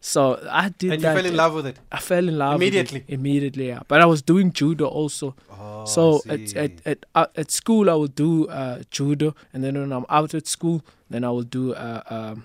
So 0.01 0.39
I 0.49 0.69
did 0.69 0.93
And 0.93 1.03
you 1.03 1.09
fell 1.09 1.27
in 1.27 1.35
love 1.37 1.55
with 1.55 1.67
it. 1.67 1.77
I 1.91 1.99
fell 1.99 2.29
in 2.29 2.39
love 2.39 2.53
with 2.55 2.63
it 2.63 2.67
Immediately? 2.69 3.05
Immediately, 3.09 3.67
yeah. 3.67 3.81
But 3.89 4.01
I 4.01 4.07
was 4.07 4.23
doing 4.23 4.53
judo 4.53 4.87
also. 4.87 5.35
Oh, 5.51 5.85
so 5.87 6.23
at 6.29 6.55
at 6.57 6.71
at, 6.87 6.99
uh, 7.17 7.27
at 7.35 7.51
school 7.51 7.91
I 7.91 7.95
would 7.95 8.15
do 8.15 8.47
uh, 8.47 8.83
judo, 8.93 9.35
and 9.53 9.65
then 9.65 9.75
when 9.75 9.93
I'm 9.93 10.07
out 10.09 10.35
at 10.35 10.47
school, 10.47 10.83
then 11.11 11.25
I 11.25 11.31
will 11.31 11.43
do 11.43 11.75
uh, 11.75 12.03
um, 12.09 12.45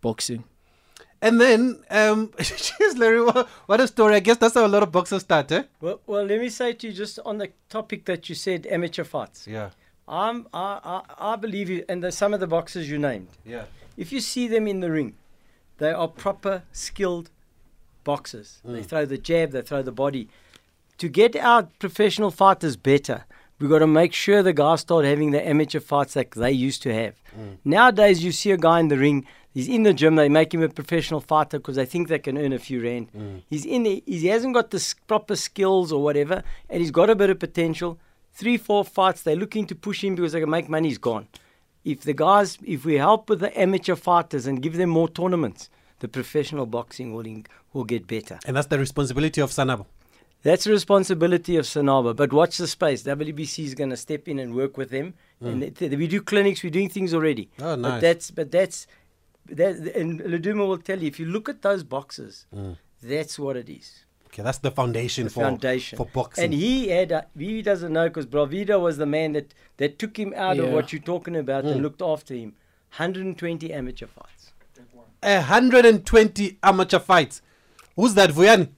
boxing. 0.00 0.44
And 1.20 1.40
then, 1.40 1.82
um, 1.90 2.28
jeez, 2.38 2.96
Larry, 2.96 3.22
what, 3.24 3.48
what 3.66 3.80
a 3.80 3.88
story! 3.88 4.14
I 4.14 4.20
guess 4.20 4.36
that's 4.36 4.54
how 4.54 4.64
a 4.64 4.68
lot 4.68 4.82
of 4.84 4.92
boxers 4.92 5.22
start, 5.22 5.50
eh? 5.50 5.64
Well, 5.80 6.00
well, 6.06 6.24
let 6.24 6.40
me 6.40 6.48
say 6.48 6.72
to 6.74 6.86
you 6.86 6.92
just 6.92 7.18
on 7.24 7.38
the 7.38 7.50
topic 7.68 8.04
that 8.04 8.28
you 8.28 8.34
said, 8.34 8.66
amateur 8.70 9.04
fights. 9.04 9.46
Yeah, 9.46 9.70
I'm, 10.06 10.46
I, 10.54 11.02
I, 11.18 11.32
I 11.32 11.36
believe 11.36 11.68
you, 11.68 11.84
and 11.88 12.04
the, 12.04 12.12
some 12.12 12.34
of 12.34 12.40
the 12.40 12.46
boxers 12.46 12.88
you 12.88 12.98
named. 12.98 13.28
yeah. 13.44 13.64
If 13.96 14.12
you 14.12 14.20
see 14.20 14.46
them 14.46 14.68
in 14.68 14.78
the 14.78 14.92
ring, 14.92 15.14
they 15.78 15.90
are 15.90 16.06
proper 16.06 16.62
skilled 16.70 17.30
boxers. 18.04 18.60
They 18.64 18.84
throw 18.84 19.04
the 19.06 19.18
jab, 19.18 19.50
they 19.50 19.62
throw 19.62 19.82
the 19.82 19.90
body. 19.90 20.28
To 20.98 21.08
get 21.08 21.34
our 21.34 21.64
professional 21.80 22.30
fighters 22.30 22.76
better, 22.76 23.24
we've 23.58 23.68
got 23.68 23.80
to 23.80 23.88
make 23.88 24.12
sure 24.12 24.40
the 24.42 24.52
guys 24.52 24.82
start 24.82 25.04
having 25.04 25.32
the 25.32 25.44
amateur 25.46 25.80
fights 25.80 26.14
that 26.14 26.30
they 26.30 26.52
used 26.52 26.80
to 26.82 26.94
have. 26.94 27.14
Nowadays, 27.64 28.22
you 28.22 28.30
see 28.30 28.52
a 28.52 28.56
guy 28.56 28.78
in 28.78 28.86
the 28.86 28.98
ring, 28.98 29.26
he's 29.58 29.68
in 29.76 29.82
the 29.82 29.94
gym, 29.94 30.16
they 30.16 30.28
make 30.28 30.52
him 30.54 30.62
a 30.62 30.68
professional 30.68 31.20
fighter 31.20 31.58
because 31.58 31.76
they 31.76 31.86
think 31.86 32.08
they 32.08 32.18
can 32.18 32.36
earn 32.38 32.52
a 32.52 32.58
few 32.58 32.82
rand. 32.82 33.08
Mm. 33.16 33.42
He's 33.48 33.64
in 33.64 33.82
the, 33.82 34.02
he 34.06 34.26
hasn't 34.26 34.54
got 34.54 34.70
the 34.70 34.94
proper 35.06 35.36
skills 35.36 35.92
or 35.92 36.02
whatever, 36.02 36.42
and 36.70 36.80
he's 36.80 36.90
got 36.90 37.10
a 37.10 37.14
bit 37.14 37.30
of 37.30 37.38
potential. 37.38 37.98
Three, 38.32 38.56
four 38.56 38.84
fights, 38.84 39.22
they're 39.22 39.36
looking 39.44 39.66
to 39.66 39.74
push 39.74 40.04
him 40.04 40.14
because 40.14 40.32
they 40.32 40.40
can 40.40 40.50
make 40.50 40.68
money, 40.68 40.88
he's 40.88 40.98
gone 40.98 41.26
if 41.84 42.02
the 42.02 42.12
guys, 42.12 42.58
if 42.64 42.84
we 42.84 42.94
help 42.94 43.30
with 43.30 43.40
the 43.40 43.58
amateur 43.58 43.96
fighters 43.96 44.46
and 44.46 44.62
give 44.62 44.76
them 44.76 44.90
more 44.90 45.08
tournaments, 45.08 45.70
the 46.00 46.08
professional 46.08 46.66
boxing 46.66 47.14
will, 47.14 47.26
in, 47.26 47.46
will 47.72 47.84
get 47.84 48.06
better. 48.06 48.38
And 48.44 48.56
that's 48.56 48.66
the 48.66 48.78
responsibility 48.78 49.40
of 49.40 49.50
SANABO. 49.50 49.86
That's 50.42 50.64
the 50.64 50.70
responsibility 50.70 51.56
of 51.56 51.64
SANABO. 51.64 52.14
But 52.14 52.32
watch 52.32 52.58
the 52.58 52.66
space. 52.66 53.02
WBC 53.04 53.64
is 53.64 53.74
going 53.74 53.90
to 53.90 53.96
step 53.96 54.28
in 54.28 54.38
and 54.38 54.54
work 54.54 54.76
with 54.76 54.90
them. 54.90 55.14
Mm. 55.42 55.48
And 55.48 55.62
it- 55.82 55.98
we 55.98 56.06
do 56.06 56.20
clinics. 56.20 56.62
We're 56.62 56.70
doing 56.70 56.88
things 56.90 57.14
already. 57.14 57.48
Oh, 57.58 57.74
But 57.76 57.76
nice. 57.76 58.00
that's 58.02 58.30
but 58.30 58.50
that's 58.50 58.86
that. 59.50 59.76
And 59.96 60.20
Ludumo 60.20 60.66
will 60.68 60.78
tell 60.78 60.98
you 61.00 61.06
if 61.08 61.18
you 61.20 61.26
look 61.26 61.48
at 61.48 61.62
those 61.62 61.82
boxes, 61.82 62.46
that's 63.02 63.38
what 63.38 63.56
it 63.56 63.68
is. 63.68 64.04
Okay, 64.26 64.42
that's 64.42 64.58
the 64.58 64.70
foundation 64.70 65.24
The 65.24 65.30
for 65.30 65.40
foundation 65.42 65.96
for 65.96 66.04
boxing. 66.06 66.44
And 66.44 66.52
he 66.54 66.88
had 66.88 67.12
a, 67.12 67.26
he 67.36 67.62
doesn't 67.62 67.92
know 67.92 68.08
because 68.08 68.26
Bravida 68.26 68.78
was 68.80 68.98
the 68.98 69.06
man 69.06 69.32
that 69.32 69.54
that 69.78 69.98
took 69.98 70.18
him 70.18 70.34
out 70.36 70.58
of 70.58 70.70
what 70.70 70.92
you're 70.92 71.00
talking 71.02 71.34
about 71.36 71.64
Mm. 71.64 71.72
and 71.72 71.82
looked 71.82 72.02
after 72.02 72.34
him. 72.34 72.54
120 72.96 73.72
amateur 73.72 74.06
fights. 74.06 74.52
120 75.22 76.58
amateur 76.62 76.98
fights. 76.98 77.42
Who's 77.96 78.14
that, 78.14 78.30
Vuyani? 78.30 78.68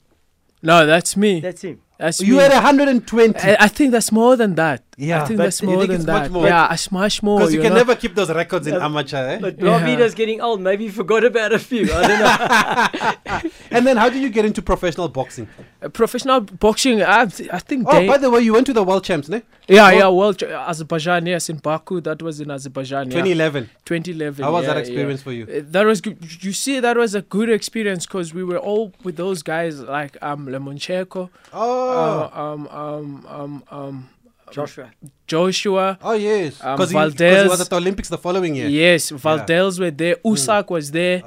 No, 0.62 0.86
that's 0.86 1.16
me. 1.16 1.40
That's 1.40 1.62
him. 1.62 1.80
That's 1.98 2.20
You 2.20 2.34
me. 2.36 2.40
had 2.42 2.52
120. 2.52 3.38
I, 3.38 3.56
I 3.60 3.68
think 3.68 3.92
that's 3.92 4.10
more 4.12 4.36
than 4.36 4.54
that. 4.54 4.82
Yeah. 5.00 5.22
I 5.22 5.26
think 5.26 5.38
But 5.38 5.44
that's 5.44 5.62
more 5.62 5.78
think 5.78 5.88
than 5.92 6.00
it's 6.00 6.06
much 6.06 6.22
that. 6.24 6.30
more? 6.30 6.46
Yeah, 6.46 6.72
it's 6.74 6.92
much 6.92 7.22
more. 7.22 7.38
Because 7.38 7.54
you, 7.54 7.62
can 7.62 7.70
know? 7.70 7.76
never 7.76 7.94
keep 7.96 8.14
those 8.14 8.30
records 8.30 8.66
in 8.66 8.74
Uh, 8.74 8.84
amateur, 8.84 9.24
eh? 9.30 9.38
But 9.40 9.58
Yeah. 9.58 9.64
Bravida's 9.64 10.14
getting 10.14 10.42
old. 10.42 10.60
Maybe 10.60 10.84
he 10.84 10.90
forgot 10.90 11.24
about 11.24 11.52
a 11.54 11.58
few. 11.58 11.84
I 11.90 12.02
don't 12.08 12.20
know. 12.20 13.50
and 13.70 13.86
then 13.86 13.96
how 13.96 14.10
did 14.10 14.20
you 14.22 14.28
get 14.28 14.44
into 14.44 14.60
professional 14.60 15.08
boxing? 15.08 15.48
Uh, 15.82 15.88
professional 15.88 16.40
boxing. 16.42 17.02
I, 17.02 17.22
I 17.22 17.60
think. 17.68 17.86
Oh, 17.88 17.92
they, 17.94 18.06
by 18.06 18.18
the 18.18 18.28
way, 18.30 18.40
you 18.42 18.52
went 18.52 18.66
to 18.66 18.74
the 18.74 18.84
world 18.84 19.04
champs, 19.04 19.30
ne? 19.30 19.42
yeah, 19.68 19.86
oh. 19.86 19.90
yeah. 20.00 20.08
Well, 20.08 20.34
Ch- 20.34 20.42
Azerbaijan. 20.42 21.24
Yes, 21.24 21.48
in 21.48 21.56
Baku. 21.56 22.02
That 22.02 22.20
was 22.20 22.40
in 22.42 22.50
Azerbaijan. 22.50 23.06
Yeah. 23.10 23.22
2011. 23.24 23.70
2011. 23.86 24.44
How 24.44 24.52
was 24.52 24.64
yeah, 24.64 24.74
that 24.74 24.80
experience 24.80 25.20
yeah. 25.20 25.24
for 25.24 25.32
you? 25.32 25.44
Uh, 25.44 25.62
That 25.64 25.86
was 25.86 26.02
good. 26.02 26.18
You 26.44 26.52
see, 26.52 26.78
that 26.78 26.98
was 26.98 27.14
a 27.14 27.22
good 27.22 27.48
experience 27.48 28.04
because 28.04 28.34
we 28.34 28.44
were 28.44 28.58
all 28.58 28.92
with 29.02 29.16
those 29.16 29.42
guys 29.42 29.80
like 29.80 30.18
um 30.20 30.46
Lomachenko, 30.46 31.30
Oh, 31.54 31.98
uh, 31.98 32.40
um 32.42 32.68
um 32.68 33.26
um 33.28 33.64
um 33.70 34.08
Joshua. 34.50 34.90
Joshua. 35.26 35.98
oh 36.02 36.12
yes. 36.12 36.62
um, 36.62 36.76
Because 36.76 36.90
he, 36.90 36.94
'cause 36.94 37.12
he 37.12 37.18
Valdez. 37.18 37.48
was 37.48 37.60
at 37.60 37.70
the 37.70 37.76
Olympics 37.76 38.08
the 38.08 38.18
following 38.18 38.54
year. 38.54 38.68
Yes, 38.68 39.10
Valdez 39.10 39.78
were 39.80 39.90
there. 39.90 40.16
Usyk 40.24 40.70
was 40.70 40.90
there. 40.90 41.22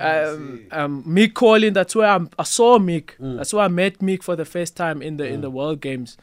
Um, 0.00 0.66
um, 0.70 1.02
Mick 1.04 1.32
Conlan. 1.32 1.74
That's 1.74 1.94
where 1.96 2.08
I'm, 2.08 2.30
I 2.38 2.44
saw 2.44 2.78
Mick. 2.78 3.10
That's 3.18 3.52
where 3.52 3.64
I 3.64 3.68
met 3.68 3.98
Mick 3.98 4.22
for 4.22 4.36
the 4.36 4.44
first 4.44 4.76
time 4.76 5.02
in 5.02 5.16
the 5.16 5.26
in 5.26 5.40
the 5.40 5.50
World 5.50 5.80
Games. 5.80 6.16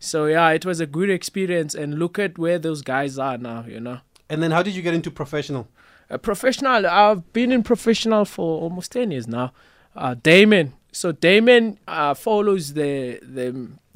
So 0.00 0.26
yeah, 0.26 0.50
it 0.50 0.66
was 0.66 0.80
a 0.80 0.86
good 0.86 1.10
experience. 1.10 1.74
And 1.74 1.98
look 1.98 2.18
at 2.18 2.38
where 2.38 2.58
those 2.58 2.82
guys 2.82 3.18
are 3.18 3.38
now. 3.38 3.64
You 3.68 3.80
know, 3.80 3.98
And 4.28 4.42
then 4.42 4.50
how 4.50 4.62
did 4.62 4.74
you 4.74 4.82
get 4.82 4.94
into 4.94 5.10
professional? 5.10 5.68
a 6.10 6.18
professional. 6.18 6.86
I've 6.86 7.32
been 7.32 7.50
in 7.50 7.62
professional 7.62 8.24
for 8.26 8.60
almost 8.62 8.92
ten 8.92 9.10
years 9.10 9.26
now. 9.28 9.52
Uh, 9.96 10.14
Damon. 10.20 10.72
So 10.94 11.10
Damon 11.12 11.78
uh, 11.88 12.14
follows 12.14 12.64
the 12.74 13.18
the 13.38 13.46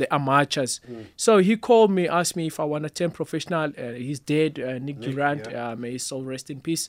the 0.00 0.06
amateurs. 0.12 0.80
So 1.16 1.38
he 1.38 1.56
called 1.56 1.90
me, 1.90 2.08
asked 2.08 2.36
me 2.36 2.46
if 2.48 2.58
I 2.60 2.64
want 2.64 2.84
to 2.84 2.90
turn 2.90 3.10
professional. 3.10 3.72
Uh, 3.78 3.92
he's 3.92 4.20
dead, 4.20 4.58
uh, 4.58 4.78
Nick, 4.78 4.96
Durandt. 5.00 5.46
Uh, 5.54 5.76
may 5.76 5.92
his 5.92 6.04
soul 6.04 6.24
rest 6.24 6.50
in 6.50 6.60
peace. 6.60 6.88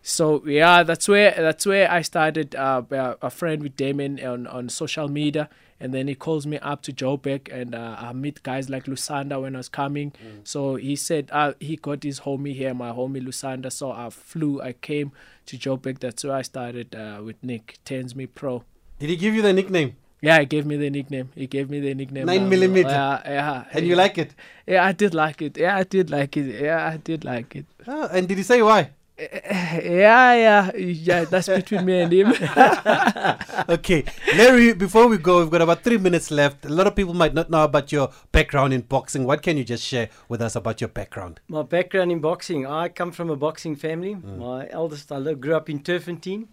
So 0.00 0.46
yeah, 0.46 0.84
that's 0.84 1.08
where 1.08 1.32
that's 1.36 1.66
where 1.66 1.90
I 1.90 2.02
started 2.02 2.54
uh, 2.54 2.82
a 2.90 3.16
a 3.22 3.30
friend 3.30 3.62
with 3.64 3.74
Damon 3.76 4.12
on, 4.24 4.46
on 4.46 4.68
social 4.68 5.08
media, 5.08 5.48
and 5.80 5.92
then 5.92 6.06
he 6.06 6.14
calls 6.14 6.46
me 6.46 6.58
up 6.60 6.82
to 6.82 6.92
Joburg, 6.92 7.42
and 7.52 7.74
uh, 7.74 7.96
I 7.98 8.12
meet 8.12 8.42
guys 8.44 8.70
like 8.70 8.84
Lusanda 8.86 9.42
when 9.42 9.56
I 9.56 9.58
was 9.58 9.68
coming. 9.68 10.12
So 10.44 10.76
he 10.76 10.94
said 10.96 11.28
uh, 11.32 11.54
he 11.58 11.74
got 11.76 12.04
his 12.04 12.20
homie 12.20 12.54
here, 12.54 12.74
my 12.74 12.90
homie 12.90 13.20
Lusanda. 13.28 13.70
So 13.72 13.90
I 13.90 14.08
flew, 14.10 14.62
I 14.62 14.72
came 14.72 15.10
to 15.46 15.58
Joburg. 15.58 15.98
That's 15.98 16.22
where 16.24 16.36
I 16.36 16.42
started 16.42 16.94
uh, 16.94 17.20
with 17.24 17.42
Nick 17.42 17.78
Turns 17.84 18.14
Me 18.14 18.26
Pro. 18.26 18.62
Did 18.98 19.10
he 19.10 19.16
give 19.16 19.34
you 19.34 19.42
the 19.42 19.52
nickname? 19.52 19.96
Yeah, 20.20 20.40
he 20.40 20.46
gave 20.46 20.66
me 20.66 20.76
the 20.76 20.90
nickname. 20.90 21.30
He 21.34 21.46
gave 21.46 21.70
me 21.70 21.78
the 21.78 21.94
nickname. 21.94 22.26
Nine 22.26 22.42
um, 22.42 22.48
millimeter. 22.48 22.88
Yeah, 22.88 23.20
yeah. 23.24 23.64
And 23.72 23.86
you 23.86 23.94
like 23.94 24.18
it? 24.18 24.34
Yeah, 24.66 24.84
I 24.84 24.92
did 24.92 25.14
like 25.14 25.40
it. 25.40 25.56
Yeah, 25.56 25.76
I 25.76 25.84
did 25.84 26.10
like 26.10 26.36
it. 26.36 26.60
Yeah, 26.60 26.88
I 26.88 26.96
did 26.96 27.24
like 27.24 27.54
it. 27.54 27.66
Oh, 27.86 28.08
and 28.10 28.26
did 28.26 28.36
he 28.36 28.42
say 28.42 28.60
why? 28.60 28.90
Eh, 29.16 29.26
eh, 29.32 29.80
yeah, 29.98 30.34
yeah, 30.34 30.76
yeah. 30.76 31.24
That's 31.24 31.48
between 31.48 31.84
me 31.84 32.00
and 32.00 32.12
him. 32.12 32.34
Okay, 33.68 34.04
Larry, 34.36 34.72
before 34.72 35.08
we 35.08 35.18
go, 35.18 35.40
we've 35.40 35.50
got 35.50 35.60
about 35.60 35.82
three 35.82 35.98
minutes 35.98 36.30
left. 36.30 36.64
A 36.64 36.68
lot 36.68 36.86
of 36.86 36.94
people 36.94 37.14
might 37.14 37.34
not 37.34 37.50
know 37.50 37.64
about 37.64 37.92
your 37.92 38.10
background 38.32 38.72
in 38.72 38.80
boxing. 38.82 39.24
What 39.24 39.42
can 39.42 39.56
you 39.56 39.64
just 39.64 39.84
share 39.84 40.08
with 40.28 40.40
us 40.40 40.56
about 40.56 40.80
your 40.80 40.88
background? 40.88 41.40
My 41.48 41.62
background 41.62 42.12
in 42.12 42.20
boxing, 42.20 42.64
I 42.66 42.88
come 42.88 43.12
from 43.12 43.28
a 43.28 43.36
boxing 43.36 43.76
family. 43.76 44.14
Mm. 44.14 44.38
My 44.38 44.68
eldest, 44.70 45.12
I 45.12 45.34
grew 45.34 45.54
up 45.54 45.68
in 45.68 45.80
Turffontein. 45.80 46.46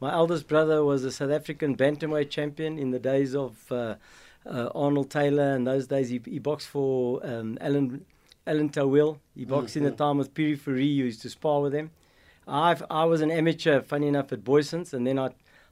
My 0.00 0.12
eldest 0.14 0.48
brother 0.48 0.82
was 0.82 1.04
a 1.04 1.12
South 1.12 1.30
African 1.30 1.76
bantamweight 1.76 2.30
champion 2.30 2.78
in 2.78 2.90
the 2.90 2.98
days 2.98 3.34
of 3.34 3.70
uh, 3.70 3.96
uh, 4.46 4.70
Arnold 4.74 5.10
Taylor. 5.10 5.54
In 5.54 5.64
those 5.64 5.86
days, 5.86 6.08
he, 6.08 6.20
he 6.24 6.38
boxed 6.38 6.68
for 6.68 7.20
um, 7.24 7.58
Alan 7.60 8.06
Alan 8.46 8.70
Toweel. 8.70 9.18
He 9.36 9.44
boxed 9.44 9.76
in 9.76 9.84
the 9.84 9.90
time 9.90 10.16
with 10.16 10.32
Piri 10.32 10.56
Furi, 10.56 10.96
who 10.96 11.04
used 11.04 11.20
to 11.22 11.28
spar 11.30 11.60
with 11.60 11.74
him. 11.74 11.90
I've, 12.48 12.82
I 12.90 13.04
was 13.04 13.20
an 13.20 13.30
amateur, 13.30 13.82
funny 13.82 14.08
enough, 14.08 14.32
at 14.32 14.42
Boyson's, 14.42 14.94
and 14.94 15.06
then 15.06 15.18
I, 15.18 15.30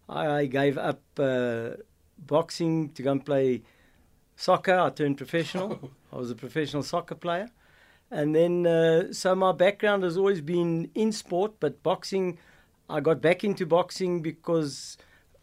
I 0.08 0.44
gave 0.44 0.76
up 0.76 1.00
uh, 1.18 1.70
boxing 2.18 2.90
to 2.90 3.02
go 3.02 3.12
and 3.12 3.24
play 3.24 3.62
soccer. 4.36 4.78
I 4.78 4.90
turned 4.90 5.16
professional. 5.16 5.90
I 6.12 6.16
was 6.16 6.30
a 6.30 6.34
professional 6.34 6.82
soccer 6.82 7.14
player. 7.14 7.48
And 8.10 8.34
then, 8.34 8.66
uh, 8.66 9.12
so 9.12 9.34
my 9.34 9.52
background 9.52 10.02
has 10.02 10.16
always 10.16 10.40
been 10.40 10.90
in 10.94 11.12
sport, 11.12 11.54
but 11.60 11.82
boxing, 11.82 12.38
I 12.88 13.00
got 13.00 13.20
back 13.20 13.44
into 13.44 13.66
boxing 13.66 14.22
because 14.22 14.96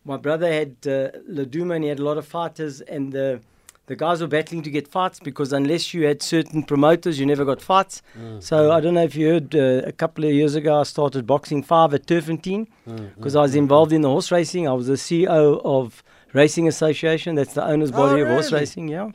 my 0.03 0.17
brother 0.17 0.51
had 0.51 0.75
uh, 0.85 1.11
Laduma 1.29 1.75
and 1.75 1.83
he 1.83 1.89
had 1.89 1.99
a 1.99 2.03
lot 2.03 2.17
of 2.17 2.25
fighters, 2.25 2.81
and 2.81 3.11
the 3.11 3.41
the 3.87 3.95
guys 3.95 4.19
were 4.19 4.27
battling 4.27 4.63
to 4.63 4.71
get 4.71 4.87
fights 4.87 5.19
because 5.19 5.53
unless 5.53 5.93
you 5.93 6.05
had 6.05 6.23
certain 6.23 6.63
promoters, 6.63 7.19
you 7.19 7.25
never 7.25 7.45
got 7.45 7.61
fights. 7.61 8.01
Mm, 8.17 8.41
so 8.41 8.69
mm. 8.69 8.71
I 8.71 8.79
don't 8.79 8.95
know 8.95 9.03
if 9.03 9.15
you 9.15 9.27
heard 9.27 9.55
uh, 9.55 9.81
a 9.85 9.91
couple 9.91 10.25
of 10.25 10.31
years 10.31 10.55
ago, 10.55 10.79
I 10.79 10.83
started 10.83 11.27
boxing 11.27 11.61
five 11.61 11.93
at 11.93 12.07
Turffontein 12.07 12.67
because 13.15 13.35
mm, 13.35 13.39
I 13.39 13.41
was 13.41 13.55
involved 13.55 13.91
in 13.93 14.01
the 14.01 14.09
horse 14.09 14.31
racing. 14.31 14.67
I 14.67 14.73
was 14.73 14.87
the 14.87 14.93
CEO 14.93 15.61
of 15.63 16.03
Racing 16.33 16.67
Association. 16.67 17.35
That's 17.35 17.53
the 17.53 17.63
owner's 17.63 17.91
oh, 17.91 17.97
body 17.97 18.21
of 18.21 18.27
horse 18.27 18.51
racing. 18.51 18.87
Yeah. 18.87 19.11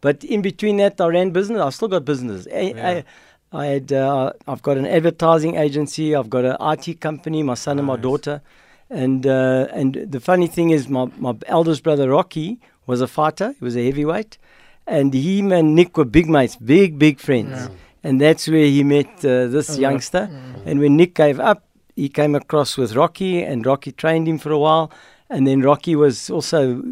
But 0.00 0.24
in 0.24 0.40
between 0.40 0.78
that, 0.78 1.00
I 1.00 1.08
ran 1.08 1.30
business. 1.30 1.60
I 1.60 1.70
still 1.70 1.88
got 1.88 2.04
business. 2.04 2.46
I, 2.52 2.60
Yeah. 2.60 2.88
I, 2.88 3.04
I 3.52 3.66
had, 3.66 3.92
uh, 3.92 4.32
I've 4.46 4.62
got 4.62 4.76
an 4.76 4.86
advertising 4.86 5.54
agency. 5.56 6.14
I've 6.14 6.28
got 6.30 6.44
an 6.44 6.56
IT 6.60 7.00
company. 7.00 7.42
My 7.42 7.54
son 7.54 7.78
and 7.78 7.86
my 7.86 7.96
daughter, 7.96 8.42
and 8.90 9.26
uh, 9.26 9.68
and 9.72 9.94
the 10.10 10.20
funny 10.20 10.46
thing 10.48 10.70
is, 10.70 10.88
my 10.88 11.06
my 11.16 11.34
eldest 11.46 11.82
brother 11.82 12.10
Rocky 12.10 12.58
was 12.86 13.00
a 13.00 13.06
fighter. 13.06 13.54
He 13.58 13.64
was 13.64 13.76
a 13.76 13.84
heavyweight, 13.84 14.38
and 14.86 15.14
him 15.14 15.52
and 15.52 15.74
Nick 15.74 15.96
were 15.96 16.04
big 16.04 16.28
mates, 16.28 16.56
big 16.56 16.98
big 16.98 17.18
friends. 17.20 17.68
And 18.04 18.20
that's 18.20 18.46
where 18.46 18.66
he 18.66 18.84
met 18.84 19.08
uh, 19.24 19.46
this 19.48 19.70
Oh, 19.70 19.74
yeah. 19.74 19.90
youngster. 19.90 20.30
And 20.64 20.78
when 20.78 20.96
Nick 20.96 21.14
gave 21.14 21.40
up, 21.40 21.64
he 21.96 22.08
came 22.08 22.34
across 22.36 22.76
with 22.76 22.94
Rocky, 22.94 23.42
and 23.42 23.64
Rocky 23.66 23.90
trained 23.92 24.28
him 24.28 24.38
for 24.38 24.52
a 24.52 24.58
while. 24.58 24.90
And 25.28 25.44
then 25.46 25.60
Rocky 25.62 25.96
was 25.96 26.30
also 26.30 26.82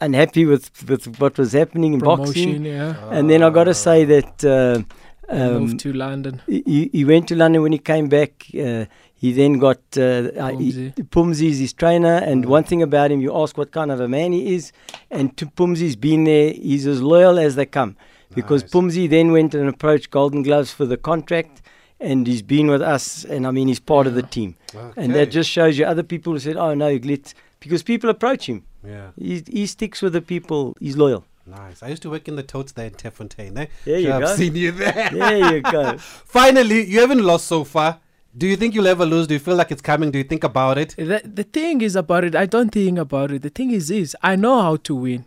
unhappy 0.00 0.44
with, 0.46 0.70
with 0.88 1.18
what 1.18 1.36
was 1.38 1.52
happening 1.52 1.94
in 1.94 1.98
boxing. 2.00 2.54
Promotion, 2.54 2.64
yeah. 2.64 2.94
And 3.10 3.28
then 3.28 3.42
I 3.42 3.50
got 3.50 3.64
to 3.64 3.74
say 3.74 4.04
that 4.04 4.44
uh, 4.44 4.82
um, 5.30 5.52
Moved 5.62 5.80
to 5.80 5.92
London. 5.92 6.42
he, 6.46 6.90
he 6.92 7.04
went 7.04 7.28
to 7.28 7.34
London 7.36 7.62
when 7.62 7.72
he 7.72 7.78
came 7.78 8.08
back. 8.08 8.46
Uh, 8.54 8.84
he 9.14 9.32
then 9.32 9.58
got 9.58 9.78
uh, 9.96 10.00
uh, 10.00 10.50
Pumzi. 11.10 11.48
Is 11.50 11.58
his 11.58 11.72
trainer, 11.72 12.16
and 12.16 12.46
one 12.46 12.64
thing 12.64 12.82
about 12.82 13.10
him, 13.12 13.20
you 13.20 13.36
ask 13.36 13.56
what 13.58 13.70
kind 13.70 13.90
of 13.92 14.00
a 14.00 14.08
man 14.08 14.32
he 14.32 14.54
is, 14.54 14.72
and 15.10 15.36
Pumzi's 15.36 15.96
been 15.96 16.24
there. 16.24 16.52
He's 16.52 16.86
as 16.86 17.02
loyal 17.02 17.38
as 17.38 17.54
they 17.54 17.66
come, 17.66 17.96
because 18.34 18.62
Nice. 18.62 18.70
Pumzi 18.72 19.08
then 19.10 19.30
went 19.32 19.54
and 19.54 19.68
approached 19.68 20.10
Golden 20.10 20.42
Gloves 20.42 20.70
for 20.72 20.86
the 20.86 20.96
contract, 20.96 21.60
and 22.00 22.26
he's 22.26 22.42
been 22.42 22.68
with 22.68 22.80
us, 22.82 23.24
and 23.24 23.46
I 23.46 23.50
mean 23.50 23.68
he's 23.68 23.80
part 23.80 24.06
of 24.06 24.14
the 24.14 24.22
team, 24.22 24.56
and 24.96 25.14
that 25.14 25.30
just 25.30 25.50
shows 25.50 25.78
you 25.78 25.84
other 25.84 26.02
people 26.02 26.32
who 26.32 26.38
said, 26.38 26.56
"Oh 26.56 26.72
no, 26.74 26.98
Glitz," 26.98 27.34
because 27.60 27.82
people 27.82 28.08
approach 28.10 28.48
him. 28.48 28.64
Yeah, 28.82 29.10
He 29.18 29.44
he 29.46 29.66
sticks 29.66 30.00
with 30.00 30.14
the 30.14 30.22
people. 30.22 30.74
He's 30.80 30.96
loyal. 30.96 31.24
Nice. 31.46 31.82
I 31.82 31.88
used 31.88 32.02
to 32.02 32.10
work 32.10 32.28
in 32.28 32.36
the 32.36 32.42
totes 32.42 32.72
there 32.72 32.86
in 32.86 32.94
Turffontein. 32.94 33.58
Eh? 33.58 33.66
There 33.84 33.98
you 33.98 34.06
Sure, 34.06 34.24
I've 34.24 34.36
seen 34.36 34.54
you 34.54 34.72
there. 34.72 35.10
There 35.12 35.54
you 35.56 35.62
go. 35.62 35.98
Finally, 35.98 36.86
you 36.86 37.00
haven't 37.00 37.24
lost 37.24 37.46
so 37.46 37.64
far. 37.64 37.98
Do 38.36 38.46
you 38.46 38.56
think 38.56 38.74
you'll 38.74 38.86
ever 38.86 39.04
lose? 39.04 39.26
Do 39.26 39.34
you 39.34 39.40
feel 39.40 39.56
like 39.56 39.72
it's 39.72 39.82
coming? 39.82 40.12
Do 40.12 40.18
you 40.18 40.24
think 40.24 40.44
about 40.44 40.78
it? 40.78 40.94
The, 40.96 41.20
the 41.24 41.42
thing 41.42 41.80
is 41.80 41.96
about 41.96 42.22
it, 42.24 42.36
I 42.36 42.46
don't 42.46 42.70
think 42.70 42.98
about 42.98 43.32
it. 43.32 43.42
The 43.42 43.50
thing 43.50 43.72
is, 43.72 43.90
is 43.90 44.16
I 44.22 44.36
know 44.36 44.62
how 44.62 44.76
to 44.76 44.94
win. 44.94 45.24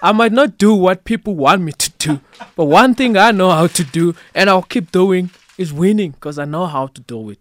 I 0.00 0.12
might 0.12 0.32
not 0.32 0.58
do 0.58 0.74
what 0.74 1.04
people 1.04 1.34
want 1.34 1.62
me 1.62 1.72
to 1.72 1.90
do, 1.98 2.20
but 2.56 2.66
one 2.66 2.94
thing 2.94 3.16
I 3.16 3.30
know 3.30 3.50
how 3.50 3.66
to 3.68 3.82
do, 3.84 4.14
and 4.34 4.50
I'll 4.50 4.62
keep 4.62 4.92
doing, 4.92 5.30
is 5.56 5.72
winning 5.72 6.10
because 6.12 6.38
I 6.38 6.44
know 6.44 6.66
how 6.66 6.88
to 6.88 7.00
do 7.00 7.30
it. 7.30 7.38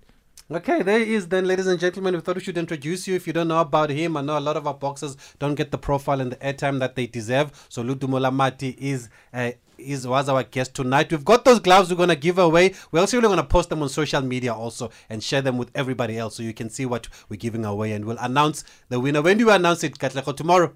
Okay, 0.53 0.83
there 0.83 0.99
he 0.99 1.15
is 1.15 1.29
then, 1.29 1.45
ladies 1.45 1.65
and 1.65 1.79
gentlemen. 1.79 2.13
We 2.13 2.21
thought 2.21 2.35
we 2.35 2.43
should 2.43 2.59
introduce 2.59 3.07
you. 3.07 3.15
If 3.15 3.25
you 3.25 3.33
don't 3.33 3.47
know 3.47 3.59
about 3.59 3.89
him, 3.89 4.15
I 4.15 4.21
know 4.21 4.37
a 4.37 4.39
lot 4.39 4.55
of 4.55 4.67
our 4.67 4.75
boxers 4.75 5.17
don't 5.39 5.55
get 5.55 5.71
the 5.71 5.79
profile 5.79 6.21
and 6.21 6.31
the 6.31 6.35
airtime 6.35 6.77
that 6.77 6.95
they 6.95 7.07
deserve. 7.07 7.65
So 7.69 7.83
Ludumo 7.83 8.21
Lamati 8.21 8.77
is 8.77 9.09
uh, 9.33 9.53
is 9.79 10.07
was 10.07 10.29
our 10.29 10.43
guest 10.43 10.75
tonight. 10.75 11.09
We've 11.09 11.25
got 11.25 11.43
those 11.43 11.59
gloves 11.59 11.89
we're 11.89 11.97
gonna 11.97 12.15
give 12.15 12.37
away. 12.37 12.75
We're 12.91 12.99
also 12.99 13.17
really 13.17 13.29
gonna 13.29 13.43
post 13.43 13.69
them 13.69 13.81
on 13.81 13.89
social 13.89 14.21
media 14.21 14.53
also 14.53 14.91
and 15.09 15.23
share 15.23 15.41
them 15.41 15.57
with 15.57 15.71
everybody 15.73 16.19
else 16.19 16.35
so 16.35 16.43
you 16.43 16.53
can 16.53 16.69
see 16.69 16.85
what 16.85 17.07
we're 17.29 17.37
giving 17.37 17.65
away 17.65 17.93
and 17.93 18.05
we'll 18.05 18.19
announce 18.19 18.63
the 18.89 18.99
winner. 18.99 19.23
When 19.23 19.39
do 19.39 19.47
we 19.47 19.53
announce 19.53 19.83
it, 19.83 19.97
Katleko? 19.97 20.37
Tomorrow? 20.37 20.75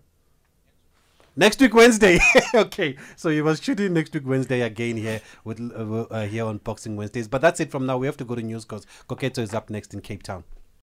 Next 1.40 1.62
week 1.62 1.76
Wednesday. 1.76 2.18
okay, 2.56 2.96
so 3.16 3.30
he 3.30 3.44
was 3.44 3.62
shooting 3.62 3.94
next 3.94 4.12
week 4.12 4.26
Wednesday 4.26 4.62
again 4.62 4.98
here 4.98 5.22
with 5.44 5.62
uh, 5.62 6.02
uh, 6.10 6.26
here 6.26 6.44
on 6.44 6.58
Boxing 6.58 6.96
Wednesdays. 6.96 7.28
But 7.28 7.42
that's 7.42 7.60
it 7.60 7.70
from 7.70 7.86
now. 7.86 8.00
We 8.00 8.08
have 8.08 8.18
to 8.18 8.26
go 8.26 8.34
to 8.34 8.42
news 8.42 8.66
because 8.66 8.88
Koketo 9.08 9.38
is 9.38 9.54
up 9.54 9.70
next 9.70 9.94
in 9.94 10.02
Cape 10.02 10.24
Town. 10.24 10.46